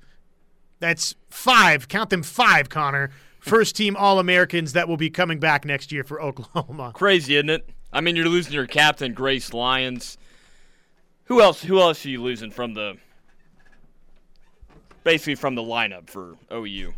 That's 0.81 1.15
five. 1.29 1.89
Count 1.89 2.11
them 2.11 2.23
five, 2.23 2.69
Connor. 2.69 3.11
First 3.39 3.77
team 3.77 3.97
All 3.97 4.19
Americans 4.19 4.75
that 4.75 4.87
will 4.89 4.99
be 4.99 5.11
coming 5.11 5.39
back 5.39 5.65
next 5.65 5.93
year 5.93 6.05
for 6.05 6.21
Oklahoma. 6.23 6.93
Crazy, 6.95 7.37
isn't 7.37 7.51
it? 7.51 7.69
I 7.93 8.01
mean, 8.01 8.17
you're 8.17 8.29
losing 8.29 8.53
your 8.53 8.67
captain, 8.67 9.15
Grace 9.15 9.53
Lyons. 9.53 10.17
Who 11.25 11.41
else? 11.41 11.63
Who 11.63 11.81
else 11.81 12.05
are 12.05 12.09
you 12.09 12.23
losing 12.23 12.51
from 12.51 12.75
the? 12.75 12.97
Basically, 15.05 15.35
from 15.35 15.55
the 15.55 15.63
lineup 15.63 16.09
for 16.11 16.37
OU. 16.53 16.93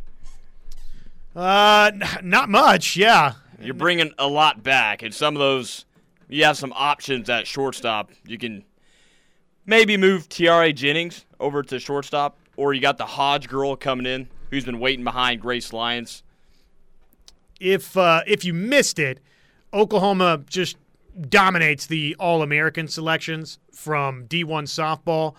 Uh, 1.34 1.90
n- 1.94 2.03
not 2.22 2.48
much. 2.48 2.96
Yeah, 2.96 3.34
You're 3.61 3.74
bringing 3.74 4.12
a 4.18 4.26
lot 4.26 4.62
back, 4.62 5.03
and 5.03 5.14
some 5.14 5.34
of 5.36 5.40
those 5.40 5.84
you 6.28 6.44
have 6.44 6.57
some 6.57 6.72
options 6.74 7.28
at 7.30 7.46
shortstop. 7.46 8.11
You 8.26 8.38
can 8.38 8.64
maybe 9.66 9.96
move 9.96 10.28
Tiare 10.28 10.72
Jennings 10.74 11.24
over 11.38 11.62
to 11.62 11.78
shortstop, 11.78 12.38
or 12.57 12.74
you 12.74 12.80
got 12.80 12.98
the 12.98 13.07
Hodge 13.07 13.48
girl 13.48 13.76
coming 13.76 14.07
in 14.07 14.28
who's 14.50 14.64
been 14.64 14.78
waiting 14.80 15.05
behind 15.05 15.40
Grace 15.40 15.72
Lyons. 15.72 16.22
if 17.61 17.96
uh, 17.96 18.22
if 18.26 18.44
you 18.44 18.53
missed 18.53 18.98
it, 18.98 19.20
Oklahoma 19.72 20.42
just 20.48 20.76
dominates 21.28 21.86
the 21.86 22.16
All 22.18 22.42
American 22.42 22.88
selections 22.88 23.59
from 23.72 24.26
D1 24.26 24.64
softball. 24.64 25.34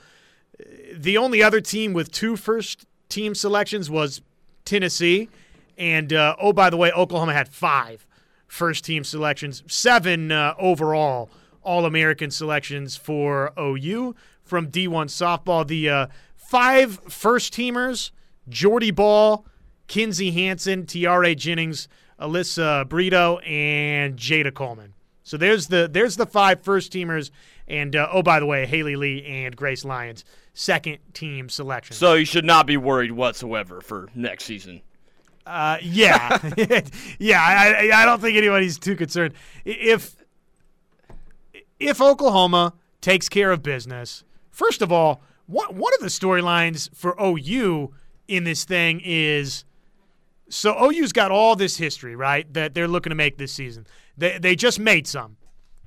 The 0.94 1.18
only 1.18 1.42
other 1.42 1.62
team 1.62 1.94
with 1.94 2.12
two 2.12 2.36
first 2.36 2.86
team 3.10 3.36
selections 3.36 3.90
was 3.90 4.22
Tennessee. 4.66 5.30
And 5.78 6.14
uh, 6.14 6.36
oh, 6.40 6.54
by 6.54 6.70
the 6.70 6.78
way, 6.78 6.92
Oklahoma 6.92 7.34
had 7.34 7.48
five 7.48 8.06
first 8.48 8.86
team 8.86 9.04
selections, 9.04 9.64
seven 9.68 10.32
uh, 10.32 10.54
overall 10.60 11.30
All 11.64 11.86
American 11.86 12.30
selections 12.30 12.96
for 12.96 13.52
OU 13.60 14.16
from 14.44 14.70
D1 14.70 15.08
softball. 15.08 15.66
The 15.66 15.90
uh, 15.90 16.08
five 16.36 17.00
first 17.10 17.54
teamers 17.54 18.12
Jordy 18.50 18.92
Bahl, 18.92 19.46
Kinzie 19.88 20.32
Hansen, 20.32 20.86
Tiare 20.86 21.36
Jennings, 21.36 21.88
Alyssa 22.20 22.88
Brito, 22.88 23.38
and 23.40 24.18
Jayda 24.18 24.54
Coleman. 24.54 24.94
So 25.24 25.38
there's 25.38 25.68
the 25.68 25.90
there's 25.92 26.18
the 26.18 26.26
five 26.26 26.62
first 26.62 26.92
teamers, 26.92 27.32
and 27.68 27.96
uh, 27.96 28.10
oh 28.12 28.22
by 28.22 28.40
the 28.40 28.46
way, 28.46 28.66
Haley 28.66 28.96
Lee 28.96 29.26
and 29.26 29.56
Grace 29.56 29.86
Lyons 29.86 30.26
second 30.54 31.00
team 31.14 31.50
selection. 31.50 31.96
So 31.96 32.14
you 32.14 32.26
should 32.26 32.46
not 32.46 32.68
be 32.68 32.78
worried 32.78 33.12
whatsoever 33.12 33.82
for 33.82 34.10
next 34.16 34.46
season. 34.46 34.82
Uh, 35.46 35.78
yeah, 35.82 36.40
yeah. 37.20 37.42
I, 37.42 37.92
I 37.94 38.06
don't 38.06 38.22
think 38.22 38.38
anybody's 38.38 38.80
too 38.80 38.96
concerned. 38.96 39.34
If 39.66 40.16
if 41.80 42.02
Oklahoma 42.02 42.74
takes 43.02 43.28
care 43.28 43.52
of 43.52 43.62
business, 43.62 44.24
first 44.52 44.82
of 44.82 44.92
all, 44.92 45.22
one 45.48 45.76
one 45.76 45.94
of 45.96 46.00
the 46.00 46.08
storylines 46.08 46.90
for 46.96 47.16
OU 47.22 47.94
in 48.30 48.46
this 48.46 48.64
thing 48.64 49.02
is 49.04 49.66
so 50.50 50.78
OU's 50.82 51.12
got 51.12 51.32
all 51.32 51.56
this 51.56 51.78
history, 51.78 52.16
right? 52.16 52.52
That 52.54 52.74
they're 52.74 52.88
looking 52.88 53.10
to 53.12 53.16
make 53.16 53.38
this 53.38 53.52
season. 53.52 53.86
They 54.18 54.38
they 54.38 54.56
just 54.56 54.80
made 54.80 55.08
some, 55.08 55.38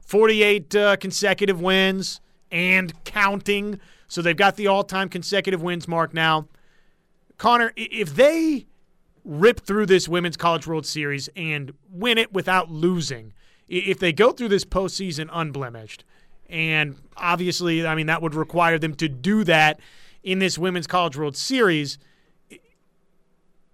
forty 0.01 0.43
eight 0.43 0.75
uh, 0.75 0.97
consecutive 0.97 1.61
wins 1.61 2.21
and 2.51 2.93
counting. 3.05 3.81
So 4.09 4.22
they've 4.22 4.36
got 4.36 4.57
the 4.57 4.66
all 4.66 4.84
time 4.84 5.09
consecutive 5.09 5.62
wins 5.62 5.88
mark 5.88 6.14
now. 6.14 6.48
Connor, 7.38 7.72
if 7.76 8.14
they 8.14 8.66
rip 9.24 9.61
through 9.61 9.86
this 9.86 10.09
Women's 10.09 10.36
College 10.36 10.66
World 10.66 10.86
Series 10.86 11.28
and 11.36 11.72
win 11.90 12.18
it 12.18 12.32
without 12.32 12.70
losing, 12.70 13.32
if 13.68 13.98
they 13.98 14.12
go 14.12 14.32
through 14.32 14.48
this 14.48 14.64
postseason 14.64 15.28
unblemished, 15.32 16.04
and 16.48 16.96
obviously, 17.16 17.86
I 17.86 17.94
mean, 17.94 18.07
that 18.07 18.22
would 18.22 18.34
require 18.34 18.78
them 18.78 18.94
to 18.94 19.09
do 19.09 19.42
that 19.44 19.80
in 20.22 20.38
this 20.38 20.57
Women's 20.57 20.86
College 20.86 21.16
World 21.16 21.36
Series. 21.36 21.98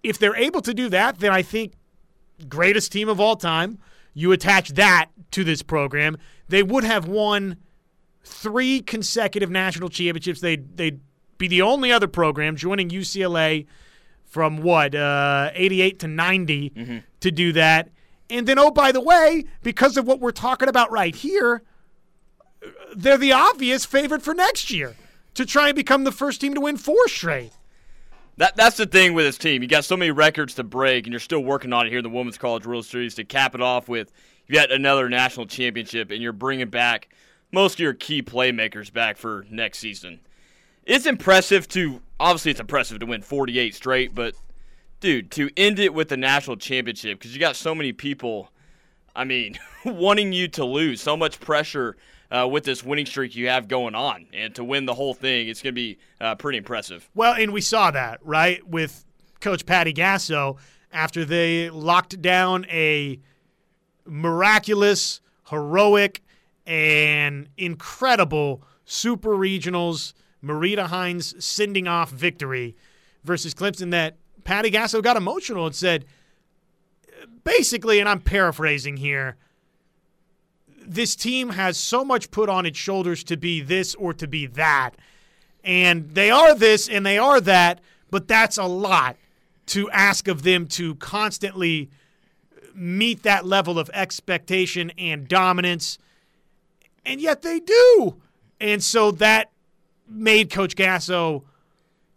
If 0.01 0.17
they're 0.17 0.35
able 0.35 0.61
to 0.61 0.73
do 0.73 0.89
that, 0.89 1.19
then 1.19 1.31
I 1.31 1.43
think 1.43 1.73
greatest 2.49 2.91
team 2.91 3.09
of 3.09 3.19
all 3.19 3.35
time. 3.35 3.77
You 4.13 4.31
attach 4.31 4.69
that 4.69 5.09
to 5.31 5.43
this 5.43 5.61
program, 5.61 6.17
they 6.47 6.63
would 6.63 6.83
have 6.83 7.07
won 7.07 7.57
three 8.23 8.81
consecutive 8.81 9.49
national 9.49 9.89
championships. 9.89 10.41
They'd, 10.41 10.77
they'd 10.77 10.99
be 11.37 11.47
the 11.47 11.61
only 11.61 11.91
other 11.91 12.07
program 12.07 12.55
joining 12.55 12.89
UCLA 12.89 13.65
from 14.25 14.57
what, 14.57 14.95
uh, 14.95 15.51
88 15.53 15.99
to 15.99 16.07
90 16.07 17.03
to 17.19 17.31
do 17.31 17.51
that. 17.53 17.89
And 18.29 18.47
then, 18.47 18.57
oh, 18.57 18.71
by 18.71 18.91
the 18.91 19.01
way, 19.01 19.45
because 19.61 19.97
of 19.97 20.07
what 20.07 20.19
we're 20.19 20.31
talking 20.31 20.67
about 20.67 20.91
right 20.91 21.15
here, 21.15 21.61
they're 22.95 23.17
the 23.17 23.33
obvious 23.33 23.85
favorite 23.85 24.21
for 24.21 24.33
next 24.33 24.71
year 24.71 24.95
to 25.35 25.45
try 25.45 25.67
and 25.67 25.75
become 25.75 26.03
the 26.03 26.11
first 26.11 26.41
team 26.41 26.53
to 26.55 26.61
win 26.61 26.77
four 26.77 27.07
straight. 27.07 27.51
That 28.37 28.55
that's 28.55 28.77
the 28.77 28.87
thing 28.87 29.13
with 29.13 29.25
this 29.25 29.37
team. 29.37 29.61
You 29.61 29.67
got 29.67 29.85
so 29.85 29.95
many 29.95 30.09
records 30.09 30.55
to 30.55 30.63
break, 30.63 31.05
and 31.05 31.13
you're 31.13 31.19
still 31.19 31.43
working 31.43 31.71
on 31.71 31.85
it 31.85 31.89
here 31.89 31.99
in 31.99 32.03
the 32.03 32.09
Women's 32.09 32.37
College 32.37 32.65
World 32.65 32.85
Series 32.85 33.13
to 33.15 33.23
cap 33.23 33.53
it 33.53 33.61
off 33.61 33.87
with 33.87 34.11
yet 34.47 34.71
another 34.71 35.07
national 35.09 35.45
championship, 35.45 36.09
and 36.09 36.21
you're 36.21 36.33
bringing 36.33 36.69
back 36.69 37.09
most 37.53 37.75
of 37.75 37.79
your 37.79 37.93
key 37.93 38.21
playmakers 38.21 38.91
back 38.91 39.15
for 39.15 39.45
next 39.49 39.77
season. 39.77 40.19
It's 40.85 41.05
impressive 41.05 41.67
to 41.69 42.01
obviously 42.19 42.51
it's 42.51 42.59
impressive 42.59 42.99
to 42.99 43.05
win 43.05 43.21
48 43.21 43.73
straight, 43.75 44.13
but 44.13 44.35
dude, 44.99 45.31
to 45.31 45.49
end 45.55 45.79
it 45.79 45.93
with 45.93 46.09
the 46.09 46.17
national 46.17 46.57
championship 46.57 47.19
because 47.19 47.33
you 47.33 47.39
got 47.39 47.55
so 47.55 47.73
many 47.73 47.93
people. 47.93 48.49
I 49.15 49.23
mean, 49.23 49.59
wanting 49.85 50.33
you 50.33 50.47
to 50.49 50.65
lose, 50.65 50.99
so 50.99 51.15
much 51.15 51.39
pressure 51.39 51.95
uh, 52.31 52.47
with 52.47 52.63
this 52.63 52.83
winning 52.83 53.05
streak 53.05 53.35
you 53.35 53.47
have 53.47 53.67
going 53.67 53.93
on, 53.93 54.25
and 54.33 54.55
to 54.55 54.63
win 54.63 54.85
the 54.85 54.95
whole 54.95 55.13
thing, 55.13 55.47
it's 55.47 55.61
going 55.61 55.73
to 55.73 55.79
be 55.79 55.99
uh, 56.19 56.33
pretty 56.33 56.57
impressive. 56.57 57.07
Well, 57.13 57.33
and 57.33 57.53
we 57.53 57.61
saw 57.61 57.91
that, 57.91 58.19
right, 58.23 58.67
with 58.67 59.05
Coach 59.39 59.67
Patty 59.67 59.93
Gasso 59.93 60.57
after 60.91 61.23
they 61.25 61.69
locked 61.69 62.19
down 62.21 62.65
a 62.71 63.19
miraculous, 64.05 65.21
heroic, 65.49 66.23
and 66.65 67.49
incredible 67.57 68.63
Super 68.85 69.31
Regionals 69.31 70.13
Marita 70.43 70.87
Hines 70.87 71.43
sending 71.43 71.87
off 71.87 72.09
victory 72.09 72.75
versus 73.23 73.53
Clemson 73.53 73.91
that 73.91 74.17
Patty 74.43 74.71
Gasso 74.71 75.01
got 75.01 75.17
emotional 75.17 75.65
and 75.65 75.75
said, 75.75 76.05
basically, 77.43 77.99
and 77.99 78.09
I'm 78.09 78.19
paraphrasing 78.19 78.97
here, 78.97 79.37
this 80.85 81.15
team 81.15 81.51
has 81.51 81.77
so 81.77 82.03
much 82.03 82.29
put 82.31 82.49
on 82.49 82.65
its 82.65 82.77
shoulders 82.77 83.23
to 83.25 83.37
be 83.37 83.61
this 83.61 83.95
or 83.95 84.13
to 84.15 84.27
be 84.27 84.45
that. 84.47 84.91
And 85.63 86.09
they 86.13 86.29
are 86.29 86.53
this 86.53 86.89
and 86.89 87.05
they 87.05 87.17
are 87.17 87.39
that, 87.41 87.79
but 88.11 88.27
that's 88.27 88.57
a 88.57 88.65
lot 88.65 89.15
to 89.67 89.89
ask 89.91 90.27
of 90.27 90.43
them 90.43 90.67
to 90.67 90.95
constantly 90.95 91.89
meet 92.75 93.23
that 93.23 93.45
level 93.45 93.79
of 93.79 93.89
expectation 93.93 94.91
and 94.97 95.27
dominance. 95.27 95.97
And 97.05 97.19
yet 97.19 97.41
they 97.41 97.59
do. 97.59 98.21
And 98.59 98.83
so 98.83 99.11
that 99.11 99.51
made 100.07 100.49
Coach 100.49 100.75
Gasso 100.75 101.43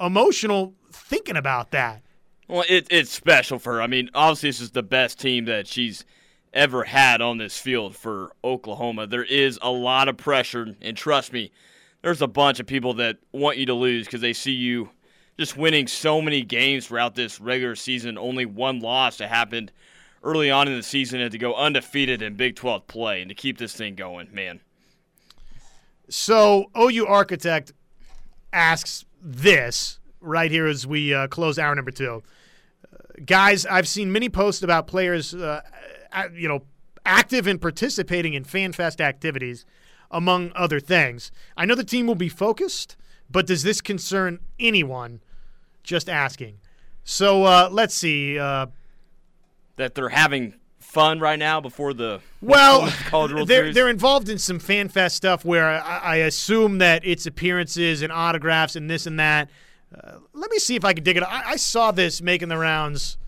emotional 0.01 0.75
thinking 0.91 1.37
about 1.37 1.71
that. 1.73 2.03
Well, 2.49 2.65
it, 2.69 2.87
it's 2.91 3.11
special 3.11 3.59
for 3.59 3.75
her. 3.75 3.83
I 3.83 3.89
mean, 3.89 4.11
obviously, 4.15 4.51
this 4.51 4.61
is 4.61 4.71
the 4.71 4.83
best 4.83 5.19
team 5.19 5.47
that 5.47 5.67
she's 5.67 6.05
ever 6.53 6.85
had 6.85 7.21
on 7.21 7.39
this 7.39 7.59
field 7.59 7.97
for 7.97 8.31
Oklahoma. 8.45 9.07
There 9.07 9.25
is 9.25 9.59
a 9.63 9.71
lot 9.71 10.09
of 10.09 10.17
pressure, 10.17 10.75
and 10.81 10.97
trust 10.97 11.33
me, 11.33 11.51
there's 12.03 12.23
a 12.23 12.29
bunch 12.29 12.61
of 12.61 12.67
people 12.67 12.95
that 12.95 13.17
want 13.33 13.59
you 13.59 13.67
to 13.67 13.75
lose 13.75 14.07
because 14.07 14.21
they 14.21 14.33
see 14.33 14.53
you 14.53 14.91
just 15.39 15.57
winning 15.57 15.87
so 15.87 16.23
many 16.23 16.43
games 16.43 16.87
throughout 16.87 17.15
this 17.15 17.41
regular 17.41 17.75
season. 17.75 18.17
Only 18.17 18.47
one 18.47 18.81
loss 18.81 19.19
that 19.19 19.29
happened 19.29 19.73
early 20.23 20.51
on 20.51 20.69
in 20.69 20.77
the 20.77 20.83
season, 20.83 21.21
and 21.21 21.33
to 21.33 21.39
go 21.39 21.55
undefeated 21.55 22.23
in 22.23 22.35
Big 22.35 22.57
12 22.57 22.87
play 22.87 23.21
and 23.21 23.29
to 23.29 23.35
keep 23.35 23.59
this 23.59 23.75
thing 23.75 23.95
going, 23.95 24.29
man. 24.33 24.61
So 26.09 26.71
OU 26.79 27.07
Architect 27.07 27.73
asks 28.53 29.05
this 29.21 29.99
right 30.21 30.51
here 30.51 30.67
as 30.67 30.87
we 30.87 31.13
uh, 31.13 31.27
close 31.29 31.59
hour 31.59 31.75
number 31.75 31.91
two. 31.91 32.23
Uh, 32.93 32.97
guys, 33.25 33.67
I've 33.67 33.89
seen 33.89 34.13
many 34.13 34.29
posts 34.29 34.63
about 34.63 34.87
players, 34.87 35.35
uh, 35.35 35.63
you 36.33 36.49
know, 36.49 36.63
active 37.05 37.47
and 37.47 37.61
participating 37.61 38.35
in 38.35 38.45
FanFest 38.45 39.01
activities, 39.01 39.65
among 40.11 40.53
other 40.55 40.81
things. 40.81 41.31
I 41.57 41.65
know 41.65 41.75
the 41.75 41.85
team 41.85 42.07
will 42.07 42.15
be 42.15 42.29
focused, 42.29 42.97
but 43.31 43.47
does 43.47 43.63
this 43.63 43.81
concern 43.81 44.39
anyone? 44.59 45.21
Just 45.83 46.09
asking. 46.09 46.59
So 47.05 47.45
uh, 47.45 47.69
let's 47.71 47.95
see. 47.95 48.39
Uh, 48.39 48.67
that 49.77 49.95
they're 49.95 50.09
having 50.09 50.55
fun 50.97 51.21
right 51.21 51.39
now 51.39 51.61
before 51.61 51.93
the 51.93 52.21
well 52.41 52.91
college 53.05 53.31
World 53.35 53.49
they're, 53.49 53.65
Series? 53.65 53.75
they're 53.75 53.91
involved 53.91 54.31
in 54.31 54.39
some 54.39 54.59
fan 54.59 54.89
fest 54.89 55.15
stuff 55.15 55.45
where 55.45 55.69
I, 55.69 55.99
I 55.99 56.17
assume 56.17 56.79
that 56.79 57.03
it's 57.05 57.27
appearances 57.27 58.01
and 58.01 58.11
autographs 58.11 58.77
and 58.77 58.89
this 58.89 59.07
and 59.07 59.21
that. 59.21 59.51
Uh, 59.95 60.13
let 60.33 60.51
me 60.51 60.59
see 60.59 60.75
if 60.75 60.87
I 60.87 60.95
can 60.95 61.05
dig 61.05 61.19
it. 61.19 61.23
I, 61.23 61.51
I 61.51 61.57
saw 61.57 61.91
this 61.91 62.23
making 62.23 62.49
the 62.49 62.57
rounds 62.57 63.19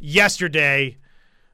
yesterday, 0.00 0.96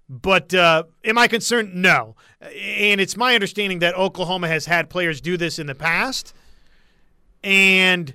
but 0.09 0.55
uh, 0.55 0.85
am 1.05 1.19
I 1.19 1.29
concerned? 1.29 1.75
No. 1.75 2.17
And 2.41 2.99
it's 2.99 3.17
my 3.17 3.35
understanding 3.35 3.81
that 3.81 3.95
Oklahoma 3.95 4.49
has 4.49 4.65
had 4.65 4.89
players 4.89 5.21
do 5.21 5.37
this 5.37 5.59
in 5.59 5.67
the 5.67 5.75
past, 5.75 6.33
and 7.45 8.15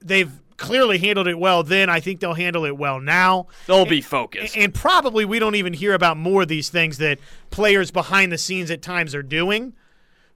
they've 0.00 0.41
clearly 0.62 0.96
handled 0.96 1.26
it 1.26 1.38
well 1.38 1.62
then. 1.62 1.90
I 1.90 2.00
think 2.00 2.20
they'll 2.20 2.34
handle 2.34 2.64
it 2.64 2.78
well 2.78 3.00
now. 3.00 3.48
They'll 3.66 3.84
be 3.84 4.00
focused. 4.00 4.56
And 4.56 4.72
probably 4.72 5.24
we 5.24 5.38
don't 5.38 5.56
even 5.56 5.72
hear 5.74 5.92
about 5.92 6.16
more 6.16 6.42
of 6.42 6.48
these 6.48 6.70
things 6.70 6.98
that 6.98 7.18
players 7.50 7.90
behind 7.90 8.32
the 8.32 8.38
scenes 8.38 8.70
at 8.70 8.80
times 8.80 9.14
are 9.14 9.22
doing. 9.22 9.74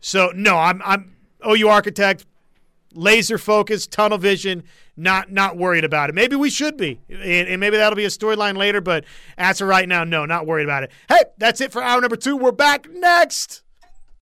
So 0.01 0.33
no, 0.35 0.57
I'm 0.57 0.83
I'm 0.85 1.16
OU 1.49 1.68
architect, 1.68 2.27
laser 2.93 3.39
focused, 3.39 3.93
tunnel 3.93 4.18
vision, 4.18 4.64
not 4.97 5.31
not 5.31 5.57
worried 5.57 5.85
about 5.85 6.11
it. 6.11 6.14
Maybe 6.14 6.37
we 6.37 6.51
should 6.51 6.77
be, 6.77 7.01
and, 7.09 7.49
and 7.49 7.61
maybe 7.61 7.77
that'll 7.77 7.97
be 7.97 8.05
a 8.05 8.09
storyline 8.09 8.57
later. 8.57 8.81
But 8.81 9.05
as 9.39 9.61
of 9.61 9.68
right 9.68 9.89
now, 9.89 10.05
no, 10.05 10.27
not 10.27 10.47
worried 10.47 10.64
about 10.64 10.83
it. 10.83 10.91
Hey, 11.09 11.22
that's 11.39 11.61
it 11.61 11.72
for 11.72 11.83
hour 11.83 12.01
number 12.01 12.16
two. 12.16 12.37
We're 12.37 12.53
back 12.53 12.89
next. 12.91 13.62